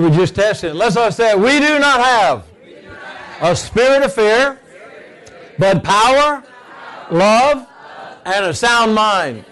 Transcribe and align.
were 0.00 0.10
just 0.10 0.34
testing. 0.34 0.74
Let's 0.74 0.96
all 0.96 1.12
say, 1.12 1.34
we 1.34 1.58
do 1.60 1.78
not 1.78 2.00
have 2.00 2.46
a 3.40 3.54
spirit 3.56 4.02
of 4.02 4.12
fear, 4.12 4.58
but 5.58 5.82
power, 5.84 6.42
love, 7.10 7.66
and 8.24 8.44
a 8.46 8.54
sound 8.54 8.94
mind. 8.94 9.44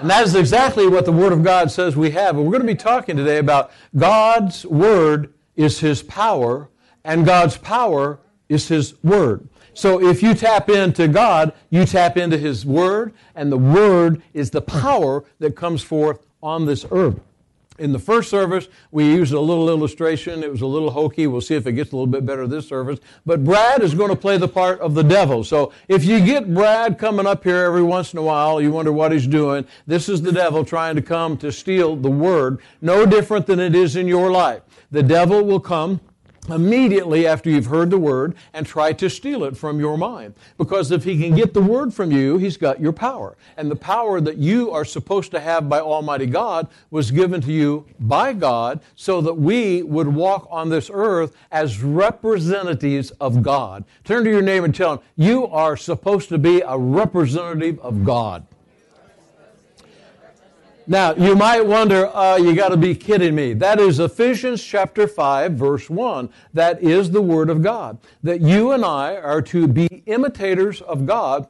And 0.00 0.10
that 0.10 0.26
is 0.26 0.34
exactly 0.34 0.86
what 0.86 1.04
the 1.04 1.12
Word 1.12 1.32
of 1.32 1.42
God 1.42 1.70
says 1.70 1.96
we 1.96 2.10
have. 2.10 2.36
And 2.36 2.44
we're 2.44 2.52
going 2.52 2.66
to 2.66 2.66
be 2.66 2.74
talking 2.74 3.16
today 3.16 3.38
about 3.38 3.70
God's 3.96 4.66
Word 4.66 5.32
is 5.54 5.80
His 5.80 6.02
power, 6.02 6.68
and 7.04 7.24
God's 7.24 7.56
power 7.56 8.18
is 8.48 8.68
His 8.68 9.02
Word. 9.02 9.48
So 9.72 10.02
if 10.02 10.22
you 10.22 10.34
tap 10.34 10.68
into 10.68 11.08
God, 11.08 11.52
you 11.70 11.84
tap 11.86 12.16
into 12.16 12.36
His 12.36 12.66
Word, 12.66 13.12
and 13.34 13.50
the 13.50 13.58
Word 13.58 14.22
is 14.34 14.50
the 14.50 14.62
power 14.62 15.24
that 15.38 15.56
comes 15.56 15.82
forth 15.82 16.26
on 16.42 16.66
this 16.66 16.84
earth. 16.90 17.20
In 17.78 17.92
the 17.92 17.98
first 17.98 18.30
service, 18.30 18.68
we 18.90 19.04
used 19.04 19.32
a 19.32 19.40
little 19.40 19.68
illustration. 19.68 20.42
It 20.42 20.50
was 20.50 20.62
a 20.62 20.66
little 20.66 20.90
hokey. 20.90 21.26
We'll 21.26 21.40
see 21.40 21.54
if 21.54 21.66
it 21.66 21.72
gets 21.72 21.92
a 21.92 21.96
little 21.96 22.06
bit 22.06 22.24
better 22.24 22.46
this 22.46 22.66
service. 22.66 23.00
But 23.26 23.44
Brad 23.44 23.82
is 23.82 23.94
going 23.94 24.10
to 24.10 24.16
play 24.16 24.38
the 24.38 24.48
part 24.48 24.80
of 24.80 24.94
the 24.94 25.04
devil. 25.04 25.44
So 25.44 25.72
if 25.88 26.04
you 26.04 26.24
get 26.24 26.52
Brad 26.54 26.98
coming 26.98 27.26
up 27.26 27.44
here 27.44 27.64
every 27.64 27.82
once 27.82 28.12
in 28.12 28.18
a 28.18 28.22
while, 28.22 28.60
you 28.60 28.70
wonder 28.70 28.92
what 28.92 29.12
he's 29.12 29.26
doing. 29.26 29.66
This 29.86 30.08
is 30.08 30.22
the 30.22 30.32
devil 30.32 30.64
trying 30.64 30.96
to 30.96 31.02
come 31.02 31.36
to 31.38 31.52
steal 31.52 31.96
the 31.96 32.10
word, 32.10 32.60
no 32.80 33.04
different 33.04 33.46
than 33.46 33.60
it 33.60 33.74
is 33.74 33.96
in 33.96 34.08
your 34.08 34.30
life. 34.30 34.62
The 34.90 35.02
devil 35.02 35.44
will 35.44 35.60
come 35.60 36.00
immediately 36.48 37.26
after 37.26 37.50
you've 37.50 37.66
heard 37.66 37.90
the 37.90 37.98
word 37.98 38.36
and 38.52 38.66
try 38.66 38.92
to 38.92 39.08
steal 39.10 39.44
it 39.44 39.56
from 39.56 39.80
your 39.80 39.96
mind. 39.96 40.34
Because 40.58 40.90
if 40.90 41.04
he 41.04 41.20
can 41.20 41.34
get 41.34 41.54
the 41.54 41.60
word 41.60 41.92
from 41.92 42.10
you, 42.10 42.38
he's 42.38 42.56
got 42.56 42.80
your 42.80 42.92
power. 42.92 43.36
And 43.56 43.70
the 43.70 43.76
power 43.76 44.20
that 44.20 44.38
you 44.38 44.70
are 44.70 44.84
supposed 44.84 45.30
to 45.32 45.40
have 45.40 45.68
by 45.68 45.80
Almighty 45.80 46.26
God 46.26 46.68
was 46.90 47.10
given 47.10 47.40
to 47.42 47.52
you 47.52 47.86
by 48.00 48.32
God 48.32 48.80
so 48.94 49.20
that 49.20 49.34
we 49.34 49.82
would 49.82 50.08
walk 50.08 50.46
on 50.50 50.68
this 50.68 50.90
earth 50.92 51.36
as 51.50 51.82
representatives 51.82 53.10
of 53.12 53.42
God. 53.42 53.84
Turn 54.04 54.24
to 54.24 54.30
your 54.30 54.42
neighbor 54.42 54.66
and 54.66 54.74
tell 54.74 54.94
him, 54.94 55.00
you 55.16 55.46
are 55.46 55.76
supposed 55.76 56.28
to 56.28 56.38
be 56.38 56.60
a 56.60 56.76
representative 56.76 57.78
of 57.80 58.04
God. 58.04 58.46
Now, 60.88 61.14
you 61.14 61.34
might 61.34 61.66
wonder, 61.66 62.06
uh, 62.14 62.36
you 62.36 62.54
got 62.54 62.68
to 62.68 62.76
be 62.76 62.94
kidding 62.94 63.34
me. 63.34 63.54
That 63.54 63.80
is 63.80 63.98
Ephesians 63.98 64.62
chapter 64.62 65.08
5, 65.08 65.54
verse 65.54 65.90
1. 65.90 66.30
That 66.54 66.80
is 66.80 67.10
the 67.10 67.20
Word 67.20 67.50
of 67.50 67.60
God. 67.60 67.98
That 68.22 68.40
you 68.40 68.70
and 68.70 68.84
I 68.84 69.16
are 69.16 69.42
to 69.42 69.66
be 69.66 69.88
imitators 70.06 70.80
of 70.82 71.04
God 71.04 71.48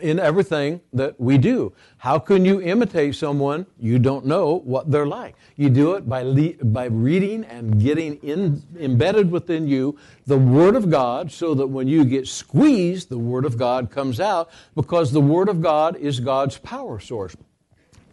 in 0.00 0.20
everything 0.20 0.80
that 0.92 1.18
we 1.20 1.36
do. 1.36 1.72
How 1.98 2.20
can 2.20 2.44
you 2.44 2.60
imitate 2.60 3.16
someone 3.16 3.66
you 3.76 3.98
don't 3.98 4.24
know 4.24 4.58
what 4.58 4.88
they're 4.88 5.06
like? 5.06 5.34
You 5.56 5.68
do 5.68 5.94
it 5.94 6.08
by, 6.08 6.22
le- 6.22 6.64
by 6.64 6.84
reading 6.84 7.42
and 7.44 7.82
getting 7.82 8.16
in, 8.16 8.62
embedded 8.78 9.32
within 9.32 9.66
you 9.66 9.98
the 10.26 10.38
Word 10.38 10.76
of 10.76 10.90
God 10.90 11.32
so 11.32 11.54
that 11.54 11.66
when 11.66 11.88
you 11.88 12.04
get 12.04 12.28
squeezed, 12.28 13.08
the 13.08 13.18
Word 13.18 13.46
of 13.46 13.58
God 13.58 13.90
comes 13.90 14.20
out 14.20 14.48
because 14.76 15.10
the 15.10 15.20
Word 15.20 15.48
of 15.48 15.60
God 15.60 15.96
is 15.96 16.20
God's 16.20 16.58
power 16.58 17.00
source. 17.00 17.34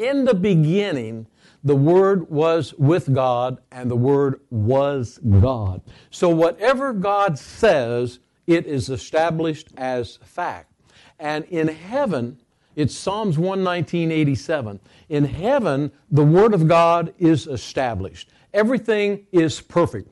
In 0.04 0.26
the 0.26 0.34
beginning, 0.34 1.28
the 1.64 1.78
Word 1.78 2.30
was 2.30 2.74
with 2.74 3.14
God, 3.14 3.60
and 3.72 3.90
the 3.90 3.96
Word 3.96 4.42
was 4.50 5.18
God. 5.40 5.82
So 6.10 6.28
whatever 6.28 6.92
God 6.92 7.40
says, 7.40 8.20
it 8.46 8.66
is 8.66 8.90
established 8.90 9.70
as 9.78 10.18
fact. 10.18 10.74
And 11.20 11.46
in 11.46 11.70
heaven, 11.70 12.38
it's 12.76 12.94
Psalms 12.94 13.38
119.87. 13.38 14.82
In 15.08 15.24
heaven, 15.24 15.90
the 16.12 16.26
Word 16.26 16.54
of 16.54 16.68
God 16.68 17.14
is 17.18 17.48
established. 17.48 18.30
Everything 18.54 19.26
is 19.32 19.62
perfect. 19.62 20.12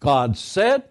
God 0.00 0.36
said, 0.36 0.82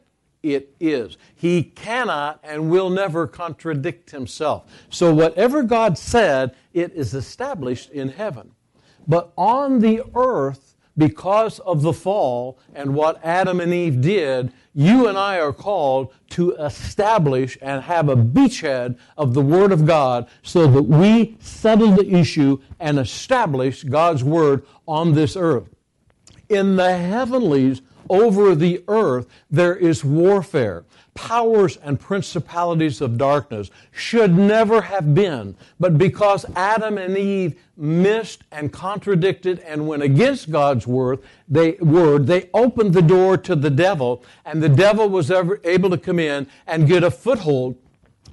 it 0.44 0.76
is. 0.80 1.18
He 1.34 1.64
cannot 1.64 2.40
and 2.44 2.70
will 2.70 2.90
never 2.90 3.26
contradict 3.26 4.12
himself. 4.12 4.66
So 4.90 5.14
whatever 5.14 5.64
God 5.64 5.98
said, 5.98 6.56
it 6.74 6.92
is 6.94 7.14
established 7.14 7.90
in 7.92 8.10
heaven. 8.10 8.52
But 9.08 9.32
on 9.38 9.80
the 9.80 10.04
earth, 10.14 10.76
because 10.98 11.60
of 11.60 11.82
the 11.82 11.94
fall 11.94 12.60
and 12.76 12.94
what 12.94 13.24
Adam 13.24 13.60
and 13.60 13.74
Eve 13.74 14.02
did, 14.02 14.54
you 14.74 15.08
and 15.08 15.18
I 15.18 15.40
are 15.40 15.54
called 15.54 16.14
to 16.32 16.54
establish 16.56 17.58
and 17.62 17.82
have 17.84 18.10
a 18.10 18.16
beachhead 18.16 18.98
of 19.18 19.34
the 19.34 19.42
Word 19.42 19.72
of 19.72 19.86
God 19.86 20.28
so 20.42 20.68
that 20.68 20.84
we 20.84 21.38
settle 21.40 21.92
the 21.92 22.14
issue 22.14 22.60
and 22.80 23.00
establish 23.00 23.84
God's 23.84 24.24
Word 24.24 24.66
on 24.88 25.14
this 25.14 25.36
earth. 25.36 25.70
In 26.50 26.76
the 26.76 26.96
heavenlies, 26.98 27.82
over 28.14 28.54
the 28.54 28.84
earth, 28.88 29.28
there 29.50 29.76
is 29.76 30.04
warfare 30.04 30.86
powers 31.14 31.78
and 31.78 32.00
principalities 32.00 33.02
of 33.02 33.18
darkness 33.18 33.70
should 33.92 34.36
never 34.36 34.82
have 34.82 35.14
been. 35.14 35.56
But 35.80 35.98
because 35.98 36.46
Adam 36.56 36.98
and 36.98 37.18
Eve 37.18 37.60
missed 37.78 38.44
and 38.52 38.72
contradicted 38.72 39.60
and 39.60 39.88
went 39.88 40.04
against 40.04 40.52
God's 40.52 40.88
word, 40.88 41.20
they, 41.48 41.74
word, 41.74 42.28
they 42.28 42.50
opened 42.54 42.94
the 42.94 43.02
door 43.02 43.38
to 43.38 43.56
the 43.56 43.70
devil, 43.70 44.24
and 44.46 44.62
the 44.62 44.70
devil 44.70 45.10
was 45.10 45.30
ever 45.32 45.60
able 45.64 45.90
to 45.90 45.98
come 45.98 46.20
in 46.20 46.48
and 46.68 46.88
get 46.88 47.04
a 47.04 47.12
foothold, 47.12 47.76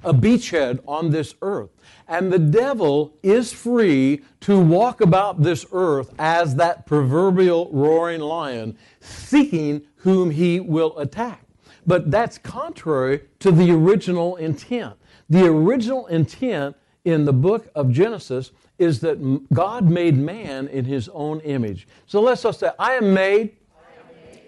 a 0.03 0.13
beachhead 0.13 0.79
on 0.87 1.09
this 1.11 1.35
earth. 1.41 1.69
And 2.07 2.31
the 2.31 2.39
devil 2.39 3.13
is 3.23 3.53
free 3.53 4.21
to 4.41 4.59
walk 4.59 5.01
about 5.01 5.41
this 5.41 5.65
earth 5.71 6.13
as 6.19 6.55
that 6.55 6.85
proverbial 6.85 7.69
roaring 7.71 8.21
lion, 8.21 8.77
seeking 8.99 9.83
whom 9.97 10.31
he 10.31 10.59
will 10.59 10.97
attack. 10.99 11.45
But 11.85 12.11
that's 12.11 12.37
contrary 12.37 13.21
to 13.39 13.51
the 13.51 13.71
original 13.71 14.35
intent. 14.35 14.95
The 15.29 15.45
original 15.45 16.07
intent 16.07 16.75
in 17.05 17.25
the 17.25 17.33
book 17.33 17.69
of 17.73 17.91
Genesis 17.91 18.51
is 18.77 18.99
that 19.01 19.47
God 19.53 19.89
made 19.89 20.17
man 20.17 20.67
in 20.67 20.85
his 20.85 21.09
own 21.09 21.39
image. 21.41 21.87
So 22.05 22.21
let's 22.21 22.43
just 22.43 22.59
say, 22.59 22.71
I 22.77 22.93
am 22.93 23.13
made 23.13 23.55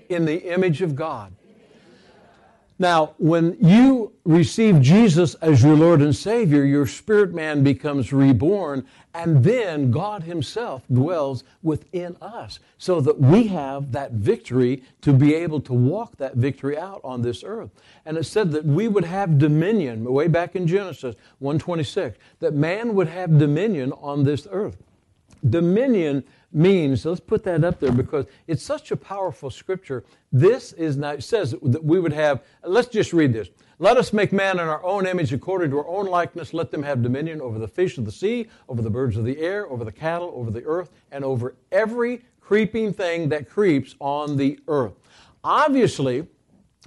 in 0.09 0.25
the 0.25 0.53
image 0.53 0.81
of 0.81 0.95
God. 0.95 1.33
Now, 2.79 3.13
when 3.17 3.55
you 3.61 4.13
receive 4.25 4.81
Jesus 4.81 5.35
as 5.35 5.63
your 5.63 5.75
Lord 5.75 6.01
and 6.01 6.15
Savior, 6.15 6.65
your 6.65 6.87
spirit 6.87 7.33
man 7.33 7.63
becomes 7.63 8.11
reborn, 8.11 8.85
and 9.13 9.43
then 9.43 9.91
God 9.91 10.23
Himself 10.23 10.81
dwells 10.91 11.43
within 11.61 12.17
us 12.19 12.59
so 12.79 12.99
that 13.01 13.19
we 13.19 13.47
have 13.47 13.91
that 13.91 14.13
victory 14.13 14.83
to 15.01 15.13
be 15.13 15.35
able 15.35 15.61
to 15.61 15.73
walk 15.73 16.17
that 16.17 16.35
victory 16.35 16.75
out 16.77 16.99
on 17.03 17.21
this 17.21 17.43
earth. 17.43 17.69
And 18.05 18.17
it 18.17 18.23
said 18.23 18.51
that 18.53 18.65
we 18.65 18.87
would 18.87 19.05
have 19.05 19.37
dominion, 19.37 20.03
way 20.11 20.27
back 20.27 20.55
in 20.55 20.65
Genesis 20.65 21.15
126, 21.39 22.17
that 22.39 22.55
man 22.55 22.95
would 22.95 23.07
have 23.07 23.37
dominion 23.37 23.91
on 23.93 24.23
this 24.23 24.47
earth. 24.49 24.77
Dominion 25.47 26.23
means, 26.53 27.05
let's 27.05 27.19
put 27.19 27.43
that 27.43 27.63
up 27.63 27.79
there 27.79 27.91
because 27.91 28.25
it's 28.47 28.63
such 28.63 28.91
a 28.91 28.97
powerful 28.97 29.49
scripture. 29.49 30.03
This 30.31 30.73
is 30.73 30.97
now, 30.97 31.11
it 31.11 31.23
says 31.23 31.55
that 31.61 31.83
we 31.83 31.99
would 31.99 32.13
have, 32.13 32.43
let's 32.63 32.87
just 32.87 33.13
read 33.13 33.33
this. 33.33 33.49
Let 33.79 33.97
us 33.97 34.13
make 34.13 34.31
man 34.31 34.59
in 34.59 34.67
our 34.67 34.83
own 34.83 35.07
image 35.07 35.33
according 35.33 35.71
to 35.71 35.79
our 35.79 35.87
own 35.87 36.05
likeness. 36.05 36.53
Let 36.53 36.71
them 36.71 36.83
have 36.83 37.01
dominion 37.01 37.41
over 37.41 37.59
the 37.59 37.67
fish 37.67 37.97
of 37.97 38.05
the 38.05 38.11
sea, 38.11 38.47
over 38.69 38.81
the 38.81 38.89
birds 38.89 39.17
of 39.17 39.25
the 39.25 39.39
air, 39.39 39.67
over 39.67 39.83
the 39.83 39.91
cattle, 39.91 40.31
over 40.35 40.51
the 40.51 40.63
earth, 40.63 40.91
and 41.11 41.25
over 41.25 41.55
every 41.71 42.21
creeping 42.39 42.93
thing 42.93 43.29
that 43.29 43.49
creeps 43.49 43.95
on 43.99 44.37
the 44.37 44.59
earth. 44.67 44.93
Obviously, 45.43 46.27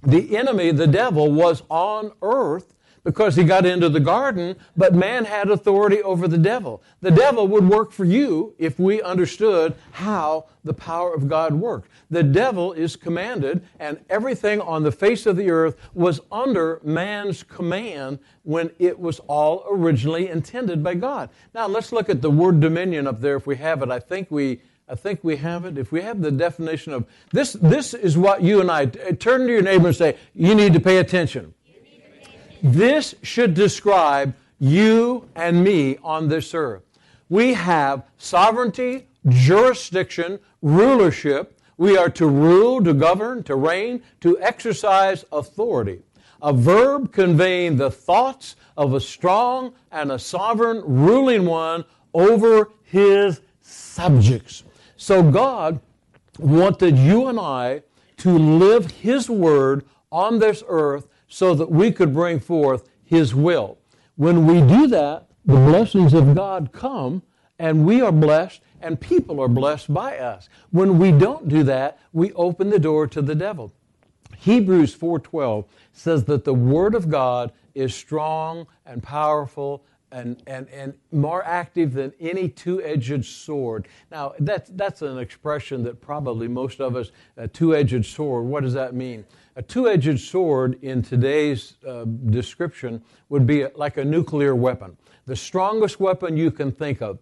the 0.02 0.36
enemy, 0.36 0.70
the 0.70 0.86
devil, 0.86 1.32
was 1.32 1.62
on 1.68 2.12
earth 2.22 2.74
because 3.06 3.36
he 3.36 3.44
got 3.44 3.64
into 3.64 3.88
the 3.88 4.00
garden, 4.00 4.56
but 4.76 4.92
man 4.92 5.24
had 5.24 5.48
authority 5.48 6.02
over 6.02 6.26
the 6.26 6.36
devil. 6.36 6.82
The 7.02 7.12
devil 7.12 7.46
would 7.46 7.68
work 7.68 7.92
for 7.92 8.04
you 8.04 8.52
if 8.58 8.80
we 8.80 9.00
understood 9.00 9.76
how 9.92 10.46
the 10.64 10.74
power 10.74 11.14
of 11.14 11.28
God 11.28 11.54
worked. 11.54 11.88
The 12.10 12.24
devil 12.24 12.72
is 12.72 12.96
commanded, 12.96 13.62
and 13.78 14.00
everything 14.10 14.60
on 14.60 14.82
the 14.82 14.90
face 14.90 15.24
of 15.24 15.36
the 15.36 15.52
earth 15.52 15.76
was 15.94 16.20
under 16.32 16.80
man's 16.82 17.44
command 17.44 18.18
when 18.42 18.72
it 18.80 18.98
was 18.98 19.20
all 19.28 19.64
originally 19.70 20.28
intended 20.28 20.82
by 20.82 20.94
God. 20.94 21.30
Now 21.54 21.68
let's 21.68 21.92
look 21.92 22.10
at 22.10 22.20
the 22.20 22.30
word 22.30 22.58
dominion 22.58 23.06
up 23.06 23.20
there 23.20 23.36
if 23.36 23.46
we 23.46 23.54
have 23.54 23.84
it. 23.84 23.90
I 23.90 24.00
think 24.00 24.32
we 24.32 24.60
I 24.88 24.94
think 24.94 25.24
we 25.24 25.36
have 25.36 25.64
it. 25.64 25.78
If 25.78 25.90
we 25.90 26.02
have 26.02 26.20
the 26.20 26.30
definition 26.30 26.92
of 26.92 27.06
this, 27.32 27.54
this 27.54 27.92
is 27.92 28.16
what 28.16 28.42
you 28.42 28.60
and 28.60 28.70
I 28.70 28.86
turn 28.86 29.46
to 29.46 29.52
your 29.52 29.62
neighbor 29.62 29.88
and 29.88 29.96
say, 29.96 30.16
you 30.32 30.54
need 30.54 30.74
to 30.74 30.80
pay 30.80 30.98
attention. 30.98 31.54
This 32.62 33.14
should 33.22 33.54
describe 33.54 34.34
you 34.58 35.28
and 35.34 35.62
me 35.62 35.98
on 36.02 36.28
this 36.28 36.54
earth. 36.54 36.82
We 37.28 37.54
have 37.54 38.04
sovereignty, 38.18 39.06
jurisdiction, 39.28 40.38
rulership. 40.62 41.58
We 41.76 41.96
are 41.96 42.10
to 42.10 42.26
rule, 42.26 42.82
to 42.84 42.94
govern, 42.94 43.42
to 43.44 43.56
reign, 43.56 44.02
to 44.20 44.40
exercise 44.40 45.24
authority. 45.32 46.02
A 46.42 46.52
verb 46.52 47.12
conveying 47.12 47.76
the 47.76 47.90
thoughts 47.90 48.56
of 48.76 48.94
a 48.94 49.00
strong 49.00 49.74
and 49.90 50.12
a 50.12 50.18
sovereign 50.18 50.82
ruling 50.84 51.44
one 51.44 51.84
over 52.14 52.70
his 52.82 53.40
subjects. 53.60 54.62
So 54.96 55.22
God 55.22 55.80
wanted 56.38 56.96
you 56.96 57.26
and 57.26 57.38
I 57.38 57.82
to 58.18 58.30
live 58.30 58.90
His 58.90 59.28
Word 59.28 59.84
on 60.10 60.38
this 60.38 60.62
earth 60.68 61.06
so 61.28 61.54
that 61.54 61.70
we 61.70 61.92
could 61.92 62.12
bring 62.12 62.40
forth 62.40 62.88
His 63.04 63.34
will. 63.34 63.78
When 64.16 64.46
we 64.46 64.60
do 64.60 64.86
that, 64.88 65.26
the 65.44 65.54
blessings 65.56 66.14
of 66.14 66.34
God 66.34 66.72
come 66.72 67.22
and 67.58 67.86
we 67.86 68.00
are 68.00 68.12
blessed 68.12 68.60
and 68.80 69.00
people 69.00 69.40
are 69.40 69.48
blessed 69.48 69.92
by 69.92 70.18
us. 70.18 70.48
When 70.70 70.98
we 70.98 71.12
don't 71.12 71.48
do 71.48 71.62
that, 71.64 71.98
we 72.12 72.32
open 72.32 72.70
the 72.70 72.78
door 72.78 73.06
to 73.08 73.22
the 73.22 73.34
devil. 73.34 73.72
Hebrews 74.38 74.94
4:12 74.94 75.64
says 75.92 76.24
that 76.24 76.44
the 76.44 76.54
word 76.54 76.94
of 76.94 77.08
God 77.08 77.52
is 77.74 77.94
strong 77.94 78.66
and 78.84 79.02
powerful 79.02 79.84
and, 80.12 80.42
and, 80.46 80.68
and 80.70 80.94
more 81.10 81.44
active 81.44 81.92
than 81.92 82.12
any 82.20 82.48
two-edged 82.48 83.24
sword. 83.24 83.88
Now, 84.10 84.34
that's, 84.38 84.70
that's 84.74 85.02
an 85.02 85.18
expression 85.18 85.82
that 85.82 86.00
probably 86.00 86.48
most 86.48 86.80
of 86.80 86.96
us, 86.96 87.10
a 87.36 87.48
two-edged 87.48 88.06
sword, 88.06 88.44
what 88.46 88.62
does 88.62 88.74
that 88.74 88.94
mean? 88.94 89.24
A 89.58 89.62
two-edged 89.62 90.20
sword 90.20 90.78
in 90.82 91.00
today's 91.00 91.76
uh, 91.88 92.04
description 92.04 93.02
would 93.30 93.46
be 93.46 93.66
like 93.74 93.96
a 93.96 94.04
nuclear 94.04 94.54
weapon. 94.54 94.98
The 95.24 95.34
strongest 95.34 95.98
weapon 95.98 96.36
you 96.36 96.50
can 96.50 96.70
think 96.70 97.00
of. 97.00 97.18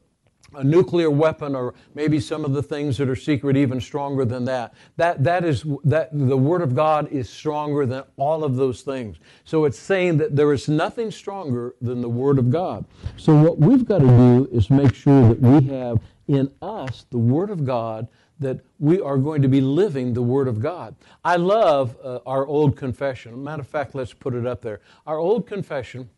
A 0.56 0.64
nuclear 0.64 1.10
weapon 1.10 1.54
or 1.54 1.74
maybe 1.94 2.18
some 2.18 2.44
of 2.44 2.52
the 2.52 2.62
things 2.62 2.96
that 2.98 3.08
are 3.08 3.14
secret 3.16 3.56
even 3.56 3.80
stronger 3.80 4.24
than 4.24 4.44
that. 4.46 4.74
That 4.96 5.22
that 5.22 5.44
is 5.44 5.64
that 5.84 6.10
the 6.12 6.36
word 6.36 6.62
of 6.62 6.74
god 6.74 7.08
is 7.12 7.30
stronger 7.30 7.86
than 7.86 8.02
all 8.16 8.42
of 8.42 8.56
those 8.56 8.82
things. 8.82 9.16
So 9.44 9.64
it's 9.64 9.78
saying 9.78 10.18
that 10.18 10.34
there 10.34 10.52
is 10.52 10.68
nothing 10.68 11.12
stronger 11.12 11.74
than 11.80 12.00
the 12.00 12.08
word 12.08 12.38
of 12.38 12.50
god. 12.50 12.84
So 13.16 13.34
what 13.34 13.58
we've 13.58 13.84
got 13.84 14.00
to 14.00 14.06
do 14.06 14.48
is 14.52 14.70
make 14.70 14.94
sure 14.94 15.28
that 15.28 15.40
we 15.40 15.68
have 15.68 16.00
in 16.26 16.50
us 16.62 17.06
the 17.10 17.18
word 17.18 17.50
of 17.50 17.64
god 17.64 18.08
that 18.40 18.60
we 18.78 19.00
are 19.00 19.16
going 19.16 19.42
to 19.42 19.48
be 19.48 19.60
living 19.60 20.12
the 20.12 20.22
Word 20.22 20.48
of 20.48 20.60
God. 20.60 20.94
I 21.24 21.36
love 21.36 21.96
uh, 22.02 22.18
our 22.26 22.46
old 22.46 22.76
confession. 22.76 23.42
Matter 23.42 23.62
of 23.62 23.68
fact, 23.68 23.94
let's 23.94 24.12
put 24.12 24.34
it 24.34 24.46
up 24.46 24.60
there. 24.60 24.80
Our 25.06 25.18
old 25.18 25.46
confession 25.46 26.08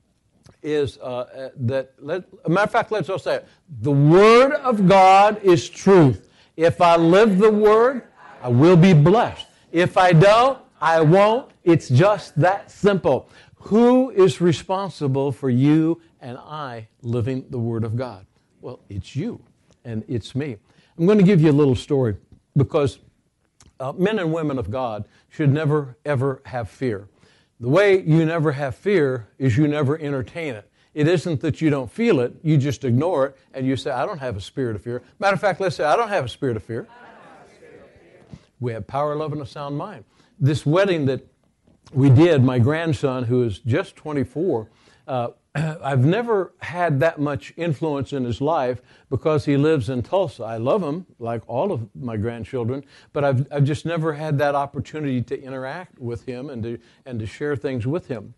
is 0.63 0.99
uh, 0.99 1.03
uh, 1.03 1.49
that, 1.57 1.93
let, 1.99 2.25
matter 2.49 2.65
of 2.65 2.71
fact, 2.71 2.91
let's 2.91 3.09
all 3.09 3.19
say 3.19 3.37
it. 3.37 3.49
The 3.81 3.93
Word 3.93 4.53
of 4.53 4.89
God 4.89 5.43
is 5.43 5.69
truth. 5.69 6.29
If 6.57 6.81
I 6.81 6.97
live 6.97 7.39
the 7.39 7.51
Word, 7.51 8.05
I 8.43 8.49
will 8.49 8.77
be 8.77 8.95
blessed. 8.95 9.47
If 9.73 9.97
I 9.97 10.13
don't, 10.13 10.59
I 10.81 11.01
won't. 11.01 11.51
It's 11.65 11.89
just 11.89 12.39
that 12.41 12.71
simple. 12.71 13.29
Who 13.57 14.11
is 14.11 14.41
responsible 14.41 15.33
for 15.33 15.51
you 15.51 16.01
and 16.21 16.39
I 16.39 16.89
living 17.03 17.45
the 17.51 17.59
Word 17.59 17.85
of 17.85 17.97
God? 17.97 18.27
Well, 18.61 18.81
it's 18.89 19.15
you 19.17 19.43
and 19.85 20.05
it's 20.09 20.35
me. 20.35 20.57
I'm 20.99 21.07
going 21.07 21.19
to 21.19 21.25
give 21.25 21.41
you 21.41 21.51
a 21.51 21.53
little 21.53 21.75
story 21.75 22.17
because 22.57 22.99
uh, 23.79 23.93
men 23.93 24.19
and 24.19 24.33
women 24.33 24.59
of 24.59 24.71
God 24.71 25.07
should 25.29 25.53
never, 25.53 25.97
ever 26.05 26.41
have 26.47 26.71
fear. 26.71 27.09
The 27.61 27.69
way 27.69 28.01
you 28.01 28.25
never 28.25 28.53
have 28.53 28.77
fear 28.77 29.29
is 29.39 29.57
you 29.57 29.69
never 29.69 29.99
entertain 29.99 30.55
it. 30.55 30.71
It 30.95 31.07
isn't 31.09 31.41
that 31.43 31.61
you 31.61 31.69
don't 31.69 31.91
feel 31.91 32.21
it, 32.21 32.35
you 32.43 32.57
just 32.57 32.85
ignore 32.85 33.27
it 33.27 33.37
and 33.53 33.67
you 33.67 33.77
say, 33.77 33.91
I 33.91 34.07
don't 34.07 34.19
have 34.19 34.37
a 34.37 34.41
spirit 34.41 34.77
of 34.77 34.83
fear. 34.83 35.03
Matter 35.19 35.35
of 35.35 35.41
fact, 35.41 35.61
let's 35.61 35.77
say, 35.77 35.85
I 35.85 35.97
don't 35.97 36.09
have 36.09 36.25
a 36.25 36.29
spirit 36.29 36.57
of 36.57 36.65
fear. 36.65 36.87
We 38.61 38.73
have 38.73 38.87
power, 38.87 39.15
love, 39.15 39.35
and 39.35 39.43
a 39.43 39.47
sound 39.47 39.77
mind. 39.77 40.05
This 40.41 40.65
wedding 40.65 41.05
that 41.07 41.27
we 41.93 42.09
did, 42.09 42.43
my 42.43 42.59
grandson, 42.59 43.25
who 43.25 43.43
is 43.43 43.59
just 43.59 43.97
24, 43.97 44.69
uh, 45.07 45.29
I've 45.83 46.05
never 46.05 46.53
had 46.59 47.01
that 47.01 47.19
much 47.19 47.53
influence 47.57 48.13
in 48.13 48.25
his 48.25 48.41
life 48.41 48.83
because 49.09 49.45
he 49.45 49.57
lives 49.57 49.89
in 49.89 50.03
Tulsa. 50.03 50.45
I 50.45 50.59
love 50.59 50.83
him, 50.83 51.07
like 51.19 51.43
all 51.47 51.73
of 51.73 51.89
my 51.95 52.17
grandchildren, 52.17 52.85
but 53.13 53.25
I've, 53.25 53.47
I've 53.51 53.65
just 53.65 53.87
never 53.87 54.13
had 54.13 54.39
that 54.39 54.55
opportunity 54.55 55.23
to 55.23 55.41
interact 55.41 55.99
with 55.99 56.27
him 56.27 56.51
and 56.51 56.63
to, 56.63 56.79
and 57.07 57.19
to 57.21 57.27
share 57.27 57.57
things 57.57 57.87
with 57.87 58.09
him. 58.09 58.35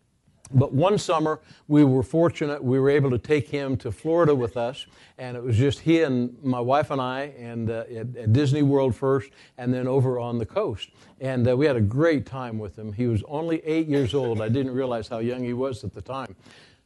But 0.50 0.72
one 0.72 0.96
summer, 0.96 1.40
we 1.66 1.84
were 1.84 2.02
fortunate. 2.02 2.64
We 2.64 2.80
were 2.80 2.88
able 2.88 3.10
to 3.10 3.18
take 3.18 3.48
him 3.48 3.76
to 3.78 3.92
Florida 3.92 4.34
with 4.34 4.56
us, 4.56 4.86
and 5.18 5.36
it 5.36 5.42
was 5.42 5.58
just 5.58 5.80
he 5.80 6.02
and 6.02 6.42
my 6.42 6.60
wife 6.60 6.90
and 6.90 7.02
I, 7.02 7.34
and 7.38 7.68
uh, 7.68 7.84
at, 7.90 8.16
at, 8.16 8.32
Disney 8.32 8.62
World 8.62 8.96
first, 8.96 9.30
and 9.58 9.74
then 9.74 9.86
over 9.86 10.18
on 10.18 10.38
the 10.38 10.46
coast. 10.46 10.88
And 11.20 11.46
uh, 11.46 11.54
we 11.54 11.66
had 11.66 11.76
a 11.76 11.82
great 11.82 12.24
time 12.24 12.58
with 12.58 12.78
him. 12.78 12.94
He 12.94 13.08
was 13.08 13.22
only 13.28 13.62
eight 13.62 13.88
years 13.88 14.14
old. 14.14 14.40
I 14.40 14.48
didn't 14.48 14.72
realize 14.72 15.06
how 15.06 15.18
young 15.18 15.44
he 15.44 15.52
was 15.52 15.84
at 15.84 15.92
the 15.92 16.00
time. 16.00 16.34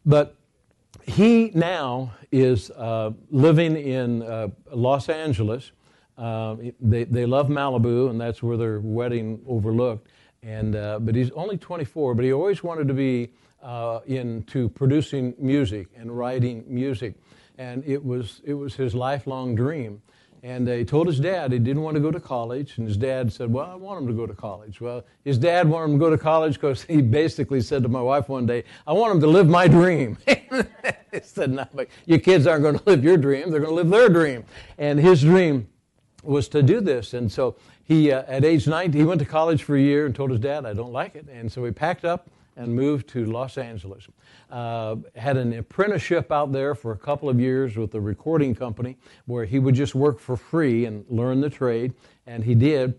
But 0.04 0.36
he 1.04 1.50
now 1.54 2.12
is 2.30 2.70
uh, 2.70 3.12
living 3.30 3.76
in 3.76 4.22
uh, 4.22 4.48
Los 4.72 5.08
Angeles. 5.08 5.72
Uh, 6.16 6.56
they, 6.80 7.04
they 7.04 7.26
love 7.26 7.48
Malibu, 7.48 8.10
and 8.10 8.20
that's 8.20 8.42
where 8.42 8.56
their 8.56 8.80
wedding 8.80 9.40
overlooked. 9.46 10.08
And, 10.42 10.74
uh, 10.74 10.98
but 10.98 11.14
he's 11.14 11.30
only 11.32 11.56
24, 11.56 12.14
but 12.14 12.24
he 12.24 12.32
always 12.32 12.62
wanted 12.62 12.88
to 12.88 12.94
be 12.94 13.30
uh, 13.62 14.00
into 14.06 14.68
producing 14.70 15.34
music 15.38 15.88
and 15.96 16.16
writing 16.16 16.64
music. 16.66 17.14
And 17.58 17.84
it 17.86 18.04
was, 18.04 18.40
it 18.44 18.54
was 18.54 18.74
his 18.74 18.94
lifelong 18.94 19.54
dream. 19.54 20.02
And 20.44 20.66
he 20.66 20.84
told 20.84 21.06
his 21.06 21.20
dad 21.20 21.52
he 21.52 21.60
didn't 21.60 21.82
want 21.82 21.94
to 21.94 22.00
go 22.00 22.10
to 22.10 22.18
college. 22.18 22.76
And 22.76 22.86
his 22.86 22.96
dad 22.96 23.32
said, 23.32 23.52
Well, 23.52 23.70
I 23.70 23.76
want 23.76 24.02
him 24.02 24.08
to 24.08 24.12
go 24.12 24.26
to 24.26 24.34
college. 24.34 24.80
Well, 24.80 25.04
his 25.24 25.38
dad 25.38 25.68
wanted 25.68 25.92
him 25.92 25.98
to 26.00 26.04
go 26.04 26.10
to 26.10 26.18
college 26.18 26.54
because 26.54 26.82
he 26.82 27.00
basically 27.00 27.60
said 27.60 27.84
to 27.84 27.88
my 27.88 28.02
wife 28.02 28.28
one 28.28 28.44
day, 28.44 28.64
I 28.84 28.92
want 28.92 29.14
him 29.14 29.20
to 29.20 29.28
live 29.28 29.48
my 29.48 29.68
dream. 29.68 30.18
he 30.26 31.20
said, 31.22 31.52
No, 31.52 31.64
but 31.72 31.88
your 32.06 32.18
kids 32.18 32.48
aren't 32.48 32.62
going 32.62 32.76
to 32.76 32.84
live 32.86 33.04
your 33.04 33.16
dream. 33.16 33.50
They're 33.50 33.60
going 33.60 33.70
to 33.70 33.76
live 33.76 33.90
their 33.90 34.08
dream. 34.08 34.44
And 34.78 34.98
his 34.98 35.20
dream 35.20 35.68
was 36.24 36.48
to 36.48 36.62
do 36.62 36.80
this. 36.80 37.14
And 37.14 37.30
so 37.30 37.54
he, 37.84 38.10
uh, 38.10 38.24
at 38.26 38.44
age 38.44 38.66
19, 38.66 39.00
he 39.00 39.06
went 39.06 39.20
to 39.20 39.24
college 39.24 39.62
for 39.62 39.76
a 39.76 39.80
year 39.80 40.06
and 40.06 40.14
told 40.14 40.30
his 40.30 40.40
dad, 40.40 40.66
I 40.66 40.72
don't 40.72 40.92
like 40.92 41.14
it. 41.14 41.26
And 41.32 41.50
so 41.50 41.64
he 41.64 41.70
packed 41.70 42.04
up 42.04 42.28
and 42.62 42.74
moved 42.74 43.08
to 43.08 43.26
Los 43.26 43.58
Angeles. 43.58 44.06
Uh, 44.50 44.96
had 45.16 45.36
an 45.36 45.52
apprenticeship 45.52 46.30
out 46.30 46.52
there 46.52 46.74
for 46.74 46.92
a 46.92 46.96
couple 46.96 47.28
of 47.28 47.40
years 47.40 47.76
with 47.76 47.94
a 47.94 48.00
recording 48.00 48.54
company 48.54 48.96
where 49.26 49.44
he 49.44 49.58
would 49.58 49.74
just 49.74 49.94
work 49.94 50.20
for 50.20 50.36
free 50.36 50.84
and 50.84 51.04
learn 51.08 51.40
the 51.40 51.50
trade, 51.50 51.92
and 52.26 52.44
he 52.44 52.54
did 52.54 52.98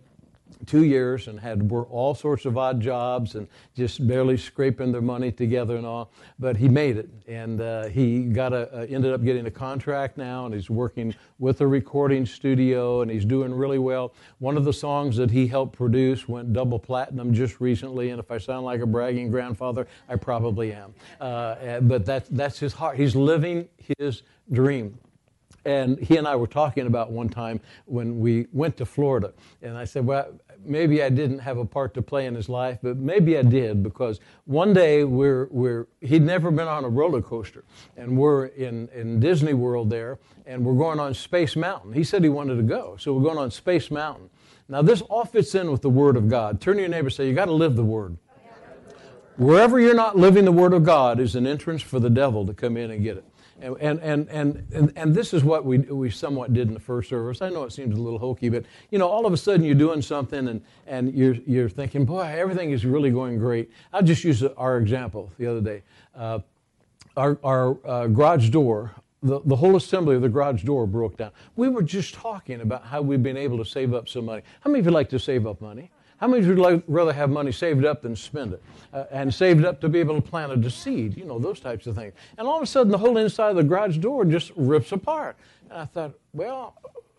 two 0.66 0.84
years 0.84 1.28
and 1.28 1.40
had 1.40 1.70
work 1.70 1.92
all 1.92 2.16
sorts 2.16 2.46
of 2.46 2.58
odd 2.58 2.80
jobs 2.80 3.36
and 3.36 3.48
just 3.76 4.06
barely 4.08 4.38
scraping 4.38 4.92
their 4.92 5.02
money 5.02 5.32
together 5.32 5.76
and 5.78 5.86
all. 5.86 6.12
But 6.40 6.58
he 6.58 6.68
made 6.68 6.98
it, 6.98 7.10
and 7.28 7.62
uh, 7.62 7.88
he 7.88 8.24
got 8.26 8.54
a, 8.54 8.82
uh, 8.82 8.86
ended 8.90 9.14
up 9.14 9.24
getting 9.24 9.46
a 9.46 9.52
contract 9.52 10.18
now, 10.18 10.46
and 10.46 10.54
he's 10.54 10.70
working 10.70 11.14
with 11.40 11.62
a 11.62 11.68
recording 11.68 12.26
studio, 12.26 13.02
and 13.02 13.12
he's 13.12 13.26
doing 13.26 13.54
really 13.54 13.80
well. 13.80 14.14
One 14.40 14.58
of 14.58 14.66
the 14.66 14.74
songs 14.74 15.16
that 15.18 15.32
he 15.32 15.48
helped 15.48 15.76
produce 15.76 16.28
went 16.28 16.54
double 16.54 16.80
platinum 16.80 17.34
just 17.34 17.60
recently, 17.60 18.10
and 18.10 18.20
if 18.20 18.32
I 18.32 18.38
sound 18.38 18.66
like 18.66 18.82
a 18.82 18.86
bragging 18.86 19.30
grandfather, 19.30 19.88
I 20.10 20.16
probably 20.16 20.74
am. 20.74 20.94
Uh, 21.20 21.80
but 21.82 22.06
that's 22.06 22.30
that's 22.30 22.60
his 22.60 22.74
heart. 22.74 22.98
He's 22.98 23.16
living 23.16 23.68
his 23.98 24.24
dream. 24.51 24.98
And 25.66 25.98
he 26.00 26.18
and 26.18 26.27
I 26.27 26.36
were 26.36 26.48
talking 26.48 26.88
about 26.88 27.12
one 27.12 27.30
time 27.30 27.62
when 27.86 28.20
we 28.20 28.48
went 28.51 28.75
to 28.77 28.86
Florida. 28.86 29.34
And 29.62 29.77
I 29.77 29.86
said, 29.86 30.06
Well, 30.06 30.34
maybe 30.65 31.03
I 31.03 31.10
didn't 31.10 31.39
have 31.39 31.58
a 31.58 31.65
part 31.65 31.93
to 31.96 32.01
play 32.01 32.25
in 32.25 32.36
his 32.36 32.50
life, 32.50 32.79
but 32.82 32.98
maybe 32.98 33.38
I 33.38 33.41
did 33.41 33.84
because 33.84 34.20
one 34.46 34.74
day 34.74 35.03
we're, 35.03 35.48
we're 35.51 35.88
he'd 36.01 36.22
never 36.22 36.51
been 36.51 36.67
on 36.67 36.84
a 36.84 36.89
roller 36.89 37.22
coaster. 37.22 37.63
And 37.98 38.17
we're 38.17 38.48
in, 38.48 38.89
in 38.89 39.20
Disney 39.20 39.53
World 39.53 39.89
there, 39.89 40.20
and 40.46 40.63
we're 40.65 40.75
going 40.75 41.00
on 41.00 41.13
Space 41.13 41.55
Mountain. 41.55 41.93
He 41.93 42.03
said 42.03 42.24
he 42.24 42.29
wanted 42.29 42.55
to 42.58 42.63
go. 42.63 42.96
So 43.00 43.13
we're 43.13 43.24
going 43.24 43.38
on 43.38 43.51
Space 43.51 43.91
Mountain. 43.91 44.29
Now, 44.70 44.82
this 44.82 45.01
all 45.01 45.25
fits 45.25 45.55
in 45.55 45.72
with 45.72 45.82
the 45.82 45.89
Word 45.89 46.15
of 46.15 46.29
God. 46.29 46.62
Turn 46.62 46.75
to 46.75 46.82
your 46.82 46.89
neighbor 46.89 47.08
and 47.08 47.13
say, 47.13 47.27
You 47.27 47.34
got 47.34 47.46
to 47.46 47.53
live 47.53 47.75
the 47.75 47.84
Word. 47.84 48.17
Wherever 49.36 49.79
you're 49.79 49.96
not 49.96 50.15
living 50.15 50.46
the 50.46 50.51
Word 50.51 50.74
of 50.74 50.84
God 50.84 51.20
is 51.20 51.36
an 51.36 51.48
entrance 51.48 51.82
for 51.82 52.00
the 52.00 52.10
devil 52.10 52.46
to 52.46 52.53
come 52.53 52.77
in 52.77 52.91
and 52.91 53.03
get 53.03 53.17
it. 53.17 53.25
And, 53.63 54.01
and, 54.01 54.27
and, 54.29 54.67
and, 54.74 54.93
and 54.98 55.15
this 55.15 55.34
is 55.34 55.43
what 55.43 55.63
we, 55.63 55.77
we 55.77 56.10
somewhat 56.10 56.53
did 56.53 56.67
in 56.67 56.74
the 56.74 56.79
first 56.82 57.10
service. 57.10 57.41
I 57.41 57.48
know 57.48 57.63
it 57.63 57.72
seems 57.72 57.98
a 57.98 58.01
little 58.01 58.20
hokey, 58.20 58.50
but 58.50 58.65
you 58.91 59.00
know, 59.00 59.08
all 59.08 59.25
of 59.25 59.32
a 59.32 59.38
sudden 59.38 59.65
you're 59.65 59.74
doing 59.74 60.01
something 60.01 60.50
and, 60.50 60.62
and 60.86 61.13
you're, 61.13 61.36
you're 61.48 61.70
thinking, 61.70 62.03
boy, 62.03 62.24
everything 62.24 62.72
is 62.72 62.86
really 62.86 63.10
going 63.10 63.39
great. 63.39 63.72
I'll 63.93 64.03
just 64.03 64.25
use 64.25 64.43
our 64.43 64.77
example 64.77 65.32
the 65.39 65.48
other 65.48 65.62
day. 65.62 65.82
Uh, 66.13 66.39
our 67.15 67.39
our 67.43 67.77
uh, 67.86 68.08
garage 68.08 68.50
door, 68.50 68.91
the, 69.22 69.39
the 69.46 69.55
whole 69.55 69.75
assembly 69.75 70.15
of 70.15 70.22
the 70.22 70.29
garage 70.29 70.63
door 70.63 70.86
broke 70.88 71.17
down. 71.17 71.32
We 71.55 71.70
were 71.70 71.84
just 71.84 72.13
talking 72.13 72.62
about 72.62 72.86
how 72.86 73.01
we've 73.01 73.24
been 73.24 73.38
able 73.38 73.58
to 73.60 73.65
save 73.65 73.93
up 73.93 74.10
some 74.10 74.25
money. 74.25 74.41
How 74.62 74.70
many 74.70 74.79
of 74.79 74.86
you 74.86 74.91
like 74.91 75.10
to 75.10 75.20
save 75.20 75.48
up 75.48 75.62
money? 75.62 75.91
How 76.24 76.30
many 76.30 76.48
would 76.48 76.84
rather 76.88 77.12
have 77.12 77.30
money 77.30 77.51
saved 77.51 77.84
up 77.84 78.01
than 78.01 78.15
spend 78.15 78.53
it? 78.53 78.63
Uh, 78.94 79.03
and 79.12 79.34
saved 79.34 79.65
up 79.65 79.82
to 79.82 79.89
be 79.89 80.00
able 80.00 80.15
to 80.15 80.22
plant 80.22 80.65
a 80.65 80.70
seed, 80.70 81.18
you 81.18 81.25
know, 81.25 81.38
those 81.38 81.60
types 81.60 81.86
of 81.86 81.98
things. 81.98 82.13
And 82.38 82.48
all 82.48 82.56
of 82.56 82.63
a 82.63 82.65
sudden, 82.65 82.94
the 82.94 82.98
whole 82.98 83.18
inside 83.18 83.50
of 83.50 83.56
the 83.58 83.63
garage 83.63 83.98
door 83.98 84.24
just 84.24 84.53
rips 84.56 84.94
apart. 84.94 85.36
And 85.70 85.80
I 85.80 85.84
thought, 85.84 86.13
well, 86.32 86.75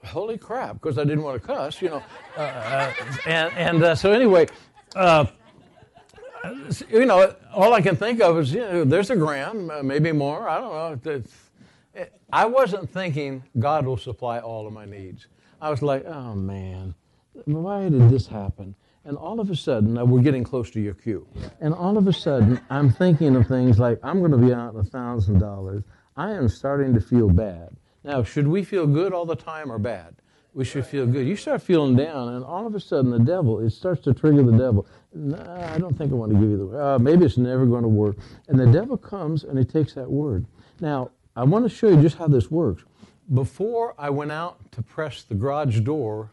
holy 0.07 0.39
crap, 0.39 0.81
because 0.81 0.97
I 0.97 1.05
didn't 1.05 1.23
want 1.23 1.39
to 1.39 1.47
cuss, 1.47 1.83
you 1.83 1.91
know. 1.91 2.03
Uh, 2.35 2.41
uh, 2.41 2.93
and 3.27 3.53
and 3.59 3.85
uh, 3.85 3.95
so, 3.95 4.11
anyway, 4.11 4.47
uh, 4.97 5.27
you 6.89 7.05
know, 7.05 7.37
all 7.53 7.75
I 7.75 7.83
can 7.83 7.97
think 7.97 8.23
of 8.23 8.39
is, 8.39 8.55
you 8.55 8.61
know, 8.61 8.85
there's 8.85 9.11
a 9.11 9.17
gram, 9.17 9.69
uh, 9.69 9.83
maybe 9.83 10.13
more, 10.13 10.49
I 10.49 10.59
don't 10.59 11.05
know. 11.05 11.13
It's, 11.13 12.09
I 12.33 12.47
wasn't 12.47 12.89
thinking 12.89 13.43
God 13.59 13.85
will 13.85 13.99
supply 13.99 14.39
all 14.39 14.67
of 14.67 14.73
my 14.73 14.87
needs. 14.87 15.27
I 15.61 15.69
was 15.69 15.83
like, 15.83 16.07
oh 16.07 16.35
man, 16.35 16.95
why 17.45 17.91
did 17.91 18.09
this 18.09 18.27
happen? 18.27 18.75
And 19.07 19.17
all 19.17 19.39
of 19.39 19.51
a 19.51 19.57
sudden, 19.57 19.95
we're 20.09 20.23
getting 20.23 20.45
close 20.45 20.71
to 20.71 20.81
your 20.81 20.95
cue. 20.95 21.27
And 21.61 21.75
all 21.75 21.99
of 21.99 22.09
a 22.09 22.13
sudden, 22.13 22.61
I'm 22.71 22.91
thinking 22.91 23.37
of 23.37 23.47
things 23.47 23.79
like, 23.79 23.99
I'm 24.03 24.21
going 24.21 24.33
to 24.33 24.39
be 24.39 24.53
out 24.53 24.75
a 24.75 24.83
$1,000. 24.83 25.85
I 26.17 26.31
am 26.31 26.49
starting 26.49 26.95
to 26.95 27.01
feel 27.01 27.29
bad. 27.29 27.77
Now, 28.03 28.23
should 28.23 28.49
we 28.49 28.65
feel 28.65 28.87
good 28.87 29.13
all 29.13 29.27
the 29.27 29.37
time 29.37 29.71
or 29.71 29.79
bad? 29.79 30.17
We 30.55 30.65
should 30.65 30.87
feel 30.87 31.07
good. 31.07 31.27
You 31.27 31.37
start 31.37 31.63
feeling 31.63 31.97
down, 31.97 32.35
and 32.35 32.45
all 32.45 32.67
of 32.67 32.75
a 32.75 32.81
sudden, 32.81 33.11
the 33.11 33.19
devil, 33.19 33.59
it 33.59 33.71
starts 33.71 34.03
to 34.05 34.15
trigger 34.15 34.43
the 34.43 34.57
devil. 34.57 34.87
Nah, 35.13 35.75
I 35.75 35.79
don't 35.79 35.99
think 35.99 36.13
I 36.13 36.15
want 36.15 36.33
to 36.33 36.39
give 36.39 36.49
you 36.49 36.71
the 36.71 36.79
uh, 36.79 36.99
maybe 36.99 37.25
it's 37.25 37.37
never 37.37 37.67
going 37.67 37.83
to 37.83 37.89
work. 37.89 38.17
And 38.49 38.59
the 38.59 38.67
devil 38.67 38.97
comes 38.97 39.43
and 39.45 39.59
he 39.59 39.65
takes 39.65 39.95
that 39.95 40.09
word. 40.09 40.47
Now, 40.81 41.11
I 41.35 41.43
want 41.43 41.65
to 41.65 41.69
show 41.69 41.89
you 41.89 42.01
just 42.01 42.17
how 42.17 42.29
this 42.29 42.51
works. 42.51 42.85
Before 43.33 43.95
I 43.99 44.11
went 44.11 44.31
out 44.31 44.71
to 44.73 44.83
press 44.83 45.25
the 45.25 45.35
garage 45.35 45.81
door 45.81 46.31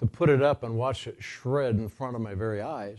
to 0.00 0.06
put 0.06 0.28
it 0.28 0.42
up 0.42 0.62
and 0.62 0.76
watch 0.76 1.06
it 1.06 1.16
shred 1.20 1.76
in 1.76 1.88
front 1.88 2.16
of 2.16 2.22
my 2.22 2.34
very 2.34 2.60
eyes. 2.60 2.98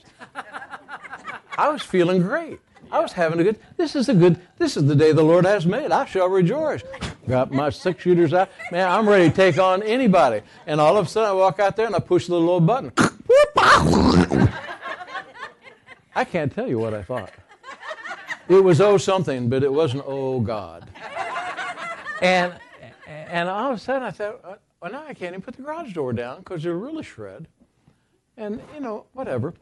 I 1.57 1.69
was 1.69 1.81
feeling 1.81 2.21
great. 2.21 2.59
I 2.91 2.99
was 2.99 3.11
having 3.13 3.39
a 3.39 3.43
good. 3.43 3.59
This 3.77 3.95
is 3.95 4.09
a 4.09 4.13
good. 4.13 4.39
This 4.57 4.75
is 4.77 4.85
the 4.85 4.95
day 4.95 5.11
the 5.11 5.23
Lord 5.23 5.45
has 5.45 5.65
made. 5.65 5.91
I 5.91 6.05
shall 6.05 6.27
rejoice. 6.27 6.83
Got 7.27 7.51
my 7.51 7.69
six 7.69 8.03
shooters 8.03 8.33
out. 8.33 8.49
Man, 8.71 8.89
I'm 8.89 9.07
ready 9.07 9.29
to 9.29 9.35
take 9.35 9.57
on 9.57 9.83
anybody. 9.83 10.41
And 10.67 10.81
all 10.81 10.97
of 10.97 11.07
a 11.07 11.09
sudden, 11.09 11.29
I 11.29 11.33
walk 11.33 11.59
out 11.59 11.75
there 11.75 11.85
and 11.85 11.95
I 11.95 11.99
push 11.99 12.27
the 12.27 12.35
little 12.35 12.59
button. 12.59 12.91
I 16.13 16.25
can't 16.29 16.53
tell 16.53 16.67
you 16.67 16.79
what 16.79 16.93
I 16.93 17.03
thought. 17.03 17.31
It 18.49 18.63
was 18.63 18.81
oh 18.81 18.97
something, 18.97 19.47
but 19.47 19.63
it 19.63 19.71
wasn't 19.71 20.03
oh 20.05 20.41
God. 20.41 20.89
And 22.21 22.53
and 23.07 23.47
all 23.47 23.71
of 23.71 23.77
a 23.77 23.79
sudden, 23.79 24.03
I 24.03 24.11
thought, 24.11 24.59
well, 24.81 24.91
now 24.91 25.03
I 25.07 25.13
can't 25.13 25.33
even 25.33 25.41
put 25.41 25.55
the 25.55 25.61
garage 25.61 25.93
door 25.93 26.11
down 26.11 26.39
because 26.39 26.63
they're 26.63 26.77
really 26.77 27.03
shred. 27.03 27.47
And, 28.37 28.61
you 28.73 28.79
know, 28.79 29.05
whatever. 29.13 29.53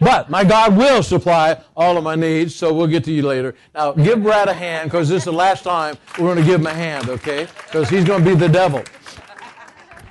But 0.00 0.30
my 0.30 0.44
God 0.44 0.76
will 0.76 1.02
supply 1.02 1.60
all 1.76 1.96
of 1.96 2.04
my 2.04 2.14
needs, 2.14 2.54
so 2.54 2.72
we'll 2.72 2.86
get 2.86 3.04
to 3.04 3.12
you 3.12 3.22
later. 3.22 3.54
Now, 3.74 3.92
give 3.92 4.22
Brad 4.22 4.48
a 4.48 4.52
hand 4.52 4.90
because 4.90 5.08
this 5.08 5.18
is 5.18 5.24
the 5.24 5.32
last 5.32 5.64
time 5.64 5.96
we're 6.18 6.34
going 6.34 6.38
to 6.38 6.44
give 6.44 6.60
him 6.60 6.66
a 6.66 6.74
hand, 6.74 7.08
okay? 7.08 7.48
Because 7.64 7.88
he's 7.88 8.04
going 8.04 8.24
to 8.24 8.30
be 8.30 8.36
the 8.36 8.48
devil. 8.48 8.82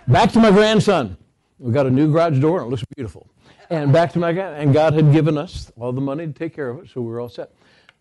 Back 0.08 0.32
to 0.34 0.40
my 0.40 0.52
grandson. 0.52 1.18
We 1.60 1.72
got 1.72 1.86
a 1.86 1.90
new 1.90 2.12
garage 2.12 2.40
door 2.40 2.60
and 2.60 2.68
it 2.68 2.70
looks 2.70 2.84
beautiful. 2.96 3.28
And 3.70 3.92
back 3.92 4.14
to 4.14 4.20
my 4.20 4.32
and 4.32 4.74
God 4.74 4.94
had 4.94 5.12
given 5.12 5.38
us 5.38 5.72
all 5.78 5.92
the 5.92 6.02
money 6.02 6.26
to 6.28 6.34
take 6.34 6.56
care 6.56 6.70
of 6.70 6.80
it, 6.80 6.90
so 6.90 7.02
we 7.02 7.08
were 7.08 7.20
all 7.20 7.30
set. 7.30 7.52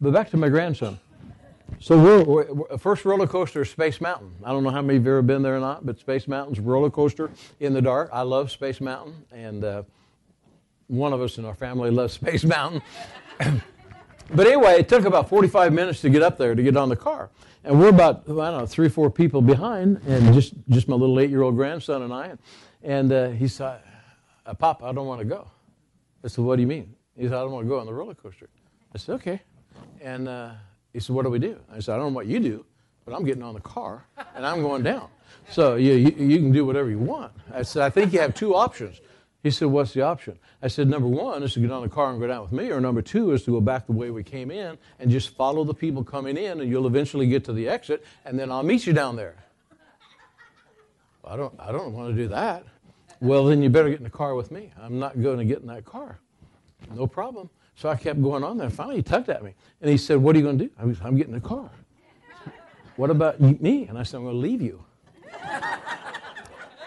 But 0.01 0.13
back 0.13 0.31
to 0.31 0.37
my 0.37 0.49
grandson. 0.49 1.01
So 1.79 2.03
we're, 2.03 2.25
we're, 2.25 2.79
first 2.79 3.05
roller 3.05 3.27
coaster 3.27 3.63
is 3.63 3.71
Space 3.71 4.01
Mountain. 4.01 4.35
I 4.43 4.51
don't 4.51 4.65
know 4.65 4.71
how 4.71 4.81
many 4.81 4.97
of 4.97 5.05
you 5.05 5.11
have 5.11 5.19
ever 5.19 5.23
been 5.23 5.43
there 5.43 5.57
or 5.57 5.61
not, 5.61 5.85
but 5.85 5.99
Space 5.99 6.27
Mountain's 6.27 6.59
roller 6.59 6.89
coaster 6.89 7.31
in 7.61 7.75
the 7.75 7.83
dark. 7.83 8.09
I 8.13 8.23
love 8.23 8.51
Space 8.51 8.81
Mountain, 8.81 9.15
and 9.31 9.63
uh, 9.63 9.83
one 10.87 11.13
of 11.13 11.21
us 11.21 11.37
in 11.37 11.45
our 11.45 11.55
family 11.55 11.91
loves 11.91 12.13
Space 12.15 12.45
Mountain. 12.45 12.81
but 14.35 14.47
anyway, 14.47 14.77
it 14.79 14.89
took 14.89 15.05
about 15.05 15.29
45 15.29 15.73
minutes 15.73 16.01
to 16.01 16.09
get 16.09 16.23
up 16.23 16.39
there 16.39 16.55
to 16.55 16.63
get 16.63 16.77
on 16.79 16.89
the 16.89 16.97
car, 16.97 17.31
and 17.63 17.79
we're 17.79 17.91
about 17.91 18.23
I 18.25 18.33
don't 18.33 18.59
know 18.59 18.67
three, 18.67 18.89
four 18.89 19.11
people 19.11 19.43
behind, 19.43 20.01
and 20.07 20.33
just 20.33 20.55
just 20.71 20.89
my 20.89 20.97
little 20.97 21.21
eight-year-old 21.21 21.57
grandson 21.57 22.03
and 22.03 22.13
I, 22.13 22.33
and 22.83 23.13
uh, 23.13 23.29
he 23.31 23.49
said, 23.49 23.81
uh, 24.47 24.55
"Pop, 24.55 24.83
I 24.83 24.93
don't 24.93 25.07
want 25.07 25.21
to 25.21 25.27
go." 25.27 25.51
I 26.25 26.29
said, 26.29 26.43
"What 26.43 26.57
do 26.57 26.63
you 26.63 26.69
mean?" 26.69 26.95
He 27.17 27.25
said, 27.25 27.35
"I 27.35 27.43
don't 27.43 27.53
want 27.53 27.67
to 27.67 27.69
go 27.69 27.79
on 27.79 27.87
the 27.87 27.93
roller 27.93 28.15
coaster." 28.15 28.49
I 28.95 28.99
said, 28.99 29.17
"Okay," 29.17 29.43
and 30.01 30.27
uh, 30.27 30.53
he 30.97 31.01
said, 31.01 31.15
What 31.15 31.25
do 31.25 31.29
we 31.31 31.39
do? 31.39 31.61
I 31.71 31.79
said, 31.81 31.93
I 31.93 31.99
don't 31.99 32.13
know 32.13 32.17
what 32.17 32.27
you 32.27 32.41
do, 32.41 32.65
but 33.05 33.15
I'm 33.15 33.23
getting 33.23 33.43
on 33.43 33.53
the 33.53 33.61
car 33.61 34.07
and 34.35 34.47
I'm 34.47 34.63
going 34.63 34.83
down. 34.83 35.11
So 35.51 35.75
you, 35.75 35.93
you, 35.93 36.11
you, 36.17 36.39
can 36.39 36.53
do 36.53 36.65
whatever 36.65 36.89
you 36.89 36.99
want. 36.99 37.33
I 37.53 37.65
said, 37.65 37.83
I 37.83 37.91
think 37.91 38.15
you 38.15 38.21
have 38.21 38.35
two 38.35 38.55
options. 38.55 39.03
He 39.43 39.51
said, 39.51 39.69
What's 39.69 39.93
the 39.93 40.01
option? 40.01 40.39
I 40.63 40.69
said, 40.69 40.89
Number 40.89 41.07
one 41.07 41.43
is 41.43 41.53
to 41.53 41.61
get 41.61 41.71
on 41.71 41.83
the 41.83 41.91
car 41.91 42.13
and 42.13 42.19
go 42.19 42.27
down 42.27 42.41
with 42.41 42.53
me, 42.53 42.71
or 42.71 42.81
number 42.81 43.03
two 43.03 43.33
is 43.33 43.45
to 43.45 43.51
go 43.51 43.61
back 43.61 43.85
the 43.85 43.93
way 43.93 44.11
we 44.11 44.23
came 44.23 44.51
in 44.51 44.79
and 44.99 45.11
just 45.11 45.37
follow 45.37 45.65
the 45.65 45.75
people 45.75 46.03
coming 46.03 46.39
in, 46.39 46.63
and 46.63 46.71
you'll 46.71 46.87
eventually 46.87 47.27
get 47.27 47.45
to 47.45 47.53
the 47.53 47.69
exit, 47.69 48.03
and 48.25 48.39
then 48.39 48.51
I'll 48.51 48.63
meet 48.63 48.87
you 48.87 48.95
down 48.95 49.17
there. 49.17 49.37
I 51.27 51.37
don't, 51.37 51.53
I 51.59 51.73
don't 51.73 51.93
want 51.93 52.17
to 52.17 52.23
do 52.23 52.29
that. 52.29 52.65
Well, 53.21 53.45
then 53.45 53.63
you 53.63 53.69
better 53.69 53.91
get 53.91 53.99
in 53.99 54.05
the 54.05 54.09
car 54.09 54.35
with 54.35 54.51
me. 54.51 54.73
I'm 54.81 54.99
not 54.99 55.21
going 55.21 55.37
to 55.37 55.45
get 55.45 55.59
in 55.59 55.67
that 55.67 55.85
car. 55.85 56.21
No 56.95 57.07
problem. 57.07 57.51
So 57.77 57.91
I 57.91 57.97
kept 57.97 58.23
going 58.23 58.43
on 58.43 58.57
there. 58.57 58.71
Finally, 58.71 58.97
he 58.97 59.03
tugged 59.03 59.29
at 59.29 59.45
me. 59.45 59.55
And 59.83 59.91
he 59.91 59.99
said, 59.99 60.17
What 60.17 60.35
are 60.35 60.39
you 60.39 60.45
going 60.45 60.59
to 60.59 60.65
do? 60.65 60.71
I 60.79 60.87
was, 60.87 60.99
I'm 61.03 61.17
getting 61.17 61.35
in 61.35 61.41
the 61.41 61.47
car. 61.47 61.71
What 62.97 63.11
about 63.11 63.39
me? 63.41 63.87
And 63.87 63.99
I 63.99 64.03
said, 64.03 64.17
I'm 64.17 64.25
going 64.25 64.37
to 64.37 64.41
leave 64.41 64.63
you. 64.63 64.83
I 65.43 65.79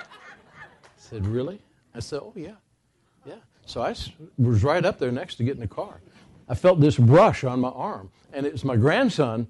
said, 0.97 1.27
Really? 1.27 1.61
I 1.93 1.99
said, 1.99 2.21
Oh, 2.23 2.33
yeah. 2.35 2.55
Yeah. 3.25 3.35
So 3.67 3.81
I 3.81 3.95
was 4.39 4.63
right 4.63 4.83
up 4.83 4.97
there 4.97 5.11
next 5.11 5.35
to 5.35 5.43
getting 5.43 5.61
in 5.61 5.69
the 5.69 5.73
car. 5.73 6.01
I 6.47 6.55
felt 6.55 6.79
this 6.79 6.97
brush 6.97 7.43
on 7.43 7.59
my 7.59 7.69
arm. 7.69 8.09
And 8.33 8.47
it 8.47 8.51
was 8.51 8.65
my 8.65 8.75
grandson 8.75 9.47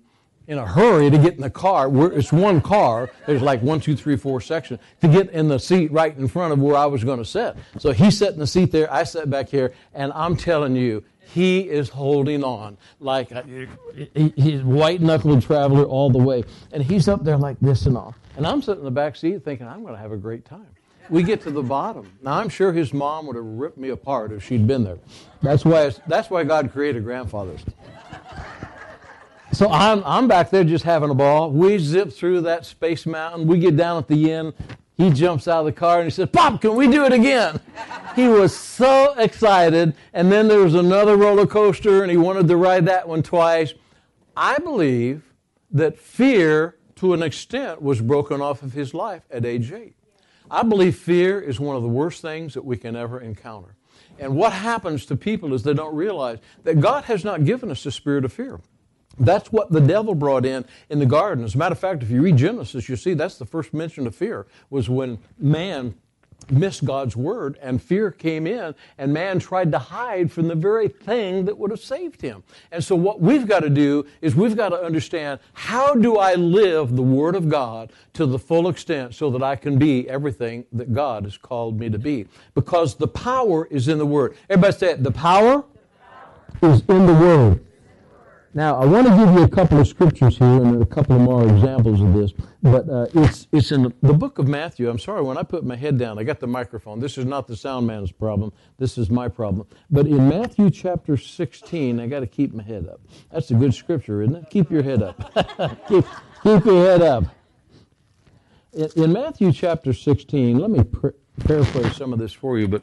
in 0.49 0.57
a 0.57 0.65
hurry 0.65 1.11
to 1.11 1.17
get 1.17 1.35
in 1.35 1.41
the 1.41 1.49
car. 1.49 1.89
it's 2.11 2.33
one 2.33 2.59
car. 2.59 3.09
There's 3.27 3.41
like 3.41 3.61
one, 3.61 3.79
two, 3.79 3.95
three, 3.95 4.17
four 4.17 4.41
sections 4.41 4.79
to 4.99 5.07
get 5.07 5.29
in 5.29 5.47
the 5.47 5.59
seat 5.59 5.91
right 5.91 6.15
in 6.17 6.27
front 6.27 6.51
of 6.51 6.59
where 6.59 6.75
I 6.75 6.87
was 6.87 7.03
going 7.03 7.19
to 7.19 7.25
sit. 7.25 7.55
So 7.77 7.91
he 7.91 8.09
sat 8.09 8.33
in 8.33 8.39
the 8.39 8.47
seat 8.47 8.71
there. 8.71 8.91
I 8.91 9.03
sat 9.03 9.29
back 9.29 9.47
here, 9.47 9.73
and 9.93 10.11
I'm 10.13 10.35
telling 10.35 10.75
you, 10.75 11.05
he 11.33 11.61
is 11.61 11.89
holding 11.89 12.43
on 12.43 12.77
like 12.99 13.31
a, 13.31 13.67
he's 14.35 14.61
white 14.61 15.01
knuckled 15.01 15.41
traveler 15.41 15.83
all 15.83 16.09
the 16.09 16.19
way. 16.19 16.43
And 16.71 16.83
he's 16.83 17.07
up 17.07 17.23
there 17.23 17.37
like 17.37 17.59
this 17.59 17.85
and 17.85 17.97
all. 17.97 18.15
And 18.37 18.47
I'm 18.47 18.61
sitting 18.61 18.79
in 18.79 18.85
the 18.85 18.91
back 18.91 19.15
seat 19.15 19.43
thinking, 19.43 19.67
I'm 19.67 19.81
going 19.81 19.93
to 19.93 19.99
have 19.99 20.11
a 20.11 20.17
great 20.17 20.45
time. 20.45 20.67
We 21.09 21.23
get 21.23 21.41
to 21.41 21.51
the 21.51 21.63
bottom. 21.63 22.11
Now, 22.21 22.33
I'm 22.33 22.49
sure 22.49 22.71
his 22.71 22.93
mom 22.93 23.25
would 23.27 23.35
have 23.35 23.45
ripped 23.45 23.77
me 23.77 23.89
apart 23.89 24.31
if 24.31 24.43
she'd 24.43 24.67
been 24.67 24.83
there. 24.83 24.99
That's 25.41 25.65
why, 25.65 25.91
that's 26.07 26.29
why 26.29 26.43
God 26.43 26.71
created 26.71 27.03
grandfathers. 27.03 27.61
So 29.51 29.71
I'm, 29.71 30.03
I'm 30.05 30.27
back 30.27 30.51
there 30.51 30.63
just 30.63 30.83
having 30.83 31.09
a 31.09 31.15
ball. 31.15 31.49
We 31.51 31.79
zip 31.79 32.13
through 32.13 32.41
that 32.41 32.65
space 32.65 33.07
mountain. 33.07 33.47
We 33.47 33.57
get 33.57 33.75
down 33.75 33.97
at 33.97 34.07
the 34.07 34.31
end. 34.31 34.53
He 34.99 35.09
jumps 35.11 35.47
out 35.47 35.61
of 35.61 35.65
the 35.65 35.71
car 35.71 35.99
and 35.99 36.07
he 36.07 36.09
says, 36.11 36.27
Pop, 36.27 36.59
can 36.59 36.75
we 36.75 36.85
do 36.85 37.05
it 37.05 37.13
again? 37.13 37.61
he 38.17 38.27
was 38.27 38.53
so 38.53 39.13
excited. 39.17 39.95
And 40.11 40.29
then 40.29 40.49
there 40.49 40.59
was 40.59 40.75
another 40.75 41.15
roller 41.15 41.47
coaster 41.47 42.01
and 42.01 42.11
he 42.11 42.17
wanted 42.17 42.49
to 42.49 42.57
ride 42.57 42.85
that 42.87 43.07
one 43.07 43.23
twice. 43.23 43.73
I 44.35 44.57
believe 44.57 45.23
that 45.71 45.97
fear, 45.97 46.75
to 46.97 47.13
an 47.13 47.23
extent, 47.23 47.81
was 47.81 48.01
broken 48.01 48.41
off 48.41 48.61
of 48.61 48.73
his 48.73 48.93
life 48.93 49.23
at 49.31 49.45
age 49.45 49.71
eight. 49.71 49.95
I 50.51 50.63
believe 50.63 50.97
fear 50.97 51.39
is 51.39 51.61
one 51.61 51.77
of 51.77 51.81
the 51.81 51.87
worst 51.87 52.21
things 52.21 52.53
that 52.53 52.65
we 52.65 52.75
can 52.75 52.97
ever 52.97 53.21
encounter. 53.21 53.77
And 54.19 54.35
what 54.35 54.51
happens 54.51 55.05
to 55.05 55.15
people 55.15 55.53
is 55.53 55.63
they 55.63 55.73
don't 55.73 55.95
realize 55.95 56.39
that 56.65 56.81
God 56.81 57.05
has 57.05 57.23
not 57.23 57.45
given 57.45 57.71
us 57.71 57.85
the 57.85 57.91
spirit 57.91 58.25
of 58.25 58.33
fear. 58.33 58.59
That's 59.19 59.51
what 59.51 59.71
the 59.71 59.81
devil 59.81 60.15
brought 60.15 60.45
in 60.45 60.65
in 60.89 60.99
the 60.99 61.05
garden. 61.05 61.43
As 61.43 61.55
a 61.55 61.57
matter 61.57 61.73
of 61.73 61.79
fact, 61.79 62.03
if 62.03 62.09
you 62.09 62.21
read 62.21 62.37
Genesis, 62.37 62.87
you 62.87 62.95
see 62.95 63.13
that's 63.13 63.37
the 63.37 63.45
first 63.45 63.73
mention 63.73 64.07
of 64.07 64.15
fear 64.15 64.47
was 64.69 64.89
when 64.89 65.19
man 65.37 65.95
missed 66.49 66.85
God's 66.85 67.15
word 67.15 67.57
and 67.61 67.81
fear 67.81 68.11
came 68.11 68.47
in 68.47 68.73
and 68.97 69.13
man 69.13 69.39
tried 69.39 69.71
to 69.71 69.79
hide 69.79 70.31
from 70.31 70.47
the 70.47 70.55
very 70.55 70.87
thing 70.87 71.45
that 71.45 71.57
would 71.57 71.69
have 71.69 71.79
saved 71.79 72.21
him. 72.21 72.43
And 72.71 72.83
so 72.83 72.95
what 72.95 73.19
we've 73.19 73.47
got 73.47 73.59
to 73.61 73.69
do 73.69 74.05
is 74.21 74.35
we've 74.35 74.55
got 74.55 74.69
to 74.69 74.81
understand 74.81 75.39
how 75.53 75.93
do 75.93 76.17
I 76.17 76.35
live 76.35 76.95
the 76.95 77.03
word 77.03 77.35
of 77.35 77.49
God 77.49 77.91
to 78.13 78.25
the 78.25 78.39
full 78.39 78.69
extent 78.69 79.15
so 79.15 79.29
that 79.31 79.43
I 79.43 79.55
can 79.55 79.77
be 79.77 80.09
everything 80.09 80.65
that 80.73 80.93
God 80.93 81.23
has 81.25 81.37
called 81.37 81.79
me 81.79 81.89
to 81.89 81.99
be. 81.99 82.27
Because 82.53 82.95
the 82.95 83.07
power 83.07 83.67
is 83.69 83.87
in 83.87 83.97
the 83.97 84.05
word. 84.05 84.35
Everybody 84.49 84.77
say 84.77 84.91
it. 84.91 85.03
The 85.03 85.11
power, 85.11 85.63
the 86.59 86.59
power. 86.61 86.73
is 86.73 86.81
in 86.87 87.05
the 87.05 87.13
word. 87.13 87.65
Now, 88.55 88.77
I 88.77 88.85
want 88.85 89.05
to 89.05 89.15
give 89.15 89.33
you 89.35 89.43
a 89.43 89.47
couple 89.47 89.79
of 89.79 89.87
scriptures 89.87 90.39
here 90.39 90.47
and 90.47 90.81
a 90.81 90.85
couple 90.85 91.15
of 91.15 91.21
more 91.21 91.47
examples 91.47 92.01
of 92.01 92.13
this, 92.15 92.33
but 92.63 92.89
uh, 92.89 93.05
it's, 93.13 93.47
it's 93.51 93.71
in 93.71 93.93
the 94.01 94.13
book 94.13 94.39
of 94.39 94.47
Matthew. 94.47 94.89
I'm 94.89 94.97
sorry, 94.97 95.21
when 95.21 95.37
I 95.37 95.43
put 95.43 95.63
my 95.63 95.75
head 95.75 95.99
down, 95.99 96.17
I 96.17 96.23
got 96.23 96.39
the 96.39 96.47
microphone. 96.47 96.99
This 96.99 97.19
is 97.19 97.25
not 97.25 97.47
the 97.47 97.55
sound 97.55 97.85
man's 97.85 98.11
problem. 98.11 98.51
This 98.79 98.97
is 98.97 99.11
my 99.11 99.27
problem. 99.27 99.67
But 99.91 100.07
in 100.07 100.27
Matthew 100.27 100.71
chapter 100.71 101.15
16, 101.15 101.99
I 101.99 102.07
got 102.07 102.21
to 102.21 102.27
keep 102.27 102.51
my 102.51 102.63
head 102.63 102.87
up. 102.87 103.01
That's 103.31 103.51
a 103.51 103.53
good 103.53 103.73
scripture, 103.75 104.23
isn't 104.23 104.35
it? 104.35 104.49
Keep 104.49 104.71
your 104.71 104.81
head 104.81 105.03
up. 105.03 105.31
keep, 105.87 106.05
keep 106.41 106.65
your 106.65 106.85
head 106.85 107.03
up. 107.03 107.25
In, 108.73 108.89
in 108.95 109.13
Matthew 109.13 109.53
chapter 109.53 109.93
16, 109.93 110.57
let 110.57 110.71
me 110.71 110.83
paraphrase 111.45 111.95
some 111.95 112.13
of 112.13 112.19
this 112.19 112.33
for 112.33 112.57
you, 112.57 112.67
but 112.67 112.81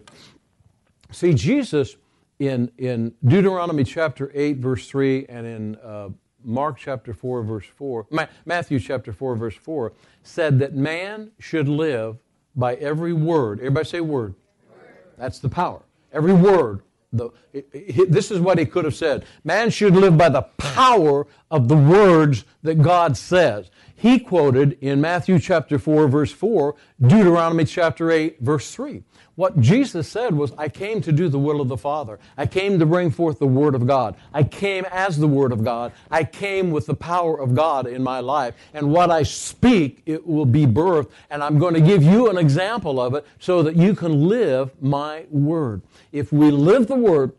see, 1.11 1.35
Jesus 1.35 1.97
in, 2.39 2.71
in 2.79 3.15
Deuteronomy 3.25 3.85
chapter 3.85 4.31
8, 4.35 4.59
verse 4.59 4.89
3, 4.89 5.27
and 5.29 5.47
in 5.47 5.77
uh, 5.77 6.09
Mark 6.45 6.79
chapter 6.79 7.13
4, 7.13 7.43
verse 7.43 7.67
4, 7.67 8.07
Ma- 8.11 8.27
Matthew 8.45 8.79
chapter 8.79 9.13
4, 9.13 9.37
verse 9.37 9.57
4, 9.57 9.93
said 10.23 10.59
that 10.59 10.75
man 10.75 11.31
should 11.39 11.69
live 11.69 12.19
by 12.55 12.75
every 12.77 13.13
word. 13.13 13.59
Everybody 13.59 13.89
say 13.89 14.01
word. 14.01 14.35
word. 14.71 14.81
That's 15.19 15.39
the 15.39 15.49
power. 15.49 15.83
Every 16.13 16.33
word. 16.33 16.83
The, 17.13 17.31
it, 17.53 17.69
it, 17.73 18.13
this 18.13 18.31
is 18.31 18.41
what 18.41 18.59
he 18.59 18.67
could 18.67 18.85
have 18.85 18.95
said. 18.95 19.25
Man 19.45 19.71
should 19.71 19.95
live 19.95 20.19
by 20.19 20.29
the 20.29 20.43
power 20.59 21.27
of 21.51 21.69
the 21.69 21.77
words 21.77 22.45
that 22.63 22.83
God 22.83 23.17
says. 23.17 23.71
He 23.99 24.19
quoted 24.19 24.77
in 24.83 25.01
Matthew 25.01 25.39
chapter 25.39 25.79
4, 25.79 26.07
verse 26.07 26.31
4, 26.31 26.75
Deuteronomy 27.01 27.65
chapter 27.65 28.11
8, 28.11 28.41
verse 28.41 28.71
3. 28.71 29.03
What 29.37 29.59
Jesus 29.59 30.07
said 30.07 30.35
was, 30.35 30.53
I 30.59 30.69
came 30.69 31.01
to 31.01 31.13
do 31.13 31.31
the 31.31 31.39
will 31.39 31.63
of 31.63 31.69
the 31.69 31.79
Father. 31.79 32.19
I 32.37 32.45
came 32.45 32.79
to 32.79 32.85
bring 32.85 33.11
forth 33.11 33.39
the 33.39 33.47
Word 33.47 33.75
of 33.75 33.87
God. 33.87 34.15
I 34.35 34.43
came 34.43 34.85
as 34.93 35.19
the 35.19 35.27
Word 35.27 35.51
of 35.51 35.65
God. 35.65 35.93
I 36.11 36.25
came 36.25 36.71
with 36.71 36.85
the 36.85 36.95
power 36.95 37.41
of 37.41 37.55
God 37.55 37.87
in 37.87 38.03
my 38.03 38.21
life. 38.21 38.55
And 38.75 38.93
what 38.93 39.11
I 39.11 39.23
speak, 39.23 40.03
it 40.05 40.27
will 40.27 40.47
be 40.47 40.67
birthed. 40.67 41.11
And 41.31 41.43
I'm 41.43 41.59
going 41.59 41.75
to 41.75 41.81
give 41.81 42.03
you 42.03 42.29
an 42.29 42.37
example 42.37 43.01
of 43.01 43.15
it 43.15 43.27
so 43.39 43.63
that 43.63 43.77
you 43.77 43.95
can 43.95 44.29
live 44.29 44.71
my 44.83 45.25
Word. 45.31 45.81
If 46.13 46.33
we 46.33 46.51
live 46.51 46.87
the 46.87 46.97
Word, 46.97 47.33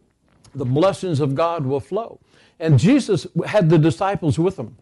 the 0.55 0.65
blessings 0.65 1.19
of 1.19 1.35
God 1.35 1.67
will 1.67 1.79
flow. 1.79 2.19
And 2.59 2.79
Jesus 2.79 3.27
had 3.45 3.69
the 3.69 3.77
disciples 3.77 4.39
with 4.39 4.57
him. 4.57 4.75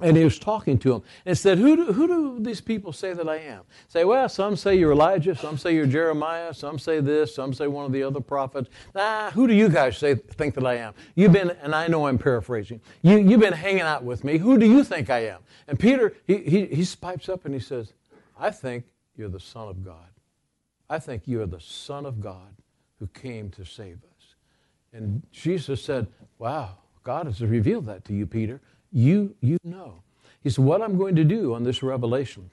And 0.00 0.16
he 0.16 0.24
was 0.24 0.40
talking 0.40 0.76
to 0.78 0.88
them 0.90 1.02
and 1.24 1.38
said, 1.38 1.56
who 1.58 1.76
do, 1.76 1.92
who 1.92 2.08
do 2.08 2.40
these 2.40 2.60
people 2.60 2.92
say 2.92 3.12
that 3.12 3.28
I 3.28 3.36
am? 3.36 3.62
Say, 3.86 4.04
well, 4.04 4.28
some 4.28 4.56
say 4.56 4.74
you're 4.74 4.90
Elijah, 4.90 5.36
some 5.36 5.56
say 5.56 5.72
you're 5.72 5.86
Jeremiah, 5.86 6.52
some 6.52 6.80
say 6.80 6.98
this, 6.98 7.32
some 7.32 7.54
say 7.54 7.68
one 7.68 7.84
of 7.84 7.92
the 7.92 8.02
other 8.02 8.20
prophets. 8.20 8.70
Nah, 8.92 9.30
who 9.30 9.46
do 9.46 9.54
you 9.54 9.68
guys 9.68 9.96
say, 9.96 10.16
think 10.16 10.56
that 10.56 10.66
I 10.66 10.74
am? 10.78 10.94
You've 11.14 11.30
been, 11.32 11.50
and 11.62 11.76
I 11.76 11.86
know 11.86 12.08
I'm 12.08 12.18
paraphrasing, 12.18 12.80
you, 13.02 13.18
you've 13.18 13.40
been 13.40 13.52
hanging 13.52 13.82
out 13.82 14.02
with 14.02 14.24
me. 14.24 14.36
Who 14.38 14.58
do 14.58 14.66
you 14.66 14.82
think 14.82 15.10
I 15.10 15.26
am? 15.26 15.38
And 15.68 15.78
Peter, 15.78 16.14
he, 16.26 16.38
he, 16.38 16.66
he 16.66 16.86
pipes 17.00 17.28
up 17.28 17.44
and 17.44 17.54
he 17.54 17.60
says, 17.60 17.92
I 18.36 18.50
think 18.50 18.84
you're 19.16 19.28
the 19.28 19.38
Son 19.38 19.68
of 19.68 19.84
God. 19.84 20.10
I 20.90 20.98
think 20.98 21.22
you 21.26 21.40
are 21.40 21.46
the 21.46 21.60
Son 21.60 22.04
of 22.04 22.20
God 22.20 22.56
who 22.98 23.06
came 23.08 23.50
to 23.50 23.64
save 23.64 23.98
us. 24.04 24.34
And 24.92 25.22
Jesus 25.32 25.82
said, 25.82 26.06
Wow, 26.38 26.78
God 27.02 27.26
has 27.26 27.40
revealed 27.40 27.86
that 27.86 28.04
to 28.06 28.12
you, 28.12 28.26
Peter. 28.26 28.60
You, 28.94 29.34
you 29.40 29.58
know. 29.64 30.02
He 30.42 30.48
said, 30.48 30.64
What 30.64 30.80
I'm 30.80 30.96
going 30.96 31.16
to 31.16 31.24
do 31.24 31.52
on 31.52 31.64
this 31.64 31.82
revelation 31.82 32.48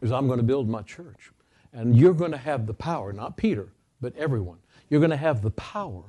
is 0.00 0.10
I'm 0.10 0.26
going 0.26 0.38
to 0.38 0.44
build 0.44 0.68
my 0.68 0.82
church. 0.82 1.30
And 1.72 1.96
you're 1.96 2.14
going 2.14 2.32
to 2.32 2.38
have 2.38 2.66
the 2.66 2.74
power, 2.74 3.12
not 3.12 3.36
Peter, 3.36 3.68
but 4.00 4.16
everyone. 4.16 4.58
You're 4.88 5.00
going 5.00 5.10
to 5.10 5.16
have 5.16 5.42
the 5.42 5.50
power 5.50 6.04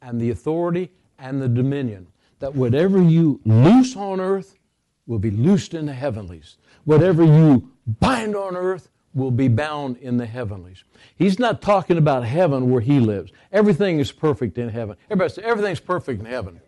and 0.00 0.20
the 0.20 0.30
authority 0.30 0.90
and 1.18 1.42
the 1.42 1.48
dominion 1.48 2.06
that 2.38 2.54
whatever 2.54 3.02
you 3.02 3.40
loose 3.44 3.96
on 3.96 4.20
earth 4.20 4.56
will 5.06 5.18
be 5.18 5.30
loosed 5.30 5.74
in 5.74 5.86
the 5.86 5.92
heavenlies. 5.92 6.56
Whatever 6.84 7.24
you 7.24 7.70
bind 8.00 8.36
on 8.36 8.56
earth 8.56 8.88
will 9.14 9.30
be 9.30 9.48
bound 9.48 9.96
in 9.96 10.16
the 10.16 10.26
heavenlies. 10.26 10.84
He's 11.16 11.38
not 11.38 11.60
talking 11.60 11.98
about 11.98 12.24
heaven 12.24 12.70
where 12.70 12.80
he 12.80 13.00
lives. 13.00 13.32
Everything 13.52 13.98
is 13.98 14.12
perfect 14.12 14.56
in 14.56 14.68
heaven. 14.68 14.96
Everybody 15.10 15.34
say, 15.34 15.42
everything's 15.42 15.80
perfect 15.80 16.20
in 16.20 16.26
heaven. 16.26 16.60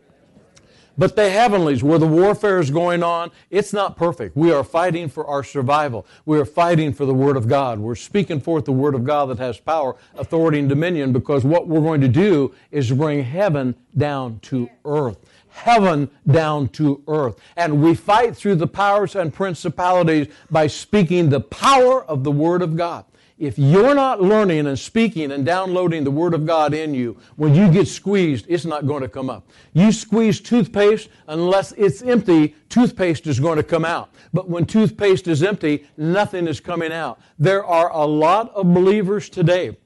But 0.99 1.17
the 1.17 1.31
heavenlies, 1.31 1.83
where 1.83 1.99
the 1.99 2.07
warfare 2.07 2.59
is 2.59 2.71
going 2.71 3.03
on, 3.03 3.31
it's 3.51 3.73
not 3.73 3.97
perfect. 3.97 4.37
We 4.37 4.53
are 4.53 4.65
fighting 4.65 5.09
for 5.09 5.27
our 5.27 5.43
survival. 5.43 6.07
We 6.27 6.39
are 6.39 6.45
fighting 6.45 6.93
for 6.93 7.07
the 7.07 7.15
Word 7.15 7.37
of 7.37 7.49
God. 7.49 7.79
We're 7.79 7.95
speaking 7.95 8.41
forth 8.41 8.65
the 8.65 8.73
Word 8.73 8.95
of 8.95 9.05
God 9.05 9.31
that 9.31 9.39
has 9.39 9.59
power, 9.59 9.97
authority, 10.17 10.59
and 10.59 10.69
dominion 10.69 11.13
because 11.13 11.45
what 11.45 11.69
we're 11.69 11.81
going 11.81 12.01
to 12.01 12.09
do 12.09 12.55
is 12.71 12.91
bring 12.91 13.25
heaven 13.25 13.75
down 13.97 14.41
to 14.41 14.69
earth. 14.85 15.19
Heaven 15.49 16.11
down 16.31 16.69
to 16.69 17.03
earth. 17.09 17.37
And 17.57 17.83
we 17.83 17.95
fight 17.95 18.37
through 18.37 18.57
the 18.57 18.67
powers 18.67 19.17
and 19.17 19.33
principalities 19.33 20.29
by 20.51 20.67
speaking 20.67 21.29
the 21.29 21.41
power 21.41 22.05
of 22.05 22.25
the 22.25 22.31
Word 22.31 22.63
of 22.63 22.77
God 22.77 23.05
if 23.41 23.59
you're 23.59 23.95
not 23.95 24.21
learning 24.21 24.67
and 24.67 24.79
speaking 24.79 25.33
and 25.33 25.47
downloading 25.47 26.05
the 26.05 26.11
Word 26.11 26.35
of 26.35 26.45
God 26.45 26.75
in 26.75 26.93
you, 26.93 27.17
when 27.37 27.55
you 27.55 27.73
get 27.73 27.89
squeezed, 27.89 28.45
it's 28.49 28.67
not 28.67 28.87
going 28.87 29.01
to 29.01 29.09
come 29.09 29.31
up. 29.31 29.49
You 29.73 29.93
squeeze 29.93 30.41
toothpaste, 30.41 31.09
unless 31.27 31.73
it's 31.73 32.03
empty, 32.03 32.55
toothpaste 32.69 33.27
is 33.27 33.41
going 33.41 33.57
to 33.57 33.63
come 33.63 33.87
out. 33.87 34.11
But 34.35 34.51
when 34.51 34.67
toothpaste 34.67 35.27
is 35.27 35.43
empty, 35.43 35.87
nothing 35.97 36.47
is 36.47 36.61
coming 36.61 36.93
out. 36.93 37.19
There 37.39 37.65
are 37.65 37.91
a 37.91 38.05
lot 38.05 38.51
of 38.55 38.75
believers 38.75 39.31
today 39.31 39.79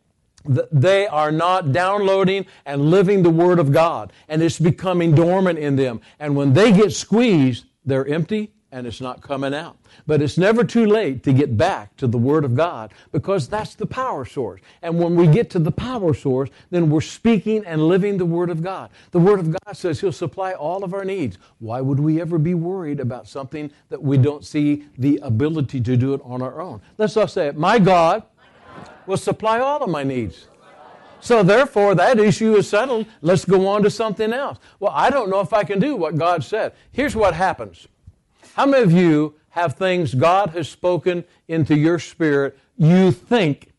that 0.46 0.68
they 0.72 1.06
are 1.06 1.30
not 1.30 1.70
downloading 1.70 2.46
and 2.66 2.90
living 2.90 3.22
the 3.22 3.30
Word 3.30 3.60
of 3.60 3.70
God, 3.70 4.12
and 4.28 4.42
it's 4.42 4.58
becoming 4.58 5.14
dormant 5.14 5.60
in 5.60 5.76
them. 5.76 6.00
And 6.18 6.34
when 6.34 6.54
they 6.54 6.72
get 6.72 6.92
squeezed, 6.92 7.66
they're 7.84 8.06
empty 8.06 8.52
and 8.74 8.88
it's 8.88 9.00
not 9.00 9.22
coming 9.22 9.54
out. 9.54 9.76
But 10.04 10.20
it's 10.20 10.36
never 10.36 10.64
too 10.64 10.84
late 10.84 11.22
to 11.22 11.32
get 11.32 11.56
back 11.56 11.96
to 11.98 12.08
the 12.08 12.18
Word 12.18 12.44
of 12.44 12.56
God 12.56 12.92
because 13.12 13.48
that's 13.48 13.76
the 13.76 13.86
power 13.86 14.24
source. 14.24 14.60
And 14.82 14.98
when 14.98 15.14
we 15.14 15.28
get 15.28 15.48
to 15.50 15.60
the 15.60 15.70
power 15.70 16.12
source, 16.12 16.50
then 16.70 16.90
we're 16.90 17.00
speaking 17.00 17.64
and 17.66 17.86
living 17.86 18.18
the 18.18 18.26
Word 18.26 18.50
of 18.50 18.64
God. 18.64 18.90
The 19.12 19.20
Word 19.20 19.38
of 19.38 19.52
God 19.52 19.76
says 19.76 20.00
He'll 20.00 20.10
supply 20.10 20.54
all 20.54 20.82
of 20.82 20.92
our 20.92 21.04
needs. 21.04 21.38
Why 21.60 21.80
would 21.80 22.00
we 22.00 22.20
ever 22.20 22.36
be 22.36 22.54
worried 22.54 22.98
about 22.98 23.28
something 23.28 23.70
that 23.90 24.02
we 24.02 24.18
don't 24.18 24.44
see 24.44 24.86
the 24.98 25.20
ability 25.22 25.80
to 25.80 25.96
do 25.96 26.12
it 26.12 26.20
on 26.24 26.42
our 26.42 26.60
own? 26.60 26.82
Let's 26.98 27.16
all 27.16 27.28
say 27.28 27.46
it. 27.46 27.56
My 27.56 27.78
God 27.78 28.24
will 29.06 29.16
supply 29.16 29.60
all 29.60 29.84
of 29.84 29.88
my 29.88 30.02
needs. 30.02 30.48
So 31.20 31.44
therefore, 31.44 31.94
that 31.94 32.18
issue 32.18 32.56
is 32.56 32.68
settled. 32.68 33.06
Let's 33.22 33.44
go 33.44 33.68
on 33.68 33.84
to 33.84 33.90
something 33.90 34.32
else. 34.32 34.58
Well, 34.80 34.92
I 34.92 35.10
don't 35.10 35.30
know 35.30 35.40
if 35.40 35.52
I 35.52 35.62
can 35.62 35.78
do 35.78 35.94
what 35.94 36.16
God 36.16 36.42
said. 36.42 36.72
Here's 36.90 37.14
what 37.14 37.34
happens. 37.34 37.86
How 38.54 38.66
many 38.66 38.84
of 38.84 38.92
you 38.92 39.34
have 39.50 39.74
things 39.74 40.14
God 40.14 40.50
has 40.50 40.68
spoken 40.68 41.24
into 41.48 41.76
your 41.76 41.98
spirit 41.98 42.56
you 42.76 43.10
think 43.10 43.72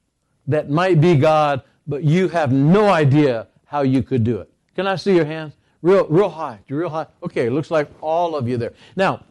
that 0.47 0.69
might 0.69 0.99
be 0.99 1.15
God, 1.15 1.61
but 1.87 2.03
you 2.03 2.27
have 2.27 2.51
no 2.51 2.89
idea 2.89 3.47
how 3.65 3.83
you 3.83 4.03
could 4.03 4.25
do 4.25 4.39
it? 4.39 4.51
Can 4.75 4.85
I 4.85 4.97
see 4.97 5.15
your 5.15 5.23
hands? 5.23 5.53
Real, 5.81 6.05
real 6.07 6.27
high. 6.27 6.59
Real 6.67 6.89
high. 6.89 7.07
Okay, 7.23 7.49
looks 7.49 7.71
like 7.71 7.89
all 8.01 8.35
of 8.35 8.49
you 8.49 8.57
there. 8.57 8.73
Now, 8.97 9.23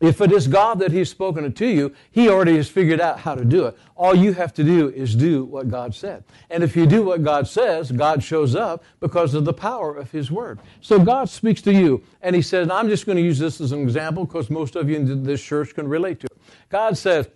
if 0.00 0.20
it 0.20 0.32
is 0.32 0.46
God 0.46 0.78
that 0.78 0.92
He's 0.92 1.10
spoken 1.10 1.44
it 1.44 1.56
to 1.56 1.66
you, 1.66 1.92
He 2.10 2.28
already 2.28 2.56
has 2.56 2.68
figured 2.68 3.00
out 3.00 3.20
how 3.20 3.34
to 3.34 3.44
do 3.44 3.66
it. 3.66 3.76
All 3.96 4.14
you 4.14 4.32
have 4.32 4.54
to 4.54 4.64
do 4.64 4.90
is 4.90 5.14
do 5.14 5.44
what 5.44 5.68
God 5.68 5.94
said. 5.94 6.24
And 6.50 6.62
if 6.62 6.76
you 6.76 6.86
do 6.86 7.02
what 7.02 7.24
God 7.24 7.48
says, 7.48 7.90
God 7.90 8.22
shows 8.22 8.54
up 8.54 8.84
because 9.00 9.34
of 9.34 9.44
the 9.44 9.52
power 9.52 9.96
of 9.96 10.10
His 10.10 10.30
Word. 10.30 10.60
So 10.80 10.98
God 10.98 11.28
speaks 11.28 11.62
to 11.62 11.72
you, 11.72 12.02
and 12.22 12.36
He 12.36 12.42
says, 12.42 12.70
I'm 12.70 12.88
just 12.88 13.06
going 13.06 13.16
to 13.16 13.22
use 13.22 13.38
this 13.38 13.60
as 13.60 13.72
an 13.72 13.80
example 13.82 14.24
because 14.24 14.50
most 14.50 14.76
of 14.76 14.88
you 14.88 14.96
in 14.96 15.22
this 15.22 15.42
church 15.42 15.74
can 15.74 15.88
relate 15.88 16.20
to 16.20 16.26
it. 16.26 16.38
God 16.68 16.96
says, 16.96 17.28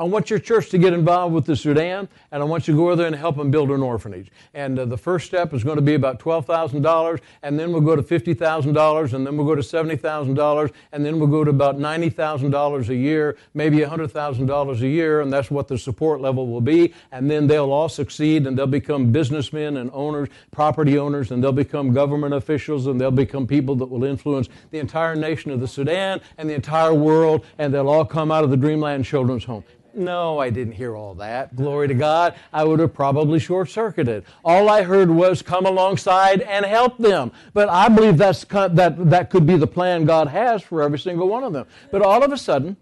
I 0.00 0.04
want 0.04 0.30
your 0.30 0.38
church 0.38 0.70
to 0.70 0.78
get 0.78 0.94
involved 0.94 1.34
with 1.34 1.44
the 1.44 1.54
Sudan, 1.54 2.08
and 2.32 2.42
I 2.42 2.46
want 2.46 2.66
you 2.66 2.72
to 2.72 2.78
go 2.78 2.86
over 2.86 2.96
there 2.96 3.06
and 3.06 3.14
help 3.14 3.36
them 3.36 3.50
build 3.50 3.70
an 3.70 3.82
orphanage. 3.82 4.30
And 4.54 4.78
uh, 4.78 4.86
the 4.86 4.96
first 4.96 5.26
step 5.26 5.52
is 5.52 5.62
going 5.62 5.76
to 5.76 5.82
be 5.82 5.92
about 5.92 6.18
$12,000, 6.18 7.20
and 7.42 7.60
then 7.60 7.70
we'll 7.70 7.82
go 7.82 7.94
to 7.94 8.02
$50,000, 8.02 9.12
and 9.12 9.26
then 9.26 9.36
we'll 9.36 9.46
go 9.46 9.54
to 9.54 9.60
$70,000, 9.60 10.72
and 10.92 11.04
then 11.04 11.18
we'll 11.18 11.28
go 11.28 11.44
to 11.44 11.50
about 11.50 11.76
$90,000 11.76 12.88
a 12.88 12.96
year, 12.96 13.36
maybe 13.52 13.80
$100,000 13.80 14.80
a 14.80 14.88
year, 14.88 15.20
and 15.20 15.30
that's 15.30 15.50
what 15.50 15.68
the 15.68 15.76
support 15.76 16.22
level 16.22 16.46
will 16.46 16.62
be. 16.62 16.94
And 17.12 17.30
then 17.30 17.46
they'll 17.46 17.70
all 17.70 17.90
succeed, 17.90 18.46
and 18.46 18.56
they'll 18.56 18.66
become 18.66 19.12
businessmen 19.12 19.76
and 19.76 19.90
owners, 19.92 20.30
property 20.50 20.96
owners, 20.96 21.30
and 21.30 21.44
they'll 21.44 21.52
become 21.52 21.92
government 21.92 22.32
officials, 22.32 22.86
and 22.86 22.98
they'll 22.98 23.10
become 23.10 23.46
people 23.46 23.74
that 23.74 23.90
will 23.90 24.04
influence 24.04 24.48
the 24.70 24.78
entire 24.78 25.14
nation 25.14 25.50
of 25.50 25.60
the 25.60 25.68
Sudan 25.68 26.22
and 26.38 26.48
the 26.48 26.54
entire 26.54 26.94
world, 26.94 27.44
and 27.58 27.74
they'll 27.74 27.90
all 27.90 28.06
come 28.06 28.32
out 28.32 28.44
of 28.44 28.48
the 28.48 28.56
Dreamland 28.56 29.04
Children's 29.04 29.44
Home. 29.44 29.62
No, 29.94 30.38
I 30.38 30.50
didn't 30.50 30.74
hear 30.74 30.96
all 30.96 31.14
that. 31.16 31.56
Glory 31.56 31.88
to 31.88 31.94
God. 31.94 32.34
I 32.52 32.64
would 32.64 32.78
have 32.80 32.94
probably 32.94 33.38
short 33.38 33.68
circuited. 33.68 34.24
All 34.44 34.68
I 34.68 34.82
heard 34.82 35.10
was 35.10 35.42
come 35.42 35.66
alongside 35.66 36.42
and 36.42 36.64
help 36.64 36.98
them. 36.98 37.32
But 37.52 37.68
I 37.68 37.88
believe 37.88 38.16
that's, 38.18 38.44
that, 38.44 39.10
that 39.10 39.30
could 39.30 39.46
be 39.46 39.56
the 39.56 39.66
plan 39.66 40.04
God 40.04 40.28
has 40.28 40.62
for 40.62 40.82
every 40.82 40.98
single 40.98 41.28
one 41.28 41.44
of 41.44 41.52
them. 41.52 41.66
But 41.90 42.02
all 42.02 42.22
of 42.22 42.32
a 42.32 42.38
sudden, 42.38 42.76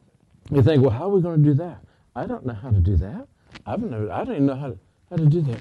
you 0.50 0.62
think, 0.62 0.82
well, 0.82 0.90
how 0.90 1.04
are 1.06 1.14
we 1.14 1.20
going 1.20 1.42
to 1.42 1.44
do 1.44 1.54
that? 1.54 1.78
I 2.14 2.26
don't 2.26 2.44
know 2.44 2.54
how 2.54 2.70
to 2.70 2.80
do 2.80 2.96
that. 2.96 3.28
I 3.66 3.76
don't 3.76 3.90
know. 3.90 4.10
I 4.10 4.24
don't 4.24 4.34
even 4.34 4.46
know 4.46 4.56
how 4.56 4.68
to, 4.68 4.78
how 5.10 5.16
to 5.16 5.26
do 5.26 5.40
that. 5.42 5.60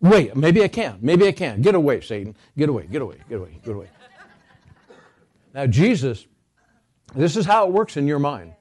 Wait, 0.00 0.34
maybe 0.34 0.62
I 0.62 0.68
can. 0.68 0.98
Maybe 1.00 1.26
I 1.28 1.32
can. 1.32 1.62
Get 1.62 1.76
away, 1.76 2.00
Satan. 2.00 2.34
Get 2.58 2.68
away, 2.68 2.88
get 2.90 3.02
away, 3.02 3.18
get 3.28 3.38
away, 3.38 3.58
get 3.64 3.74
away. 3.74 3.88
Now, 5.54 5.66
Jesus, 5.66 6.26
this 7.14 7.36
is 7.36 7.46
how 7.46 7.66
it 7.66 7.72
works 7.72 7.96
in 7.96 8.08
your 8.08 8.18
mind. 8.18 8.54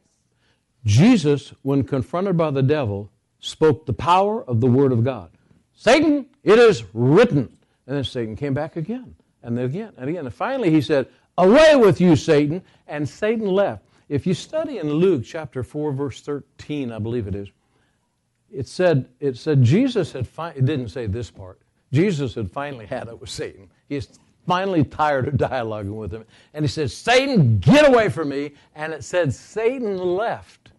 Jesus, 0.86 1.54
when 1.62 1.84
confronted 1.84 2.38
by 2.38 2.52
the 2.52 2.63
devil, 2.63 3.12
spoke 3.39 3.86
the 3.86 3.94
power 3.94 4.44
of 4.44 4.62
the 4.62 4.67
Word 4.67 4.91
of 4.91 5.04
God. 5.04 5.30
Satan, 5.74 6.26
it 6.44 6.60
is 6.60 6.84
written. 6.94 7.58
And 7.88 7.98
then 7.98 8.04
Satan 8.04 8.36
came 8.36 8.54
back 8.54 8.76
again, 8.76 9.15
and 9.44 9.58
then 9.58 9.65
again, 9.65 9.94
and 9.98 10.10
again. 10.10 10.26
And 10.26 10.34
finally 10.34 10.70
he 10.70 10.82
said, 10.82 11.08
Away 11.38 11.76
with 11.76 12.00
you, 12.00 12.15
Satan. 12.15 12.62
And 12.88 13.08
Satan 13.08 13.48
left. 13.48 13.84
If 14.10 14.28
you 14.28 14.34
study 14.34 14.78
in 14.78 14.91
Luke 14.91 15.24
chapter 15.26 15.63
4, 15.63 15.94
verse 15.94 16.22
13, 16.22 16.91
I 16.91 17.00
believe 17.00 17.28
it 17.28 17.36
is, 17.36 17.48
it 18.52 18.67
said, 18.67 19.08
it 19.20 19.38
said 19.38 19.63
Jesus 19.63 20.12
had, 20.12 20.28
it 20.56 20.65
didn't 20.65 20.89
say 20.89 21.08
this 21.08 21.32
part, 21.32 21.62
Jesus 21.94 22.36
had 22.36 22.52
finally 22.52 22.86
had 22.86 23.08
it 23.08 23.20
with 23.20 23.30
Satan. 23.30 23.70
He's 23.88 24.20
finally 24.46 24.84
tired 24.84 25.28
of 25.28 25.36
dialoguing 25.36 25.96
with 25.96 26.12
him. 26.12 26.26
And 26.54 26.65
he 26.65 26.70
said, 26.70 26.91
Satan, 26.91 27.60
get 27.60 27.88
away 27.88 28.10
from 28.10 28.30
me. 28.30 28.52
And 28.76 28.94
it 28.94 29.04
said, 29.04 29.34
Satan 29.34 29.98
left 29.98 30.71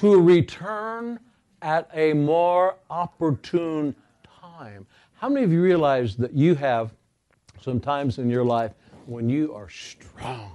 to 0.00 0.20
return 0.20 1.18
at 1.62 1.88
a 1.94 2.12
more 2.12 2.76
opportune 2.90 3.94
time. 4.40 4.86
How 5.14 5.28
many 5.28 5.44
of 5.44 5.52
you 5.52 5.62
realize 5.62 6.16
that 6.16 6.32
you 6.32 6.54
have 6.54 6.92
some 7.60 7.80
times 7.80 8.18
in 8.18 8.28
your 8.28 8.44
life 8.44 8.72
when 9.06 9.28
you 9.28 9.54
are 9.54 9.68
strong, 9.68 10.52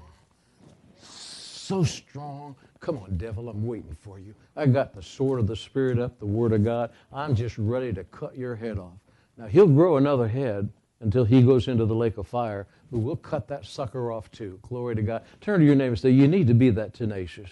so 0.99 1.84
strong, 1.84 2.56
Come 2.82 2.97
on, 2.97 3.15
devil, 3.15 3.47
I'm 3.47 3.63
waiting 3.63 3.95
for 4.01 4.17
you. 4.17 4.34
I 4.56 4.65
got 4.65 4.95
the 4.95 5.04
sword 5.04 5.39
of 5.39 5.45
the 5.45 5.56
Spirit 5.56 5.99
up, 5.99 6.17
the 6.17 6.25
Word 6.25 6.51
of 6.51 6.63
God. 6.63 6.89
I'm 7.13 7.36
just 7.36 7.60
ready 7.60 7.93
to 7.93 8.04
cut 8.06 8.36
your 8.36 8.56
head 8.56 8.80
off. 8.80 8.97
Now, 9.38 9.45
he'll 9.45 9.67
grow 9.67 9.97
another 9.97 10.27
head 10.27 10.67
until 10.99 11.23
he 11.23 11.43
goes 11.43 11.67
into 11.67 11.86
the 11.86 11.93
lake 11.93 12.17
of 12.17 12.27
fire, 12.27 12.65
but 12.91 12.97
we'll 12.97 13.15
cut 13.15 13.47
that 13.49 13.65
sucker 13.65 14.12
off 14.12 14.32
too. 14.32 14.58
Glory 14.63 14.95
to 14.95 15.04
God. 15.04 15.21
Turn 15.41 15.60
to 15.60 15.65
your 15.65 15.75
neighbor 15.75 15.89
and 15.89 15.99
say, 15.99 16.10
You 16.10 16.27
need 16.27 16.47
to 16.47 16.56
be 16.56 16.71
that 16.71 16.95
tenacious. 16.95 17.51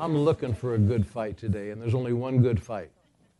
I'm 0.00 0.16
looking 0.16 0.54
for 0.54 0.76
a 0.76 0.78
good 0.78 1.06
fight 1.06 1.36
today, 1.36 1.70
and 1.70 1.80
there's 1.80 1.94
only 1.94 2.14
one 2.14 2.40
good 2.40 2.60
fight. 2.60 2.90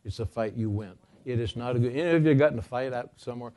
It's 0.05 0.19
a 0.19 0.27
fight 0.27 0.53
you 0.55 0.69
win. 0.69 0.93
It 1.25 1.39
is 1.39 1.55
not 1.55 1.75
a 1.75 1.79
good. 1.79 1.95
Any 1.95 2.15
of 2.15 2.23
you 2.23 2.35
gotten 2.35 2.59
a 2.59 2.61
fight 2.61 2.93
out 2.93 3.09
somewhere? 3.17 3.51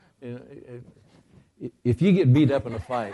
If 1.85 2.01
you 2.01 2.13
get 2.13 2.33
beat 2.33 2.51
up 2.51 2.65
in 2.65 2.73
a 2.73 2.81
fight, 2.81 3.13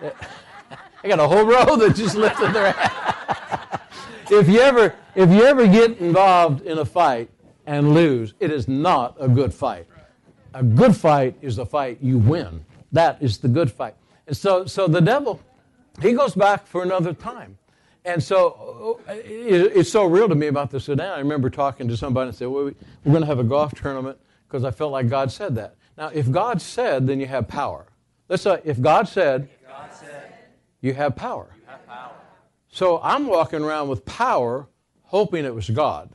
I 0.02 1.08
got 1.08 1.20
a 1.20 1.26
whole 1.26 1.46
row 1.46 1.76
that 1.76 1.96
just 1.96 2.16
lifted 2.16 2.52
their 2.52 2.72
hand. 2.72 3.80
if 4.30 4.46
you 4.46 4.60
ever 4.60 4.94
if 5.14 5.30
you 5.30 5.42
ever 5.42 5.66
get 5.66 5.98
involved 5.98 6.66
in 6.66 6.76
a 6.76 6.84
fight 6.84 7.30
and 7.66 7.94
lose, 7.94 8.34
it 8.40 8.50
is 8.50 8.68
not 8.68 9.16
a 9.18 9.28
good 9.28 9.54
fight. 9.54 9.86
A 10.52 10.62
good 10.62 10.94
fight 10.94 11.34
is 11.40 11.56
the 11.56 11.64
fight 11.64 11.98
you 12.02 12.18
win. 12.18 12.62
That 12.92 13.22
is 13.22 13.38
the 13.38 13.48
good 13.48 13.70
fight. 13.70 13.94
And 14.26 14.36
so 14.36 14.66
so 14.66 14.86
the 14.86 15.00
devil, 15.00 15.40
he 16.02 16.12
goes 16.12 16.34
back 16.34 16.66
for 16.66 16.82
another 16.82 17.14
time. 17.14 17.57
And 18.08 18.22
so 18.22 19.00
uh, 19.06 19.12
it's 19.12 19.90
so 19.90 20.06
real 20.06 20.30
to 20.30 20.34
me 20.34 20.46
about 20.46 20.70
the 20.70 20.80
Sudan. 20.80 21.12
I 21.12 21.18
remember 21.18 21.50
talking 21.50 21.88
to 21.88 21.96
somebody 21.96 22.28
and 22.28 22.36
said, 22.36 22.48
well, 22.48 22.64
we're 22.64 23.12
going 23.12 23.20
to 23.20 23.26
have 23.26 23.38
a 23.38 23.44
golf 23.44 23.74
tournament 23.74 24.18
because 24.46 24.64
I 24.64 24.70
felt 24.70 24.92
like 24.92 25.10
God 25.10 25.30
said 25.30 25.54
that. 25.56 25.76
Now, 25.98 26.08
if 26.08 26.30
God 26.30 26.62
said, 26.62 27.06
then 27.06 27.20
you 27.20 27.26
have 27.26 27.46
power. 27.48 27.86
Let's 28.30 28.44
say, 28.44 28.62
if 28.64 28.80
God 28.80 29.08
said, 29.08 29.50
if 29.52 29.68
God 29.68 29.90
said 29.92 30.32
you 30.80 30.94
have 30.94 31.16
power. 31.16 31.54
You 31.54 31.62
have 31.66 31.86
power. 31.86 32.12
So 32.70 32.98
I'm 33.02 33.26
walking 33.26 33.62
around 33.62 33.88
with 33.88 34.06
power, 34.06 34.68
hoping 35.02 35.44
it 35.44 35.54
was 35.54 35.68
God. 35.68 36.08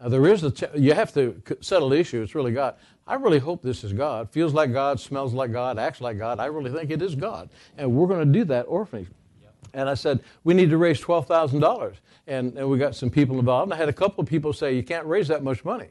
Now, 0.00 0.08
there 0.08 0.26
is 0.26 0.42
a, 0.42 0.50
ch- 0.50 0.74
you 0.74 0.94
have 0.94 1.12
to 1.12 1.42
settle 1.60 1.90
the 1.90 1.98
issue. 1.98 2.22
It's 2.22 2.34
really 2.34 2.52
God. 2.52 2.76
I 3.06 3.16
really 3.16 3.40
hope 3.40 3.62
this 3.62 3.84
is 3.84 3.92
God. 3.92 4.30
Feels 4.30 4.54
like 4.54 4.72
God, 4.72 4.98
smells 4.98 5.34
like 5.34 5.52
God, 5.52 5.78
acts 5.78 6.00
like 6.00 6.16
God. 6.16 6.40
I 6.40 6.46
really 6.46 6.70
think 6.70 6.90
it 6.90 7.02
is 7.02 7.14
God. 7.14 7.50
And 7.76 7.92
we're 7.92 8.06
going 8.06 8.26
to 8.26 8.38
do 8.38 8.44
that 8.44 8.62
orphanage. 8.62 9.08
And 9.72 9.88
I 9.88 9.94
said, 9.94 10.20
we 10.44 10.54
need 10.54 10.70
to 10.70 10.78
raise 10.78 11.00
$12,000. 11.00 11.94
And, 12.26 12.56
and 12.56 12.68
we 12.68 12.78
got 12.78 12.94
some 12.94 13.10
people 13.10 13.38
involved. 13.38 13.70
And 13.70 13.74
I 13.74 13.76
had 13.76 13.88
a 13.88 13.92
couple 13.92 14.22
of 14.22 14.28
people 14.28 14.52
say, 14.52 14.74
you 14.74 14.82
can't 14.82 15.06
raise 15.06 15.28
that 15.28 15.42
much 15.42 15.64
money. 15.64 15.88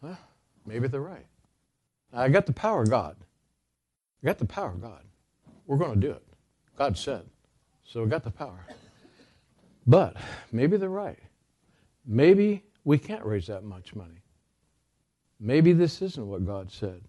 Well, 0.00 0.18
maybe 0.66 0.88
they're 0.88 1.00
right. 1.00 1.26
I 2.12 2.28
got 2.28 2.46
the 2.46 2.52
power 2.52 2.82
of 2.82 2.90
God. 2.90 3.16
I 4.22 4.26
got 4.26 4.38
the 4.38 4.46
power 4.46 4.70
of 4.70 4.80
God. 4.80 5.02
We're 5.66 5.76
going 5.76 5.94
to 5.94 6.06
do 6.06 6.12
it. 6.12 6.22
God 6.76 6.96
said. 6.96 7.22
So 7.84 8.02
we 8.02 8.08
got 8.08 8.24
the 8.24 8.30
power. 8.30 8.66
But 9.86 10.16
maybe 10.52 10.76
they're 10.76 10.88
right. 10.88 11.18
Maybe 12.04 12.64
we 12.84 12.98
can't 12.98 13.24
raise 13.24 13.46
that 13.46 13.64
much 13.64 13.94
money. 13.94 14.22
Maybe 15.38 15.72
this 15.72 16.02
isn't 16.02 16.26
what 16.26 16.46
God 16.46 16.70
said. 16.70 17.02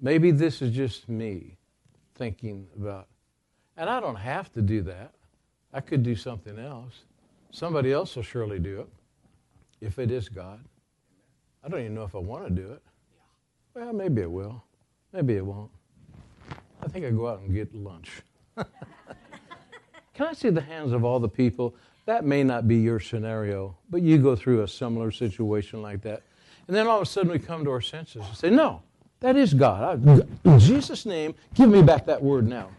Maybe 0.00 0.30
this 0.30 0.62
is 0.62 0.74
just 0.74 1.08
me 1.08 1.56
thinking 2.14 2.68
about 2.76 3.08
and 3.78 3.88
I 3.88 4.00
don't 4.00 4.16
have 4.16 4.52
to 4.54 4.60
do 4.60 4.82
that. 4.82 5.12
I 5.72 5.80
could 5.80 6.02
do 6.02 6.16
something 6.16 6.58
else. 6.58 7.04
Somebody 7.50 7.92
else 7.92 8.16
will 8.16 8.24
surely 8.24 8.58
do 8.58 8.80
it 8.80 8.88
if 9.80 9.98
it 9.98 10.10
is 10.10 10.28
God. 10.28 10.60
I 11.64 11.68
don't 11.68 11.80
even 11.80 11.94
know 11.94 12.02
if 12.02 12.14
I 12.14 12.18
want 12.18 12.46
to 12.48 12.50
do 12.50 12.72
it. 12.72 12.82
Well, 13.74 13.92
maybe 13.92 14.22
it 14.22 14.30
will. 14.30 14.62
Maybe 15.12 15.36
it 15.36 15.46
won't. 15.46 15.70
I 16.82 16.88
think 16.88 17.06
I 17.06 17.10
go 17.10 17.28
out 17.28 17.40
and 17.40 17.54
get 17.54 17.74
lunch. 17.74 18.10
Can 20.14 20.26
I 20.26 20.32
see 20.32 20.50
the 20.50 20.60
hands 20.60 20.92
of 20.92 21.04
all 21.04 21.20
the 21.20 21.28
people? 21.28 21.74
That 22.06 22.24
may 22.24 22.42
not 22.42 22.66
be 22.66 22.76
your 22.76 22.98
scenario, 22.98 23.76
but 23.90 24.02
you 24.02 24.18
go 24.18 24.34
through 24.34 24.62
a 24.62 24.68
similar 24.68 25.10
situation 25.10 25.82
like 25.82 26.02
that. 26.02 26.22
And 26.66 26.76
then 26.76 26.86
all 26.86 26.96
of 26.96 27.02
a 27.02 27.06
sudden 27.06 27.30
we 27.30 27.38
come 27.38 27.64
to 27.64 27.70
our 27.70 27.80
senses 27.80 28.24
and 28.26 28.36
say, 28.36 28.50
No, 28.50 28.82
that 29.20 29.36
is 29.36 29.54
God. 29.54 30.04
in 30.44 30.58
Jesus' 30.58 31.06
name, 31.06 31.34
give 31.54 31.68
me 31.70 31.82
back 31.82 32.06
that 32.06 32.22
word 32.22 32.46
now. 32.48 32.70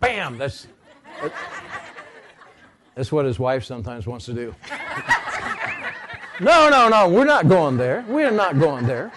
Bam! 0.00 0.38
That's, 0.38 0.66
that's 2.94 3.12
what 3.12 3.24
his 3.26 3.38
wife 3.38 3.64
sometimes 3.64 4.06
wants 4.06 4.24
to 4.26 4.32
do. 4.32 4.54
no, 6.40 6.68
no, 6.68 6.88
no, 6.88 7.08
we're 7.08 7.24
not 7.24 7.48
going 7.48 7.76
there. 7.76 8.04
We 8.08 8.24
are 8.24 8.30
not 8.30 8.58
going 8.58 8.86
there. 8.86 9.12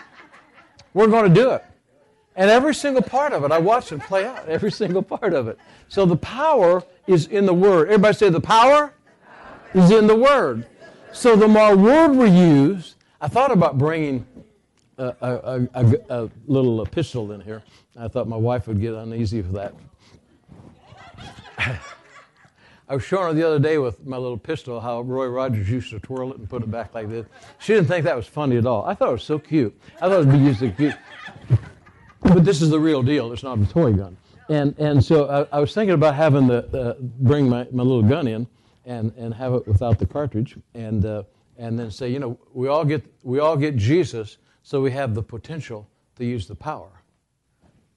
We're 0.94 1.08
going 1.08 1.34
to 1.34 1.34
do 1.34 1.52
it. 1.52 1.64
And 2.36 2.50
every 2.50 2.74
single 2.74 3.02
part 3.02 3.32
of 3.34 3.44
it, 3.44 3.52
I 3.52 3.60
watch 3.60 3.92
it 3.92 4.02
play 4.02 4.26
out, 4.26 4.48
every 4.50 4.72
single 4.72 5.04
part 5.04 5.34
of 5.34 5.48
it. 5.48 5.58
So 5.88 6.06
the 6.06 6.18
power 6.18 6.84
is 7.08 7.28
in 7.28 7.46
the 7.46 7.54
Word. 7.54 7.90
Everybody 7.90 8.16
say 8.16 8.30
the 8.30 8.42
power 8.42 8.94
is 9.74 9.92
in 9.92 10.08
the 10.08 10.16
Word. 10.16 10.66
So 11.12 11.36
the 11.36 11.48
more 11.48 11.76
Word 11.76 12.14
we 12.14 12.30
use, 12.30 12.96
I 13.22 13.28
thought 13.28 13.52
about 13.52 13.78
bringing 13.78 14.26
a, 14.98 15.16
a, 15.22 15.68
a, 15.74 16.24
a 16.24 16.30
little 16.48 16.82
epistle 16.82 17.32
in 17.32 17.42
here. 17.42 17.64
I 17.98 18.08
thought 18.08 18.28
my 18.28 18.38
wife 18.38 18.68
would 18.68 18.82
get 18.82 18.94
uneasy 18.94 19.42
for 19.42 19.52
that. 19.54 19.74
I 22.90 22.96
was 22.96 23.04
showing 23.04 23.28
her 23.28 23.34
the 23.34 23.48
other 23.48 23.60
day 23.60 23.78
with 23.78 24.06
my 24.06 24.18
little 24.18 24.38
pistol 24.38 24.80
how 24.80 25.02
Roy 25.02 25.28
Rogers 25.28 25.70
used 25.70 25.90
to 25.92 26.00
twirl 26.00 26.32
it 26.32 26.38
and 26.38 26.50
put 26.50 26.64
it 26.64 26.70
back 26.70 26.94
like 26.94 27.10
this. 27.10 27.26
She 27.60 27.74
didn't 27.74 27.88
think 27.88 28.04
that 28.06 28.16
was 28.16 28.28
funny 28.28 28.58
at 28.58 28.66
all. 28.66 28.86
I 28.86 28.94
thought 28.94 29.10
it 29.10 29.14
was 29.14 29.24
so 29.24 29.40
cute. 29.40 29.80
I 29.98 30.10
thought 30.10 30.22
it 30.22 30.26
would 30.26 30.32
be 30.32 30.38
used 30.40 30.60
to 30.60 30.72
cute. 30.72 30.96
But 32.24 32.46
this 32.46 32.62
is 32.62 32.70
the 32.70 32.80
real 32.80 33.04
deal. 33.04 33.34
It's 33.34 33.44
not 33.44 33.60
a 33.60 33.66
toy 33.66 33.92
gun. 33.92 34.16
And, 34.50 34.78
and 34.80 35.04
so 35.04 35.48
I, 35.52 35.58
I 35.58 35.60
was 35.60 35.74
thinking 35.74 35.94
about 35.94 36.16
having 36.16 36.48
the, 36.48 36.66
uh, 36.68 36.94
bring 37.00 37.50
my, 37.50 37.68
my 37.72 37.84
little 37.84 38.02
gun 38.02 38.28
in 38.28 38.48
and, 38.86 39.14
and 39.18 39.34
have 39.34 39.54
it 39.54 39.68
without 39.68 40.00
the 40.00 40.06
cartridge 40.06 40.56
and, 40.74 41.06
uh, 41.06 41.24
and 41.58 41.78
then 41.78 41.92
say, 41.92 42.10
you 42.10 42.20
know, 42.20 42.40
we 42.54 42.70
all, 42.70 42.86
get, 42.86 43.04
we 43.24 43.40
all 43.40 43.58
get 43.58 43.76
Jesus, 43.76 44.38
so 44.64 44.82
we 44.82 44.92
have 44.92 45.16
the 45.16 45.22
potential 45.22 45.88
to 46.16 46.26
use 46.26 46.48
the 46.48 46.56
power. 46.56 47.04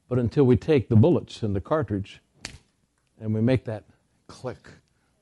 But 0.09 0.19
until 0.19 0.45
we 0.45 0.57
take 0.57 0.89
the 0.89 0.97
bullets 0.97 1.43
and 1.43 1.55
the 1.55 1.61
cartridge, 1.61 2.21
and 3.21 3.35
we 3.35 3.41
make 3.41 3.65
that 3.65 3.85
click 4.27 4.69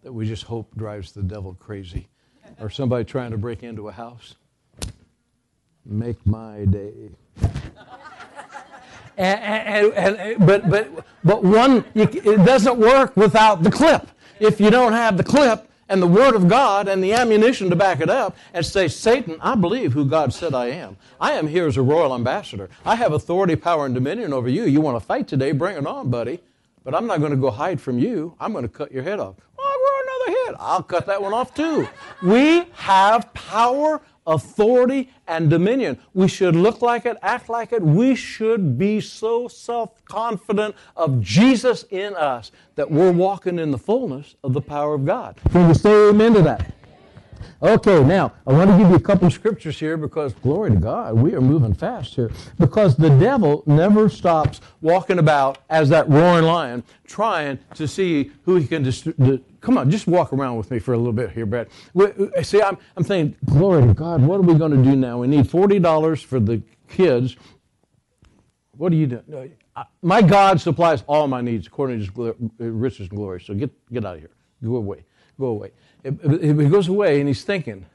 that 0.03 0.13
we 0.13 0.27
just 0.27 0.45
hope 0.45 0.75
drives 0.77 1.13
the 1.13 1.23
devil 1.23 1.55
crazy. 1.59 2.09
Or 2.61 2.69
somebody 2.71 3.05
trying 3.05 3.31
to 3.31 3.39
break 3.39 3.63
into 3.63 3.89
a 3.89 3.93
house. 3.93 4.35
Make 5.87 6.25
my 6.27 6.67
day. 6.67 7.11
and, 9.17 9.41
and, 9.41 9.93
and, 9.95 10.47
but, 10.47 10.71
but, 10.71 11.07
but 11.25 11.43
one, 11.43 11.85
it 11.95 12.45
doesn't 12.45 12.79
work 12.79 13.17
without 13.17 13.63
the 13.63 13.71
clip. 13.71 14.09
If 14.41 14.61
you 14.61 14.71
don't 14.71 14.93
have 14.93 15.17
the 15.17 15.25
clip 15.25 15.71
and 15.89 16.03
the 16.03 16.07
Word 16.07 16.35
of 16.35 16.49
God 16.49 16.89
and 16.89 17.03
the 17.03 17.13
ammunition 17.15 17.71
to 17.71 17.77
back 17.77 18.01
it 18.01 18.11
up 18.11 18.37
and 18.53 18.65
say, 18.65 18.89
Satan, 18.89 19.37
I 19.41 19.55
believe 19.55 19.93
who 19.93 20.05
God 20.05 20.35
said 20.35 20.55
I 20.55 20.67
am. 20.67 20.97
I 21.21 21.33
am 21.33 21.47
here 21.47 21.67
as 21.67 21.77
a 21.77 21.83
royal 21.83 22.15
ambassador. 22.15 22.69
I 22.85 22.97
have 22.97 23.13
authority, 23.13 23.57
power, 23.57 23.87
and 23.87 23.95
dominion 23.95 24.33
over 24.33 24.49
you. 24.49 24.65
You 24.65 24.81
want 24.81 24.99
to 24.99 25.05
fight 25.05 25.29
today? 25.29 25.53
Bring 25.53 25.77
it 25.77 25.87
on, 25.87 26.11
buddy. 26.11 26.41
But 26.85 26.95
I'm 26.95 27.07
not 27.07 27.19
going 27.19 27.31
to 27.31 27.37
go 27.37 27.51
hide 27.51 27.81
from 27.81 27.99
you. 27.99 28.35
I'm 28.39 28.53
going 28.53 28.65
to 28.65 28.69
cut 28.69 28.93
your 28.93 29.03
head 29.03 29.19
off. 29.19 29.37
Oh, 29.59 30.25
grow 30.27 30.31
another 30.35 30.47
head. 30.47 30.57
I'll 30.61 30.83
cut 30.83 31.07
that 31.07 31.21
one 31.21 31.33
off 31.33 31.55
too. 31.55 31.89
We 32.23 32.67
have 32.75 33.33
power, 33.33 34.03
authority, 34.27 35.11
and 35.27 35.49
dominion. 35.49 35.99
We 36.13 36.29
should 36.29 36.55
look 36.55 36.83
like 36.83 37.07
it, 37.07 37.17
act 37.23 37.49
like 37.49 37.73
it. 37.73 37.81
We 37.83 38.15
should 38.15 38.77
be 38.79 39.01
so 39.01 39.49
self 39.49 40.05
confident 40.05 40.75
of 40.95 41.23
Jesus 41.23 41.87
in 41.91 42.15
us 42.15 42.53
that 42.75 42.91
we're 42.91 43.13
walking 43.13 43.59
in 43.59 43.71
the 43.71 43.79
fullness 43.79 44.37
of 44.45 44.53
the 44.53 44.61
power 44.61 44.93
of 44.95 45.07
God. 45.07 45.41
Can 45.53 45.69
you 45.69 45.75
say 45.75 46.11
amen 46.11 46.35
to 46.35 46.43
that? 46.43 46.75
Okay, 47.65 48.05
now 48.05 48.31
I 48.47 48.53
want 48.53 48.69
to 48.69 48.77
give 48.77 48.91
you 48.91 48.97
a 48.97 49.01
couple 49.01 49.31
scriptures 49.31 49.81
here 49.81 49.97
because 49.97 50.35
glory 50.35 50.73
to 50.73 50.77
God, 50.77 51.15
we 51.15 51.33
are 51.33 51.41
moving 51.41 51.73
fast 51.73 52.15
here. 52.15 52.31
Because 52.59 52.95
the 52.95 53.09
devil 53.09 53.63
never 53.65 54.11
stops 54.11 54.61
walking 54.83 55.19
about 55.19 55.57
as 55.71 55.89
that 55.89 56.07
roaring 56.11 56.45
lion, 56.45 56.85
trying 57.07 57.59
to 57.77 57.89
see 57.89 58.31
who 58.43 58.57
he 58.57 58.67
can 58.67 58.83
destroy. 58.83 59.41
Come 59.63 59.79
on, 59.79 59.91
just 59.91 60.07
walk 60.07 60.35
around 60.35 60.59
with 60.59 60.71
me 60.71 60.79
for 60.79 60.93
a 60.93 60.99
little 60.99 61.15
bit 61.15 61.31
here, 61.31 61.47
Brad. 61.47 61.69
See, 62.43 62.61
I'm, 62.61 62.77
I'm 62.99 63.03
thinking, 63.03 63.35
glory 63.47 63.87
to 63.87 63.95
God, 63.95 64.21
what 64.21 64.41
are 64.41 64.43
we 64.43 64.57
going 64.57 64.73
to 64.73 64.91
do 64.91 64.95
now? 64.95 65.21
We 65.21 65.27
need 65.27 65.47
$40 65.47 66.23
for 66.23 66.41
the 66.41 66.61
kids. 66.91 67.35
What 68.73 68.93
are 68.93 68.97
you 68.97 69.07
do? 69.07 69.51
My 70.03 70.21
God 70.21 70.61
supplies 70.61 71.03
all 71.07 71.29
my 71.29 71.41
needs 71.41 71.67
according 71.67 72.05
to 72.05 72.37
his 72.59 72.59
riches 72.59 73.09
and 73.09 73.17
glory. 73.17 73.41
So 73.41 73.55
get, 73.55 73.71
get 73.91 74.05
out 74.05 74.17
of 74.17 74.21
here. 74.21 74.33
Go 74.63 74.77
away. 74.77 75.07
Go 75.39 75.47
away 75.47 75.73
he 76.05 76.53
goes 76.69 76.89
away 76.89 77.21
and 77.21 77.29
he's 77.29 77.45
thinking, 77.45 77.87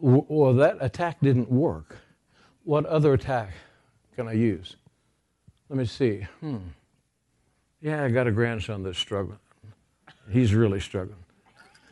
well, 0.00 0.54
that 0.54 0.76
attack 0.80 1.18
didn't 1.20 1.50
work. 1.50 1.96
What 2.64 2.86
other 2.86 3.12
attack 3.14 3.50
can 4.14 4.28
I 4.28 4.34
use? 4.34 4.76
Let 5.68 5.78
me 5.78 5.84
see. 5.86 6.26
Hmm. 6.40 6.58
Yeah, 7.80 8.04
I 8.04 8.10
got 8.10 8.26
a 8.26 8.32
grandson 8.32 8.82
that's 8.82 8.98
struggling. 8.98 9.38
He's 10.30 10.54
really 10.54 10.80
struggling. 10.80 11.18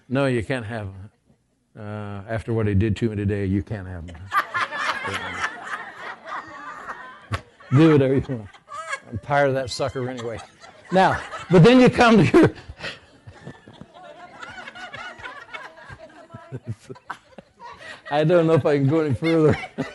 No, 0.09 0.27
you 0.27 0.43
can't 0.45 0.65
have 0.65 0.87
him. 0.87 1.11
Uh, 1.79 2.23
after 2.29 2.53
what 2.53 2.67
he 2.67 2.75
did 2.75 2.97
to 2.97 3.09
me 3.11 3.17
today, 3.17 3.47
you 3.47 3.63
can't 3.63 3.89
have 3.89 4.09
him. 4.09 4.17
Do 7.79 7.93
whatever 7.93 8.15
you 8.15 8.25
want. 8.29 8.49
I'm 9.11 9.19
tired 9.19 9.49
of 9.49 9.55
that 9.55 9.71
sucker 9.71 10.09
anyway. 10.09 10.39
Now, 10.93 11.21
but 11.51 11.63
then 11.65 11.81
you 11.81 11.89
come 11.89 12.19
to 12.19 12.39
your 12.39 12.55
I 18.13 18.25
don't 18.25 18.47
know 18.47 18.53
if 18.53 18.67
I 18.67 18.77
can 18.77 18.87
go 18.89 19.01
any 19.01 19.15
further. 19.15 19.57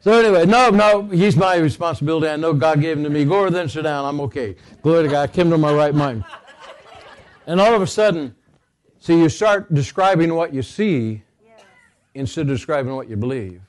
so 0.00 0.12
anyway, 0.12 0.44
no, 0.44 0.68
no, 0.68 1.04
he's 1.08 1.34
my 1.34 1.56
responsibility. 1.56 2.28
I 2.28 2.36
know 2.36 2.52
God 2.52 2.82
gave 2.82 2.98
him 2.98 3.04
to 3.04 3.08
me. 3.08 3.24
Go 3.24 3.38
over 3.40 3.50
there 3.50 3.66
sit 3.68 3.84
down. 3.84 4.04
I'm 4.04 4.20
okay. 4.20 4.54
Glory 4.82 5.04
to 5.04 5.08
God. 5.08 5.22
I 5.22 5.32
came 5.32 5.48
to 5.48 5.56
my 5.56 5.72
right 5.72 5.94
mind. 5.94 6.22
And 7.46 7.58
all 7.58 7.74
of 7.74 7.80
a 7.80 7.86
sudden, 7.86 8.34
see, 8.98 9.18
you 9.18 9.30
start 9.30 9.72
describing 9.72 10.34
what 10.34 10.52
you 10.52 10.60
see 10.60 11.22
instead 12.14 12.42
of 12.42 12.48
describing 12.48 12.94
what 12.94 13.08
you 13.08 13.16
believe. 13.16 13.62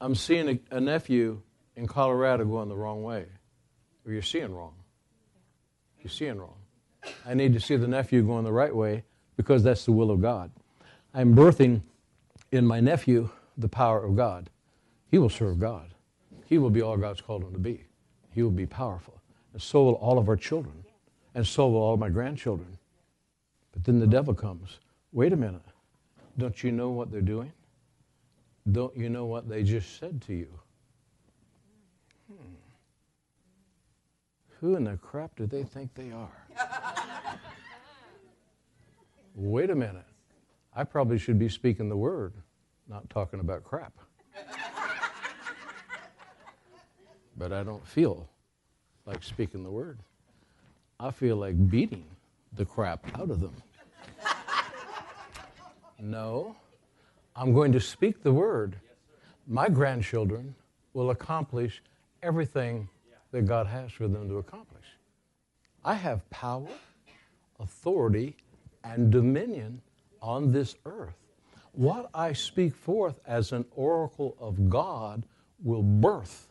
I'm 0.00 0.14
seeing 0.14 0.48
a, 0.48 0.76
a 0.76 0.80
nephew 0.80 1.42
in 1.76 1.86
Colorado 1.86 2.46
going 2.46 2.70
the 2.70 2.76
wrong 2.76 3.02
way, 3.02 3.26
or 4.06 4.12
you're 4.12 4.22
seeing 4.22 4.54
wrong. 4.54 4.72
You're 6.00 6.10
seeing 6.10 6.38
wrong. 6.38 6.56
I 7.26 7.34
need 7.34 7.52
to 7.52 7.60
see 7.60 7.76
the 7.76 7.88
nephew 7.88 8.22
going 8.22 8.44
the 8.44 8.52
right 8.52 8.74
way 8.74 9.04
because 9.36 9.62
that's 9.62 9.84
the 9.84 9.92
will 9.92 10.10
of 10.10 10.22
God. 10.22 10.50
I'm 11.18 11.34
birthing 11.34 11.82
in 12.52 12.64
my 12.64 12.78
nephew 12.78 13.30
the 13.56 13.68
power 13.68 14.04
of 14.04 14.14
God. 14.14 14.50
He 15.10 15.18
will 15.18 15.28
serve 15.28 15.58
God. 15.58 15.92
He 16.46 16.58
will 16.58 16.70
be 16.70 16.80
all 16.80 16.96
God's 16.96 17.20
called 17.20 17.42
him 17.42 17.52
to 17.54 17.58
be. 17.58 17.86
He 18.30 18.44
will 18.44 18.52
be 18.52 18.66
powerful. 18.66 19.20
And 19.52 19.60
so 19.60 19.82
will 19.82 19.94
all 19.94 20.18
of 20.20 20.28
our 20.28 20.36
children. 20.36 20.84
And 21.34 21.44
so 21.44 21.70
will 21.70 21.80
all 21.80 21.96
my 21.96 22.08
grandchildren. 22.08 22.78
But 23.72 23.82
then 23.82 23.98
the 23.98 24.06
devil 24.06 24.32
comes. 24.32 24.78
Wait 25.12 25.32
a 25.32 25.36
minute. 25.36 25.64
Don't 26.38 26.62
you 26.62 26.70
know 26.70 26.90
what 26.90 27.10
they're 27.10 27.20
doing? 27.20 27.50
Don't 28.70 28.96
you 28.96 29.10
know 29.10 29.26
what 29.26 29.48
they 29.48 29.64
just 29.64 29.98
said 29.98 30.22
to 30.22 30.34
you? 30.34 30.60
Hmm. 32.30 32.54
Who 34.60 34.76
in 34.76 34.84
the 34.84 34.96
crap 34.98 35.34
do 35.34 35.48
they 35.48 35.64
think 35.64 35.92
they 35.94 36.12
are? 36.12 36.30
Wait 39.34 39.70
a 39.70 39.74
minute. 39.74 40.04
I 40.78 40.84
probably 40.84 41.18
should 41.18 41.40
be 41.40 41.48
speaking 41.48 41.88
the 41.88 41.96
word, 41.96 42.34
not 42.88 43.10
talking 43.10 43.40
about 43.40 43.64
crap. 43.64 43.92
but 47.36 47.52
I 47.52 47.64
don't 47.64 47.84
feel 47.84 48.28
like 49.04 49.24
speaking 49.24 49.64
the 49.64 49.72
word. 49.72 49.98
I 51.00 51.10
feel 51.10 51.34
like 51.34 51.68
beating 51.68 52.04
the 52.52 52.64
crap 52.64 53.04
out 53.18 53.28
of 53.28 53.40
them. 53.40 53.54
no, 55.98 56.54
I'm 57.34 57.52
going 57.52 57.72
to 57.72 57.80
speak 57.80 58.22
the 58.22 58.32
word. 58.32 58.76
My 59.48 59.68
grandchildren 59.68 60.54
will 60.92 61.10
accomplish 61.10 61.82
everything 62.22 62.88
that 63.32 63.46
God 63.46 63.66
has 63.66 63.90
for 63.90 64.06
them 64.06 64.28
to 64.28 64.36
accomplish. 64.36 64.86
I 65.84 65.94
have 65.94 66.30
power, 66.30 66.68
authority, 67.58 68.36
and 68.84 69.10
dominion 69.10 69.82
on 70.20 70.52
this 70.52 70.74
earth. 70.86 71.16
What 71.72 72.10
I 72.14 72.32
speak 72.32 72.74
forth 72.74 73.20
as 73.26 73.52
an 73.52 73.64
oracle 73.76 74.36
of 74.40 74.68
God 74.68 75.24
will 75.62 75.82
birth. 75.82 76.48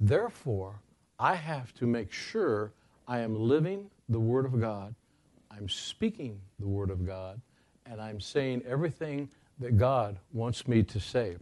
Therefore, 0.00 0.80
I 1.18 1.34
have 1.34 1.74
to 1.74 1.86
make 1.86 2.12
sure 2.12 2.72
I 3.06 3.20
am 3.20 3.34
living 3.34 3.90
the 4.08 4.20
Word 4.20 4.46
of 4.46 4.60
God, 4.60 4.94
I'm 5.50 5.68
speaking 5.68 6.40
the 6.58 6.66
Word 6.66 6.90
of 6.90 7.06
God, 7.06 7.40
and 7.86 8.00
I'm 8.00 8.20
saying 8.20 8.62
everything 8.66 9.28
that 9.58 9.76
God 9.76 10.18
wants 10.32 10.66
me 10.66 10.82
to 10.84 10.98
say. 10.98 11.36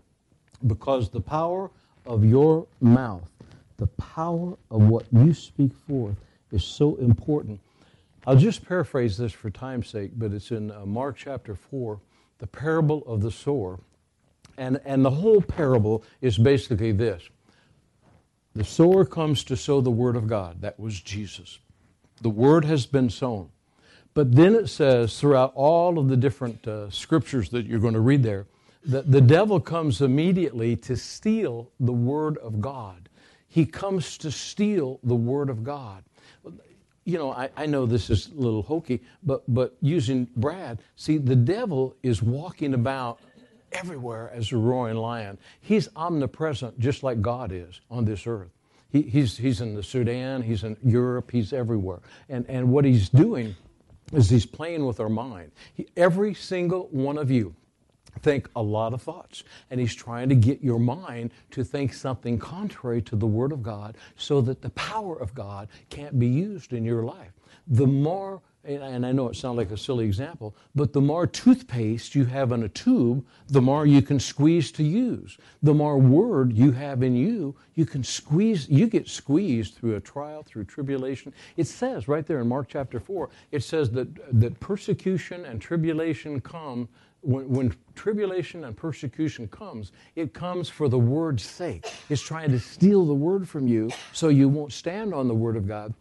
Because 0.67 1.09
the 1.09 1.21
power 1.21 1.71
of 2.05 2.25
your 2.25 2.67
mouth, 2.81 3.31
the 3.77 3.87
power 3.87 4.57
of 4.71 4.89
what 4.89 5.07
you 5.13 5.33
speak 5.33 5.73
forth, 5.87 6.17
is 6.51 6.65
so 6.65 6.97
important 6.97 7.61
I'll 8.27 8.37
just 8.37 8.67
paraphrase 8.67 9.17
this 9.17 9.33
for 9.33 9.51
time's 9.51 9.89
sake, 9.89 10.13
but 10.17 10.33
it's 10.33 10.51
in 10.51 10.71
uh, 10.71 10.85
Mark 10.85 11.17
chapter 11.17 11.55
4, 11.55 12.01
the 12.39 12.47
parable 12.47 13.03
of 13.07 13.23
the 13.23 13.31
sower. 13.31 13.81
And, 14.57 14.81
and 14.85 15.05
the 15.05 15.11
whole 15.11 15.41
parable 15.41 16.05
is 16.21 16.37
basically 16.37 16.93
this 16.93 17.29
the 18.55 18.65
sower 18.65 19.05
comes 19.05 19.45
to 19.45 19.57
sow 19.57 19.81
the 19.81 19.91
word 19.91 20.17
of 20.17 20.27
God. 20.27 20.63
That 20.63 20.81
was 20.81 21.01
Jesus. 21.01 21.61
The 22.23 22.31
word 22.31 22.65
has 22.65 22.87
been 22.87 23.09
sown. 23.09 23.51
But 24.15 24.35
then 24.35 24.57
it 24.57 24.69
says 24.69 25.21
throughout 25.21 25.53
all 25.55 25.97
of 25.97 26.09
the 26.09 26.17
different 26.17 26.67
uh, 26.67 26.91
scriptures 26.91 27.51
that 27.51 27.67
you're 27.67 27.79
going 27.79 27.95
to 27.95 28.01
read 28.01 28.25
there, 28.25 28.47
that 28.85 29.13
the 29.13 29.21
devil 29.21 29.61
comes 29.61 30.01
immediately 30.01 30.75
to 30.77 30.97
steal 30.97 31.71
the 31.79 31.93
word 31.93 32.37
of 32.39 32.61
God. 32.61 33.09
He 33.47 33.65
comes 33.65 34.19
to 34.19 34.33
steal 34.33 34.99
the 35.05 35.15
word 35.15 35.51
of 35.51 35.63
God 35.63 36.03
you 37.09 37.17
know, 37.17 37.33
I, 37.33 37.49
I 37.57 37.65
know 37.65 37.87
this 37.87 38.11
is 38.11 38.29
a 38.29 38.35
little 38.39 38.61
hokey, 38.61 39.01
but, 39.23 39.43
but 39.49 39.79
using 39.81 40.29
Brad, 40.37 40.83
see, 40.95 41.17
the 41.17 41.35
devil 41.35 41.97
is 42.03 42.23
walking 42.23 42.75
about 42.75 43.19
everywhere 43.73 44.31
as 44.35 44.53
a 44.53 44.59
roaring 44.59 44.99
lion. 44.99 45.39
He's 45.63 45.89
omnipresent, 45.97 46.79
just 46.79 47.03
like 47.03 47.23
God 47.23 47.51
is 47.51 47.81
on 47.91 48.05
this 48.05 48.27
earth. 48.27 48.51
He, 48.91 49.01
he's, 49.01 49.39
he's 49.39 49.63
in 49.63 49.75
the 49.75 49.83
Sudan, 49.83 50.43
he's 50.43 50.65
in 50.65 50.77
Europe, 50.85 51.31
he's 51.31 51.55
everywhere. 51.55 52.01
And, 52.29 52.45
and 52.47 52.69
what 52.71 52.85
he's 52.85 53.09
doing 53.09 53.57
is 54.13 54.29
he's 54.29 54.45
playing 54.45 54.85
with 54.85 55.01
our 55.01 55.09
mind. 55.09 55.53
He, 55.73 55.87
every 55.97 56.35
single 56.35 56.89
one 56.91 57.17
of 57.17 57.31
you, 57.31 57.55
think 58.23 58.49
a 58.57 58.63
lot 58.63 58.93
of 58.93 59.03
thoughts. 59.03 59.45
And 59.71 59.81
he's 59.81 59.95
trying 59.95 60.29
to 60.29 60.35
get 60.35 60.63
your 60.63 60.79
mind 60.79 61.33
to 61.53 61.65
think 61.65 61.93
something 61.93 62.39
contrary 62.39 63.03
to 63.03 63.17
the 63.17 63.27
Word 63.27 63.53
of 63.53 63.63
God 63.63 63.97
so 64.17 64.41
that 64.43 64.63
the 64.63 64.71
power 64.71 65.17
of 65.17 65.35
God 65.35 65.69
can't 65.91 66.19
be 66.19 66.29
used 66.29 66.73
in 66.73 66.85
your 66.85 67.03
life. 67.03 67.33
The 67.67 67.87
more, 67.87 68.41
and 68.65 69.05
I 69.05 69.13
know 69.13 69.29
it 69.29 69.37
sounds 69.37 69.57
like 69.57 69.71
a 69.71 69.77
silly 69.77 70.05
example, 70.07 70.55
but 70.75 70.93
the 70.93 71.01
more 71.01 71.27
toothpaste 71.27 72.15
you 72.15 72.25
have 72.25 72.53
in 72.53 72.63
a 72.63 72.69
tube, 72.69 73.25
the 73.49 73.61
more 73.61 73.87
you 73.87 74.03
can 74.03 74.19
squeeze 74.19 74.73
to 74.73 74.83
use. 74.83 75.39
The 75.63 75.75
more 75.75 75.99
Word 75.99 76.53
you 76.53 76.73
have 76.73 77.03
in 77.03 77.15
you, 77.15 77.57
you 77.75 77.87
can 77.87 78.03
squeeze, 78.03 78.69
you 78.69 78.87
get 78.87 79.09
squeezed 79.09 79.75
through 79.75 79.97
a 79.97 80.01
trial, 80.01 80.43
through 80.43 80.65
tribulation. 80.65 81.33
It 81.57 81.67
says 81.67 82.09
right 82.09 82.27
there 82.27 82.41
in 82.41 82.49
Mark 82.49 82.69
chapter 82.69 83.01
4, 83.01 83.29
it 83.53 83.63
says 83.63 83.91
that, 83.93 84.41
that 84.41 84.59
persecution 84.61 85.45
and 85.45 85.61
tribulation 85.61 86.41
come 86.41 86.89
when, 87.29 87.47
when, 87.51 87.77
tribulation 87.95 88.65
and 88.65 88.75
persecution 88.75 89.47
comes, 89.49 89.93
it 90.17 90.33
comes 90.33 90.71
for 90.71 90.89
the 90.89 90.99
word's 90.99 91.43
sake. 91.43 91.85
It's 92.09 92.23
trying 92.23 92.51
to 92.53 92.59
steal 92.59 93.05
the 93.05 93.15
word 93.15 93.47
from 93.47 93.69
you 93.69 93.91
so 94.13 94.29
you 94.29 94.49
won't 94.49 94.73
stand 94.73 95.13
on 95.13 95.29
the 95.29 95.35
word 95.35 95.57
of 95.57 95.69
God 95.69 95.93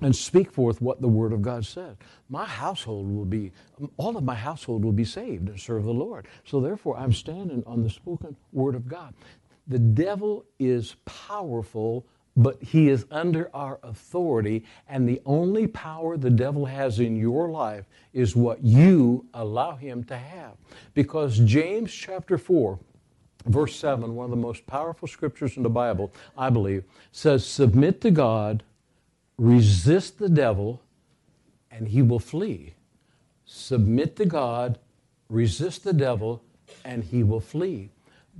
and 0.00 0.16
speak 0.16 0.50
forth 0.50 0.82
what 0.82 1.00
the 1.00 1.06
word 1.06 1.32
of 1.32 1.40
God 1.40 1.64
said. 1.64 1.98
My 2.28 2.44
household 2.44 3.14
will 3.14 3.24
be, 3.24 3.52
all 3.96 4.16
of 4.16 4.24
my 4.24 4.34
household 4.34 4.84
will 4.84 4.92
be 4.92 5.04
saved 5.04 5.48
and 5.48 5.60
serve 5.60 5.84
the 5.84 5.92
Lord. 5.92 6.26
So 6.44 6.60
therefore, 6.60 6.96
I'm 6.96 7.12
standing 7.12 7.62
on 7.64 7.84
the 7.84 7.90
spoken 7.90 8.34
word 8.52 8.74
of 8.74 8.88
God. 8.88 9.14
The 9.68 9.78
devil 9.78 10.44
is 10.58 10.96
powerful 11.04 12.06
but 12.36 12.62
he 12.62 12.88
is 12.88 13.04
under 13.10 13.50
our 13.54 13.78
authority, 13.82 14.64
and 14.88 15.08
the 15.08 15.20
only 15.26 15.66
power 15.66 16.16
the 16.16 16.30
devil 16.30 16.66
has 16.66 16.98
in 16.98 17.16
your 17.16 17.50
life 17.50 17.84
is 18.12 18.34
what 18.34 18.62
you 18.64 19.26
allow 19.34 19.76
him 19.76 20.02
to 20.04 20.16
have. 20.16 20.52
Because 20.94 21.38
James 21.40 21.92
chapter 21.92 22.38
4, 22.38 22.78
verse 23.46 23.76
7, 23.76 24.14
one 24.14 24.24
of 24.24 24.30
the 24.30 24.36
most 24.36 24.66
powerful 24.66 25.08
scriptures 25.08 25.56
in 25.56 25.62
the 25.62 25.70
Bible, 25.70 26.12
I 26.36 26.48
believe, 26.48 26.84
says, 27.10 27.46
Submit 27.46 28.00
to 28.00 28.10
God, 28.10 28.62
resist 29.36 30.18
the 30.18 30.30
devil, 30.30 30.80
and 31.70 31.88
he 31.88 32.00
will 32.00 32.18
flee. 32.18 32.74
Submit 33.44 34.16
to 34.16 34.24
God, 34.24 34.78
resist 35.28 35.84
the 35.84 35.92
devil, 35.92 36.42
and 36.84 37.04
he 37.04 37.22
will 37.22 37.40
flee. 37.40 37.90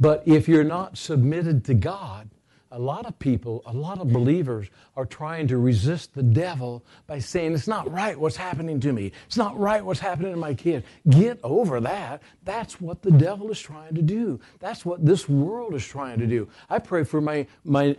But 0.00 0.22
if 0.26 0.48
you're 0.48 0.64
not 0.64 0.96
submitted 0.96 1.64
to 1.66 1.74
God, 1.74 2.30
a 2.72 2.78
lot 2.78 3.04
of 3.04 3.18
people, 3.18 3.62
a 3.66 3.72
lot 3.72 4.00
of 4.00 4.10
believers 4.12 4.68
are 4.96 5.04
trying 5.04 5.46
to 5.48 5.58
resist 5.58 6.14
the 6.14 6.22
devil 6.22 6.82
by 7.06 7.18
saying, 7.18 7.52
It's 7.52 7.68
not 7.68 7.90
right 7.92 8.18
what's 8.18 8.36
happening 8.36 8.80
to 8.80 8.92
me. 8.92 9.12
It's 9.26 9.36
not 9.36 9.58
right 9.58 9.84
what's 9.84 10.00
happening 10.00 10.32
to 10.32 10.38
my 10.38 10.54
kid. 10.54 10.84
Get 11.08 11.38
over 11.42 11.80
that. 11.80 12.22
That's 12.44 12.80
what 12.80 13.02
the 13.02 13.10
devil 13.10 13.50
is 13.50 13.60
trying 13.60 13.94
to 13.94 14.02
do. 14.02 14.40
That's 14.58 14.86
what 14.86 15.04
this 15.04 15.28
world 15.28 15.74
is 15.74 15.86
trying 15.86 16.18
to 16.20 16.26
do. 16.26 16.48
I 16.70 16.78
pray 16.78 17.04
for 17.04 17.20
my, 17.20 17.46
my 17.62 17.94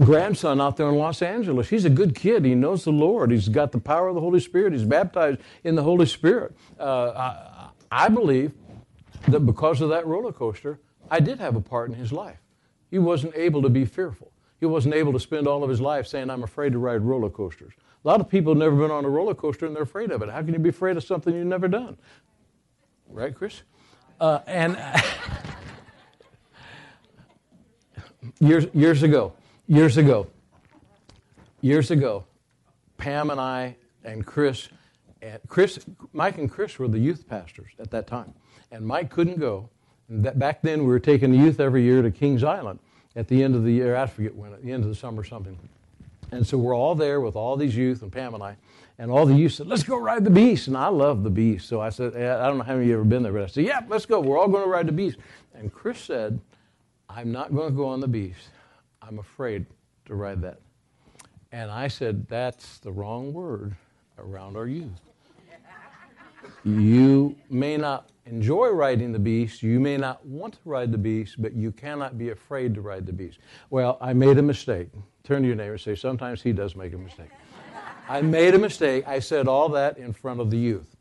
grandson 0.00 0.60
out 0.60 0.76
there 0.76 0.88
in 0.88 0.96
Los 0.96 1.22
Angeles. 1.22 1.68
He's 1.68 1.84
a 1.84 1.90
good 1.90 2.16
kid. 2.16 2.44
He 2.44 2.56
knows 2.56 2.82
the 2.82 2.90
Lord. 2.90 3.30
He's 3.30 3.48
got 3.48 3.70
the 3.70 3.80
power 3.80 4.08
of 4.08 4.16
the 4.16 4.20
Holy 4.20 4.40
Spirit. 4.40 4.72
He's 4.72 4.84
baptized 4.84 5.38
in 5.62 5.76
the 5.76 5.82
Holy 5.82 6.06
Spirit. 6.06 6.56
Uh, 6.78 7.70
I, 7.90 8.04
I 8.06 8.08
believe 8.08 8.52
that 9.28 9.40
because 9.40 9.80
of 9.80 9.90
that 9.90 10.08
roller 10.08 10.32
coaster, 10.32 10.80
I 11.08 11.20
did 11.20 11.38
have 11.38 11.54
a 11.54 11.60
part 11.60 11.90
in 11.90 11.94
his 11.94 12.10
life. 12.10 12.41
He 12.92 12.98
wasn't 12.98 13.34
able 13.34 13.62
to 13.62 13.70
be 13.70 13.86
fearful. 13.86 14.30
He 14.60 14.66
wasn't 14.66 14.94
able 14.94 15.14
to 15.14 15.18
spend 15.18 15.48
all 15.48 15.64
of 15.64 15.70
his 15.70 15.80
life 15.80 16.06
saying, 16.06 16.28
I'm 16.28 16.42
afraid 16.42 16.72
to 16.74 16.78
ride 16.78 17.00
roller 17.00 17.30
coasters. 17.30 17.72
A 18.04 18.06
lot 18.06 18.20
of 18.20 18.28
people 18.28 18.52
have 18.52 18.58
never 18.58 18.76
been 18.76 18.90
on 18.90 19.06
a 19.06 19.08
roller 19.08 19.34
coaster 19.34 19.64
and 19.64 19.74
they're 19.74 19.84
afraid 19.84 20.10
of 20.10 20.20
it. 20.20 20.28
How 20.28 20.42
can 20.42 20.52
you 20.52 20.58
be 20.58 20.68
afraid 20.68 20.98
of 20.98 21.02
something 21.02 21.34
you've 21.34 21.46
never 21.46 21.68
done? 21.68 21.96
Right, 23.08 23.34
Chris? 23.34 23.62
Uh, 24.20 24.40
and 24.46 24.76
years, 28.40 28.66
years 28.74 29.02
ago, 29.02 29.32
years 29.66 29.96
ago, 29.96 30.26
years 31.62 31.90
ago, 31.90 32.26
Pam 32.98 33.30
and 33.30 33.40
I 33.40 33.74
and 34.04 34.26
Chris 34.26 34.68
and 35.22 35.40
Chris, 35.48 35.78
Mike 36.12 36.36
and 36.36 36.50
Chris 36.50 36.78
were 36.78 36.88
the 36.88 36.98
youth 36.98 37.26
pastors 37.26 37.70
at 37.78 37.90
that 37.92 38.06
time, 38.06 38.34
and 38.70 38.84
Mike 38.84 39.08
couldn't 39.08 39.40
go. 39.40 39.70
Back 40.12 40.60
then, 40.60 40.80
we 40.80 40.88
were 40.88 41.00
taking 41.00 41.32
the 41.32 41.38
youth 41.38 41.58
every 41.58 41.82
year 41.82 42.02
to 42.02 42.10
Kings 42.10 42.44
Island 42.44 42.78
at 43.16 43.28
the 43.28 43.42
end 43.42 43.54
of 43.54 43.64
the 43.64 43.72
year. 43.72 43.96
I 43.96 44.06
forget 44.06 44.34
when, 44.34 44.52
at 44.52 44.62
the 44.62 44.70
end 44.70 44.82
of 44.82 44.90
the 44.90 44.94
summer 44.94 45.22
or 45.22 45.24
something. 45.24 45.58
And 46.32 46.46
so 46.46 46.58
we're 46.58 46.76
all 46.76 46.94
there 46.94 47.20
with 47.22 47.34
all 47.34 47.56
these 47.56 47.74
youth 47.74 48.02
and 48.02 48.12
Pam 48.12 48.34
and 48.34 48.42
I, 48.42 48.56
and 48.98 49.10
all 49.10 49.24
the 49.24 49.34
youth 49.34 49.52
said, 49.52 49.66
"Let's 49.66 49.82
go 49.82 49.96
ride 49.96 50.24
the 50.24 50.30
beast." 50.30 50.68
And 50.68 50.76
I 50.76 50.88
love 50.88 51.22
the 51.22 51.30
beast, 51.30 51.66
so 51.66 51.80
I 51.80 51.88
said, 51.88 52.14
"I 52.14 52.46
don't 52.46 52.58
know 52.58 52.64
how 52.64 52.74
many 52.74 52.84
of 52.84 52.88
you 52.88 52.94
ever 52.94 53.04
been 53.04 53.22
there, 53.22 53.32
but 53.32 53.42
I 53.42 53.46
said, 53.46 53.64
"Yep, 53.64 53.86
let's 53.88 54.04
go. 54.04 54.20
We're 54.20 54.38
all 54.38 54.48
going 54.48 54.64
to 54.64 54.70
ride 54.70 54.86
the 54.86 54.92
beast." 54.92 55.16
And 55.54 55.72
Chris 55.72 55.98
said, 55.98 56.38
"I'm 57.08 57.32
not 57.32 57.54
going 57.54 57.70
to 57.70 57.74
go 57.74 57.86
on 57.86 58.00
the 58.00 58.08
beast. 58.08 58.50
I'm 59.00 59.18
afraid 59.18 59.64
to 60.06 60.14
ride 60.14 60.42
that." 60.42 60.60
And 61.52 61.70
I 61.70 61.88
said, 61.88 62.28
"That's 62.28 62.78
the 62.80 62.92
wrong 62.92 63.32
word 63.32 63.74
around 64.18 64.56
our 64.56 64.66
youth." 64.66 65.00
You 66.64 67.34
may 67.48 67.76
not 67.76 68.08
enjoy 68.26 68.68
riding 68.68 69.12
the 69.12 69.18
beast, 69.18 69.62
you 69.62 69.80
may 69.80 69.96
not 69.96 70.24
want 70.24 70.54
to 70.54 70.60
ride 70.64 70.92
the 70.92 70.98
beast, 70.98 71.40
but 71.40 71.54
you 71.54 71.72
cannot 71.72 72.18
be 72.18 72.30
afraid 72.30 72.74
to 72.74 72.80
ride 72.80 73.06
the 73.06 73.12
beast. 73.12 73.38
Well, 73.70 73.98
I 74.00 74.12
made 74.12 74.38
a 74.38 74.42
mistake. 74.42 74.88
Turn 75.24 75.42
to 75.42 75.48
your 75.48 75.56
neighbor 75.56 75.72
and 75.72 75.80
say, 75.80 75.94
Sometimes 75.94 76.42
he 76.42 76.52
does 76.52 76.74
make 76.76 76.92
a 76.92 76.98
mistake. 76.98 77.30
I 78.08 78.20
made 78.20 78.54
a 78.54 78.58
mistake. 78.58 79.06
I 79.06 79.20
said 79.20 79.46
all 79.48 79.68
that 79.70 79.98
in 79.98 80.12
front 80.12 80.40
of 80.40 80.50
the 80.50 80.58
youth. 80.58 80.96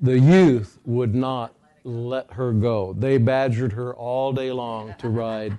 The 0.00 0.18
youth 0.18 0.78
would 0.84 1.14
not 1.14 1.54
let 1.84 2.30
her 2.32 2.52
go. 2.52 2.92
They 2.92 3.18
badgered 3.18 3.72
her 3.72 3.94
all 3.94 4.32
day 4.32 4.52
long 4.52 4.94
to 4.98 5.08
ride 5.08 5.56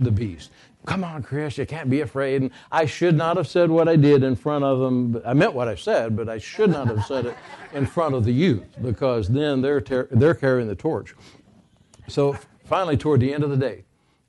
the 0.00 0.10
beast. 0.10 0.50
Come 0.86 1.02
on, 1.02 1.24
Chris, 1.24 1.58
you 1.58 1.66
can't 1.66 1.90
be 1.90 2.00
afraid. 2.00 2.42
And 2.42 2.50
I 2.70 2.86
should 2.86 3.16
not 3.16 3.36
have 3.36 3.48
said 3.48 3.70
what 3.70 3.88
I 3.88 3.96
did 3.96 4.22
in 4.22 4.36
front 4.36 4.64
of 4.64 4.78
them. 4.78 5.20
I 5.26 5.34
meant 5.34 5.52
what 5.52 5.66
I 5.66 5.74
said, 5.74 6.16
but 6.16 6.28
I 6.28 6.38
should 6.38 6.70
not 6.70 6.86
have 6.86 7.04
said 7.04 7.26
it 7.26 7.36
in 7.74 7.84
front 7.84 8.14
of 8.14 8.24
the 8.24 8.32
youth 8.32 8.64
because 8.80 9.28
then 9.28 9.60
they're, 9.60 9.80
ter- 9.80 10.08
they're 10.12 10.34
carrying 10.34 10.68
the 10.68 10.76
torch. 10.76 11.14
So 12.06 12.36
finally, 12.64 12.96
toward 12.96 13.20
the 13.20 13.34
end 13.34 13.42
of 13.42 13.50
the 13.50 13.56
day, 13.56 13.84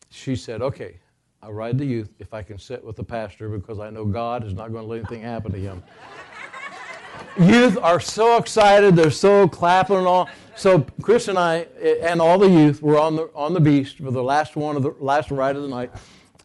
she 0.10 0.36
said, 0.36 0.63
Okay, 0.63 0.98
I'll 1.43 1.54
ride 1.54 1.78
the 1.78 1.86
youth 1.86 2.10
if 2.17 2.34
I 2.34 2.41
can 2.41 2.58
sit 2.58 2.84
with 2.84 2.96
the 2.96 3.04
pastor 3.04 3.50
because 3.50 3.80
I 3.80 3.91
know 3.91 4.04
God 4.04 4.43
is 4.43 4.54
not 4.54 4.72
going 4.72 4.84
to 4.84 4.89
let 4.89 5.00
anything 5.00 5.22
happen 5.22 5.52
to 5.52 5.60
him. 5.60 5.84
youth 7.39 7.78
are 7.78 8.00
so 8.00 8.38
excited, 8.38 8.96
they're 8.96 9.12
so 9.12 9.48
clapping 9.48 9.98
and 9.98 10.08
all. 10.08 10.28
So 10.56 10.88
Chris 11.04 11.28
and 11.28 11.38
I 11.38 11.67
and 12.02 12.20
all 12.20 12.39
the 12.39 12.50
youth 12.50 12.82
were 12.82 12.98
on 12.98 13.15
the 13.15 13.30
on 13.36 13.54
the 13.54 13.60
beast 13.60 13.98
for 13.98 14.10
the 14.10 14.24
last 14.24 14.56
one 14.56 14.76
of 14.76 14.82
the 14.82 14.96
last 15.00 15.30
ride 15.30 15.56
of 15.56 15.62
the 15.62 15.67
night 15.67 15.91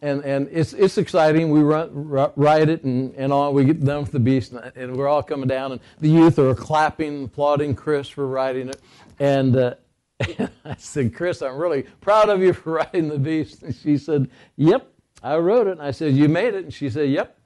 and, 0.03 0.23
and 0.25 0.49
it's, 0.51 0.73
it's 0.73 0.97
exciting. 0.97 1.49
We 1.49 1.61
run, 1.61 1.89
ride 2.35 2.67
it 2.67 2.83
and, 2.83 3.15
and 3.15 3.31
all. 3.31 3.53
We 3.53 3.63
get 3.63 3.83
done 3.83 4.01
with 4.01 4.11
the 4.11 4.19
beast, 4.19 4.51
and, 4.51 4.71
and 4.75 4.97
we're 4.97 5.07
all 5.07 5.23
coming 5.23 5.47
down, 5.47 5.71
and 5.71 5.81
the 6.01 6.09
youth 6.09 6.37
are 6.39 6.53
clapping, 6.53 7.23
applauding 7.23 7.73
Chris 7.73 8.09
for 8.09 8.27
riding 8.27 8.67
it. 8.67 8.81
And, 9.19 9.55
uh, 9.55 9.75
I 10.65 10.75
said, 10.77 11.15
Chris, 11.15 11.41
I'm 11.41 11.55
really 11.55 11.83
proud 12.01 12.27
of 12.27 12.41
you 12.41 12.51
for 12.51 12.73
riding 12.93 13.07
the 13.07 13.17
beast. 13.17 13.63
And 13.63 13.73
she 13.73 13.97
said, 13.97 14.29
Yep, 14.57 14.91
I 15.23 15.37
rode 15.37 15.67
it. 15.67 15.71
And 15.71 15.81
I 15.81 15.91
said, 15.91 16.15
You 16.15 16.27
made 16.27 16.53
it? 16.53 16.65
And 16.65 16.73
she 16.73 16.89
said, 16.89 17.09
Yep, 17.09 17.39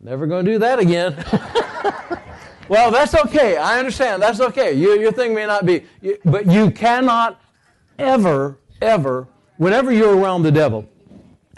never 0.00 0.26
going 0.28 0.44
to 0.44 0.52
do 0.52 0.58
that 0.60 0.78
again. 0.78 1.16
well, 2.68 2.92
that's 2.92 3.14
okay. 3.14 3.56
I 3.56 3.78
understand. 3.80 4.22
That's 4.22 4.40
okay. 4.40 4.72
You, 4.72 5.00
your 5.00 5.12
thing 5.12 5.34
may 5.34 5.46
not 5.46 5.66
be, 5.66 5.84
but 6.24 6.46
you 6.46 6.70
cannot 6.70 7.40
ever, 7.98 8.60
ever, 8.80 9.26
whenever 9.56 9.92
you're 9.92 10.16
around 10.16 10.44
the 10.44 10.52
devil, 10.52 10.88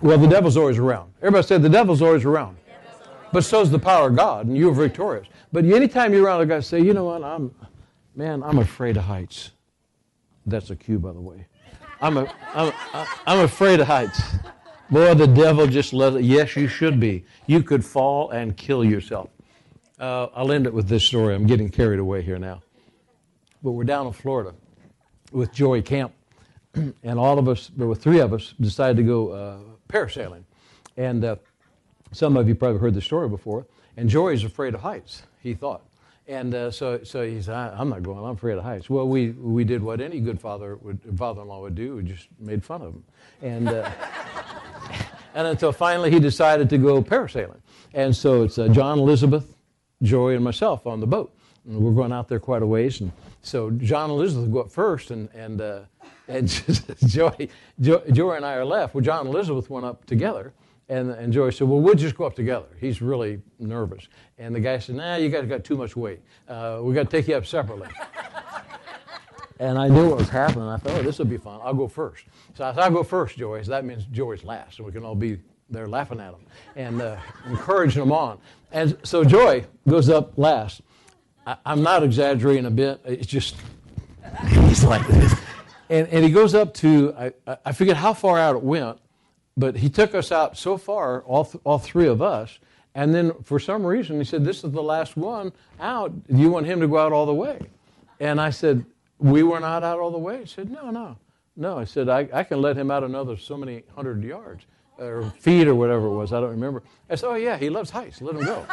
well, 0.03 0.19
the 0.19 0.27
devil's 0.27 0.57
always 0.57 0.79
around. 0.79 1.13
Everybody 1.19 1.47
said 1.47 1.63
the 1.63 1.69
devil's 1.69 2.03
always 2.03 2.25
around. 2.25 2.57
But 3.33 3.45
so 3.45 3.61
is 3.61 3.71
the 3.71 3.79
power 3.79 4.09
of 4.09 4.17
God, 4.17 4.47
and 4.47 4.57
you're 4.57 4.73
victorious. 4.73 5.27
But 5.53 5.65
anytime 5.65 6.13
you're 6.13 6.25
around 6.25 6.43
a 6.43 6.47
guy, 6.47 6.61
say, 6.61 6.81
you 6.81 6.95
know 6.95 7.05
what, 7.05 7.23
I'm, 7.23 7.55
man, 8.15 8.43
I'm 8.43 8.59
afraid 8.59 8.97
of 8.97 9.05
heights. 9.05 9.51
That's 10.47 10.71
a 10.71 10.77
cue, 10.77 10.99
by 10.99 11.13
the 11.13 11.21
way. 11.21 11.47
I'm, 12.01 12.19
a, 12.19 12.33
I'm, 12.55 12.73
I'm 13.27 13.41
afraid 13.41 13.81
of 13.81 13.87
heights. 13.87 14.21
Boy, 14.91 15.15
the 15.15 15.27
devil 15.27 15.67
just 15.67 15.93
loves 15.93 16.17
it. 16.17 16.25
Yes, 16.25 16.55
you 16.57 16.69
should 16.69 17.01
be. 17.01 17.25
You 17.47 17.63
could 17.63 17.85
fall 17.85 18.31
and 18.31 18.57
kill 18.57 18.85
yourself. 18.85 19.31
Uh, 19.99 20.27
I'll 20.35 20.53
end 20.53 20.67
it 20.67 20.75
with 20.75 20.89
this 20.89 21.05
story. 21.05 21.35
I'm 21.35 21.47
getting 21.47 21.69
carried 21.69 21.99
away 21.99 22.23
here 22.23 22.39
now. 22.39 22.63
But 23.63 23.73
we're 23.73 23.85
down 23.85 24.07
in 24.07 24.13
Florida 24.13 24.55
with 25.33 25.53
Joey 25.53 25.83
Camp, 25.83 26.13
and 26.75 27.19
all 27.19 27.39
of 27.39 27.49
us, 27.49 27.71
there 27.77 27.87
were 27.87 27.95
three 27.95 28.21
of 28.21 28.33
us, 28.33 28.55
decided 28.61 28.99
to 28.99 29.03
go 29.03 29.31
uh, 29.31 29.59
parasailing. 29.89 30.45
And 30.97 31.25
uh, 31.25 31.37
some 32.13 32.37
of 32.37 32.49
you 32.49 32.55
probably 32.55 32.81
heard 32.81 32.95
the 32.95 33.01
story 33.01 33.29
before. 33.29 33.67
And 33.97 34.09
Joey's 34.09 34.45
afraid 34.45 34.75
of 34.75 34.81
heights, 34.81 35.23
he 35.43 35.55
thought. 35.55 35.83
And 36.29 36.55
uh, 36.55 36.71
so, 36.71 37.03
so 37.05 37.25
he 37.25 37.41
said, 37.41 37.55
I'm 37.55 37.89
not 37.89 38.03
going, 38.03 38.19
I'm 38.19 38.35
afraid 38.35 38.59
of 38.59 38.65
heights. 38.65 38.91
Well, 38.91 39.07
we, 39.07 39.31
we 39.31 39.65
did 39.65 39.83
what 39.83 40.01
any 40.01 40.21
good 40.21 40.41
father 40.41 40.77
would, 40.77 41.01
father-in-law 41.17 41.61
would 41.61 41.77
do, 41.77 41.97
we 41.97 42.03
just 42.03 42.29
made 42.41 42.65
fun 42.65 42.83
of 42.83 42.95
him. 42.95 43.05
And, 43.43 43.69
uh, 43.69 43.91
and 45.35 45.47
until 45.47 45.73
finally 45.73 46.11
he 46.11 46.19
decided 46.19 46.69
to 46.71 46.79
go 46.79 47.01
parasailing. 47.01 47.61
And 47.95 48.15
so 48.15 48.43
it's 48.43 48.59
uh, 48.59 48.69
John, 48.69 48.99
Elizabeth, 48.99 49.55
Joey, 50.03 50.35
and 50.35 50.43
myself 50.43 50.87
on 50.87 51.01
the 51.01 51.07
boat. 51.07 51.33
And 51.65 51.79
we're 51.79 51.93
going 51.93 52.13
out 52.13 52.29
there 52.29 52.41
quite 52.41 52.63
a 52.63 52.67
ways. 52.67 53.01
And 53.01 53.13
so 53.47 53.71
John 53.71 54.11
and 54.11 54.19
Elizabeth 54.19 54.53
go 54.53 54.61
up 54.61 54.73
first, 54.73 55.11
and, 55.11 55.29
and 55.35 55.61
uh, 55.61 55.81
and 56.29 56.49
Joey, 57.07 57.51
Joey 57.81 58.37
and 58.37 58.45
I 58.45 58.55
are 58.55 58.65
left. 58.65 58.95
Well, 58.95 59.05
John 59.05 59.27
and 59.27 59.35
Elizabeth 59.35 59.71
went 59.71 59.87
up 59.87 60.05
together. 60.07 60.53
And, 60.89 61.11
and 61.11 61.33
Joey 61.33 61.51
said, 61.51 61.67
Well, 61.67 61.81
we'll 61.81 61.95
just 61.97 62.17
go 62.17 62.25
up 62.27 62.35
together. 62.35 62.67
He's 62.81 63.03
really 63.03 63.41
nervous. 63.59 64.07
And 64.39 64.55
the 64.55 64.61
guy 64.61 64.79
said, 64.79 64.97
Nah, 64.97 65.17
you 65.17 65.29
guys 65.29 65.47
got 65.47 65.65
too 65.65 65.77
much 65.77 65.97
weight. 65.97 66.21
Uh, 66.49 66.79
we 66.83 66.95
got 66.95 67.11
to 67.11 67.17
take 67.17 67.27
you 67.27 67.35
up 67.35 67.45
separately. 67.45 67.89
and 69.59 69.77
I 69.79 69.89
knew 69.89 70.09
what 70.11 70.19
was 70.19 70.29
happening. 70.29 70.69
I 70.69 70.77
thought, 70.77 70.93
Oh, 70.93 71.03
this 71.03 71.19
will 71.19 71.27
be 71.27 71.39
fun. 71.39 71.59
I'll 71.63 71.75
go 71.75 71.89
first. 71.89 72.25
So 72.55 72.65
I 72.65 72.73
said, 72.73 72.85
I'll 72.85 72.91
go 72.93 73.03
first, 73.03 73.37
Joey." 73.37 73.65
So 73.65 73.71
that 73.73 73.85
means 73.85 74.05
Joey's 74.13 74.45
last. 74.45 74.79
And 74.79 74.87
we 74.87 74.93
can 74.93 75.05
all 75.05 75.17
be 75.17 75.39
there 75.71 75.89
laughing 75.89 76.21
at 76.21 76.33
him 76.33 76.47
and 76.77 77.03
uh, 77.03 77.17
encouraging 77.49 78.03
him 78.03 78.13
on. 78.13 78.39
And 78.71 78.97
so 79.03 79.25
Joey 79.25 79.65
goes 79.89 80.09
up 80.09 80.39
last. 80.39 80.83
I, 81.47 81.57
am 81.65 81.83
not 81.83 82.03
exaggerating 82.03 82.67
a 82.67 82.71
bit. 82.71 83.01
It's 83.05 83.27
just, 83.27 83.57
he's 84.49 84.83
like 84.83 85.07
this. 85.07 85.35
And, 85.89 86.09
and 86.09 86.25
he 86.25 86.31
goes 86.31 86.55
up 86.55 86.75
to, 86.75 87.15
I, 87.17 87.57
I 87.65 87.73
forget 87.73 87.97
how 87.97 88.13
far 88.13 88.39
out 88.39 88.57
it 88.57 88.63
went, 88.63 88.99
but 89.57 89.77
he 89.77 89.89
took 89.89 90.15
us 90.15 90.33
out 90.33 90.57
so 90.57 90.77
far, 90.77 91.23
all, 91.23 91.45
th- 91.45 91.63
all 91.65 91.79
three 91.79 92.09
of 92.09 92.21
us, 92.21 92.59
and 92.97 93.15
then 93.15 93.33
for 93.43 93.61
some 93.61 93.87
reason 93.87 94.19
he 94.19 94.25
said, 94.25 94.45
This 94.45 94.65
is 94.65 94.73
the 94.73 94.83
last 94.83 95.17
one 95.17 95.53
out. 95.79 96.27
Do 96.27 96.37
you 96.37 96.51
want 96.51 96.67
him 96.67 96.81
to 96.81 96.89
go 96.89 96.99
out 96.99 97.13
all 97.13 97.27
the 97.27 97.35
way? 97.35 97.61
And 98.21 98.41
I 98.41 98.51
said, 98.51 98.85
We 99.19 99.43
were 99.43 99.61
not 99.61 99.85
out 99.85 100.01
all 100.01 100.11
the 100.11 100.19
way. 100.19 100.41
He 100.41 100.47
said, 100.47 100.71
No, 100.71 100.91
no. 100.91 101.17
No. 101.57 101.79
I 101.79 101.85
said, 101.85 102.09
I, 102.09 102.27
I 102.33 102.43
can 102.43 102.63
let 102.63 102.77
him 102.77 102.91
out 102.91 103.05
another 103.05 103.37
so 103.37 103.57
many 103.57 103.85
hundred 103.95 104.25
yards 104.25 104.65
or 104.99 105.31
feet 105.39 105.69
or 105.69 105.75
whatever 105.75 106.07
it 106.07 106.15
was. 106.15 106.33
I 106.33 106.41
don't 106.41 106.51
remember. 106.51 106.83
I 107.11 107.17
said, 107.17 107.29
Oh, 107.29 107.35
yeah, 107.35 107.59
he 107.59 107.69
loves 107.69 107.91
heights. 107.91 108.23
Let 108.23 108.35
him 108.35 108.45
go. 108.47 108.67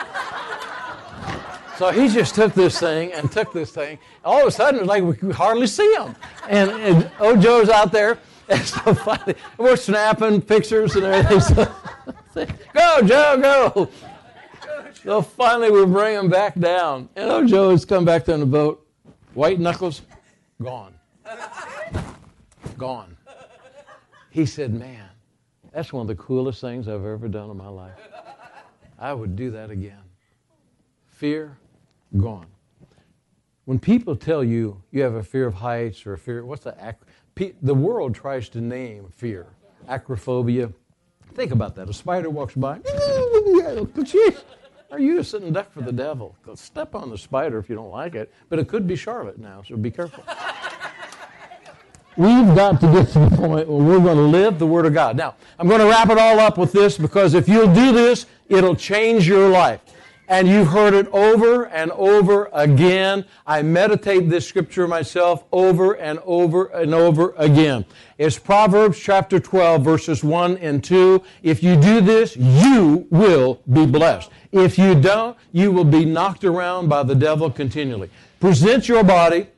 So 1.77 1.91
he 1.91 2.07
just 2.07 2.35
took 2.35 2.53
this 2.53 2.79
thing 2.79 3.13
and 3.13 3.31
took 3.31 3.51
this 3.51 3.71
thing. 3.71 3.97
All 4.23 4.41
of 4.41 4.47
a 4.47 4.51
sudden, 4.51 4.75
it 4.75 4.81
was 4.81 4.87
like 4.87 5.03
we 5.03 5.15
could 5.15 5.31
hardly 5.31 5.67
see 5.67 5.91
him. 5.95 6.15
And, 6.47 6.69
and 6.71 7.11
Ojo's 7.19 7.69
out 7.69 7.91
there. 7.91 8.19
And 8.49 8.61
so 8.61 8.93
finally, 8.93 9.35
we're 9.57 9.77
snapping 9.77 10.41
pictures 10.41 10.97
and 10.97 11.05
everything. 11.05 11.39
So, 12.33 12.45
go, 12.73 13.01
Joe, 13.01 13.39
go. 13.41 13.89
So 15.01 15.21
finally, 15.21 15.71
we 15.71 15.85
bring 15.85 16.15
him 16.15 16.29
back 16.29 16.59
down. 16.59 17.07
And 17.15 17.31
Ojo 17.31 17.71
has 17.71 17.85
come 17.85 18.03
back 18.03 18.25
to 18.25 18.35
the 18.35 18.45
boat. 18.45 18.85
White 19.33 19.61
knuckles, 19.61 20.01
gone. 20.61 20.93
Gone. 22.77 23.15
He 24.29 24.45
said, 24.45 24.73
Man, 24.73 25.09
that's 25.71 25.93
one 25.93 26.01
of 26.01 26.07
the 26.07 26.21
coolest 26.21 26.59
things 26.59 26.87
I've 26.89 27.05
ever 27.05 27.27
done 27.29 27.49
in 27.49 27.57
my 27.57 27.69
life. 27.69 27.97
I 28.99 29.13
would 29.13 29.35
do 29.37 29.51
that 29.51 29.71
again. 29.71 30.01
Fear, 31.07 31.57
gone. 32.17 32.47
When 33.65 33.79
people 33.79 34.15
tell 34.15 34.43
you 34.43 34.81
you 34.91 35.01
have 35.03 35.15
a 35.15 35.23
fear 35.23 35.47
of 35.47 35.53
heights 35.53 36.05
or 36.05 36.13
a 36.13 36.17
fear, 36.17 36.45
what's 36.45 36.63
the 36.63 36.75
ac? 36.81 36.97
the 37.61 37.73
world 37.73 38.13
tries 38.13 38.49
to 38.49 38.61
name 38.61 39.07
fear, 39.09 39.47
acrophobia. 39.87 40.71
Think 41.33 41.51
about 41.51 41.73
that. 41.75 41.89
A 41.89 41.93
spider 41.93 42.29
walks 42.29 42.53
by. 42.53 42.79
Are 44.91 44.99
you 44.99 45.19
a 45.19 45.23
sitting 45.23 45.51
duck 45.51 45.71
for 45.71 45.81
the 45.81 45.91
devil? 45.91 46.35
Step 46.53 46.93
on 46.93 47.09
the 47.09 47.17
spider 47.17 47.57
if 47.57 47.67
you 47.69 47.75
don't 47.75 47.89
like 47.89 48.13
it. 48.13 48.31
But 48.49 48.59
it 48.59 48.67
could 48.67 48.85
be 48.85 48.95
Charlotte 48.95 49.39
now, 49.39 49.63
so 49.67 49.75
be 49.75 49.89
careful. 49.89 50.23
We've 52.15 52.55
got 52.55 52.79
to 52.81 52.91
get 52.91 53.07
to 53.13 53.19
the 53.27 53.35
point 53.35 53.67
where 53.67 53.83
we're 53.83 53.99
going 53.99 54.17
to 54.17 54.21
live 54.21 54.59
the 54.59 54.67
Word 54.67 54.85
of 54.85 54.93
God. 54.93 55.17
Now, 55.17 55.33
I'm 55.57 55.67
going 55.67 55.79
to 55.79 55.87
wrap 55.87 56.11
it 56.11 56.19
all 56.19 56.39
up 56.39 56.59
with 56.59 56.71
this 56.71 56.95
because 56.95 57.33
if 57.33 57.49
you'll 57.49 57.73
do 57.73 57.91
this, 57.91 58.27
it'll 58.49 58.75
change 58.75 59.27
your 59.27 59.49
life 59.49 59.81
and 60.33 60.47
you've 60.47 60.69
heard 60.69 60.95
it 60.95 61.07
over 61.09 61.65
and 61.67 61.91
over 61.91 62.49
again. 62.53 63.23
I 63.45 63.61
meditate 63.61 64.31
this 64.31 64.47
scripture 64.47 64.87
myself 64.87 65.43
over 65.51 65.93
and 65.93 66.17
over 66.25 66.65
and 66.65 66.91
over 66.91 67.35
again. 67.37 67.85
It's 68.17 68.39
Proverbs 68.39 68.99
chapter 68.99 69.39
12, 69.39 69.83
verses 69.83 70.23
1 70.23 70.57
and 70.57 70.83
2. 70.83 71.21
If 71.43 71.61
you 71.61 71.75
do 71.75 72.01
this, 72.01 72.35
you 72.35 73.05
will 73.11 73.61
be 73.71 73.85
blessed. 73.85 74.31
If 74.51 74.79
you 74.79 74.99
don't, 74.99 75.37
you 75.51 75.71
will 75.71 75.83
be 75.83 76.03
knocked 76.03 76.43
around 76.43 76.89
by 76.89 77.03
the 77.03 77.13
devil 77.13 77.51
continually. 77.51 78.09
Present 78.39 78.87
your 78.87 79.03
body 79.03 79.49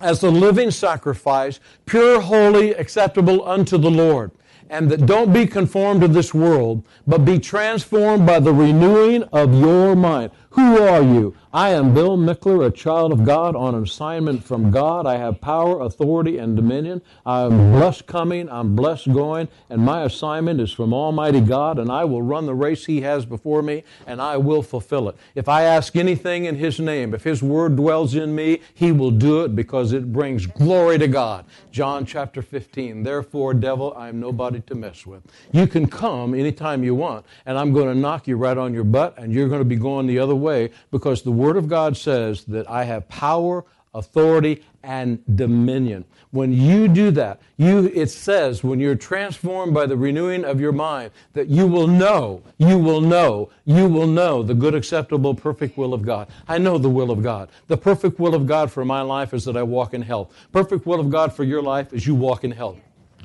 as 0.00 0.22
a 0.22 0.30
living 0.30 0.70
sacrifice, 0.70 1.60
pure, 1.84 2.22
holy, 2.22 2.72
acceptable 2.72 3.46
unto 3.46 3.76
the 3.76 3.90
Lord. 3.90 4.30
And 4.70 4.90
that 4.90 5.06
don't 5.06 5.32
be 5.32 5.46
conformed 5.46 6.00
to 6.00 6.08
this 6.08 6.32
world, 6.32 6.84
but 7.06 7.24
be 7.24 7.38
transformed 7.38 8.26
by 8.26 8.40
the 8.40 8.52
renewing 8.52 9.22
of 9.24 9.54
your 9.54 9.94
mind. 9.94 10.30
Who 10.54 10.78
are 10.78 11.02
you? 11.02 11.34
I 11.52 11.70
am 11.70 11.94
Bill 11.94 12.16
Mickler, 12.16 12.66
a 12.66 12.70
child 12.70 13.12
of 13.12 13.24
God 13.24 13.56
on 13.56 13.74
assignment 13.76 14.42
from 14.42 14.70
God. 14.70 15.04
I 15.04 15.16
have 15.16 15.40
power, 15.40 15.80
authority, 15.80 16.38
and 16.38 16.54
dominion. 16.54 17.02
I'm 17.26 17.72
blessed 17.72 18.06
coming, 18.06 18.48
I'm 18.48 18.76
blessed 18.76 19.12
going, 19.12 19.48
and 19.70 19.82
my 19.82 20.02
assignment 20.02 20.60
is 20.60 20.72
from 20.72 20.92
Almighty 20.92 21.40
God, 21.40 21.78
and 21.80 21.90
I 21.90 22.04
will 22.04 22.22
run 22.22 22.46
the 22.46 22.54
race 22.54 22.86
He 22.86 23.00
has 23.00 23.24
before 23.24 23.62
me, 23.62 23.82
and 24.06 24.20
I 24.22 24.36
will 24.36 24.62
fulfill 24.62 25.08
it. 25.08 25.16
If 25.34 25.48
I 25.48 25.62
ask 25.62 25.96
anything 25.96 26.44
in 26.44 26.54
His 26.54 26.78
name, 26.78 27.14
if 27.14 27.24
His 27.24 27.42
word 27.42 27.74
dwells 27.76 28.14
in 28.14 28.34
me, 28.34 28.60
He 28.74 28.90
will 28.92 29.12
do 29.12 29.44
it 29.44 29.56
because 29.56 29.92
it 29.92 30.12
brings 30.12 30.46
glory 30.46 30.98
to 30.98 31.08
God. 31.08 31.46
John 31.70 32.04
chapter 32.04 32.42
15. 32.42 33.02
Therefore, 33.02 33.54
devil, 33.54 33.92
I 33.96 34.08
am 34.08 34.20
nobody 34.20 34.60
to 34.60 34.74
mess 34.74 35.04
with. 35.04 35.22
You 35.52 35.66
can 35.66 35.88
come 35.88 36.34
anytime 36.34 36.84
you 36.84 36.94
want, 36.94 37.26
and 37.46 37.58
I'm 37.58 37.72
going 37.72 37.92
to 37.92 37.94
knock 37.94 38.28
you 38.28 38.36
right 38.36 38.58
on 38.58 38.74
your 38.74 38.84
butt, 38.84 39.18
and 39.18 39.32
you're 39.32 39.48
going 39.48 39.60
to 39.60 39.64
be 39.64 39.76
going 39.76 40.06
the 40.06 40.18
other 40.18 40.34
way 40.34 40.43
way 40.44 40.70
because 40.90 41.22
the 41.22 41.32
Word 41.32 41.56
of 41.56 41.68
God 41.68 41.96
says 41.96 42.44
that 42.44 42.68
I 42.70 42.84
have 42.84 43.08
power, 43.08 43.64
authority, 43.94 44.62
and 44.82 45.18
dominion. 45.36 46.04
When 46.30 46.52
you 46.52 46.88
do 46.88 47.10
that, 47.12 47.40
you, 47.56 47.86
it 47.94 48.10
says 48.10 48.64
when 48.64 48.80
you're 48.80 48.96
transformed 48.96 49.72
by 49.72 49.86
the 49.86 49.96
renewing 49.96 50.44
of 50.44 50.60
your 50.60 50.72
mind 50.72 51.12
that 51.32 51.48
you 51.48 51.66
will 51.66 51.86
know, 51.86 52.42
you 52.58 52.76
will 52.76 53.00
know, 53.00 53.50
you 53.64 53.88
will 53.88 54.08
know 54.08 54.42
the 54.42 54.54
good, 54.54 54.74
acceptable, 54.74 55.34
perfect 55.34 55.78
will 55.78 55.94
of 55.94 56.02
God. 56.02 56.28
I 56.48 56.58
know 56.58 56.76
the 56.76 56.90
will 56.90 57.10
of 57.12 57.22
God. 57.22 57.50
The 57.68 57.76
perfect 57.76 58.18
will 58.18 58.34
of 58.34 58.46
God 58.46 58.70
for 58.70 58.84
my 58.84 59.00
life 59.00 59.32
is 59.32 59.44
that 59.44 59.56
I 59.56 59.62
walk 59.62 59.94
in 59.94 60.02
health. 60.02 60.34
Perfect 60.52 60.86
will 60.86 61.00
of 61.00 61.08
God 61.08 61.32
for 61.32 61.44
your 61.44 61.62
life 61.62 61.92
is 61.92 62.06
you 62.06 62.16
walk 62.16 62.42
in 62.44 62.50
health. 62.50 62.78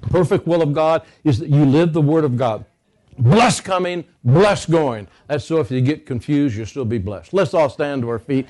Perfect 0.04 0.48
will 0.48 0.62
of 0.62 0.74
God 0.74 1.04
is 1.24 1.40
that 1.40 1.50
you 1.50 1.66
live 1.66 1.94
the 1.94 2.02
Word 2.02 2.24
of 2.24 2.38
God. 2.38 2.64
Blessed 3.20 3.66
coming, 3.66 4.06
blessed 4.24 4.72
going. 4.72 5.08
That's 5.28 5.44
so 5.44 5.60
if 5.60 5.70
you 5.70 5.82
get 5.82 6.06
confused, 6.06 6.56
you'll 6.56 6.66
still 6.66 6.86
be 6.86 7.00
blessed. 7.00 7.34
Let's 7.34 7.54
all 7.54 7.70
stand 7.70 8.04
to 8.04 8.10
our 8.10 8.18
feet. 8.18 8.48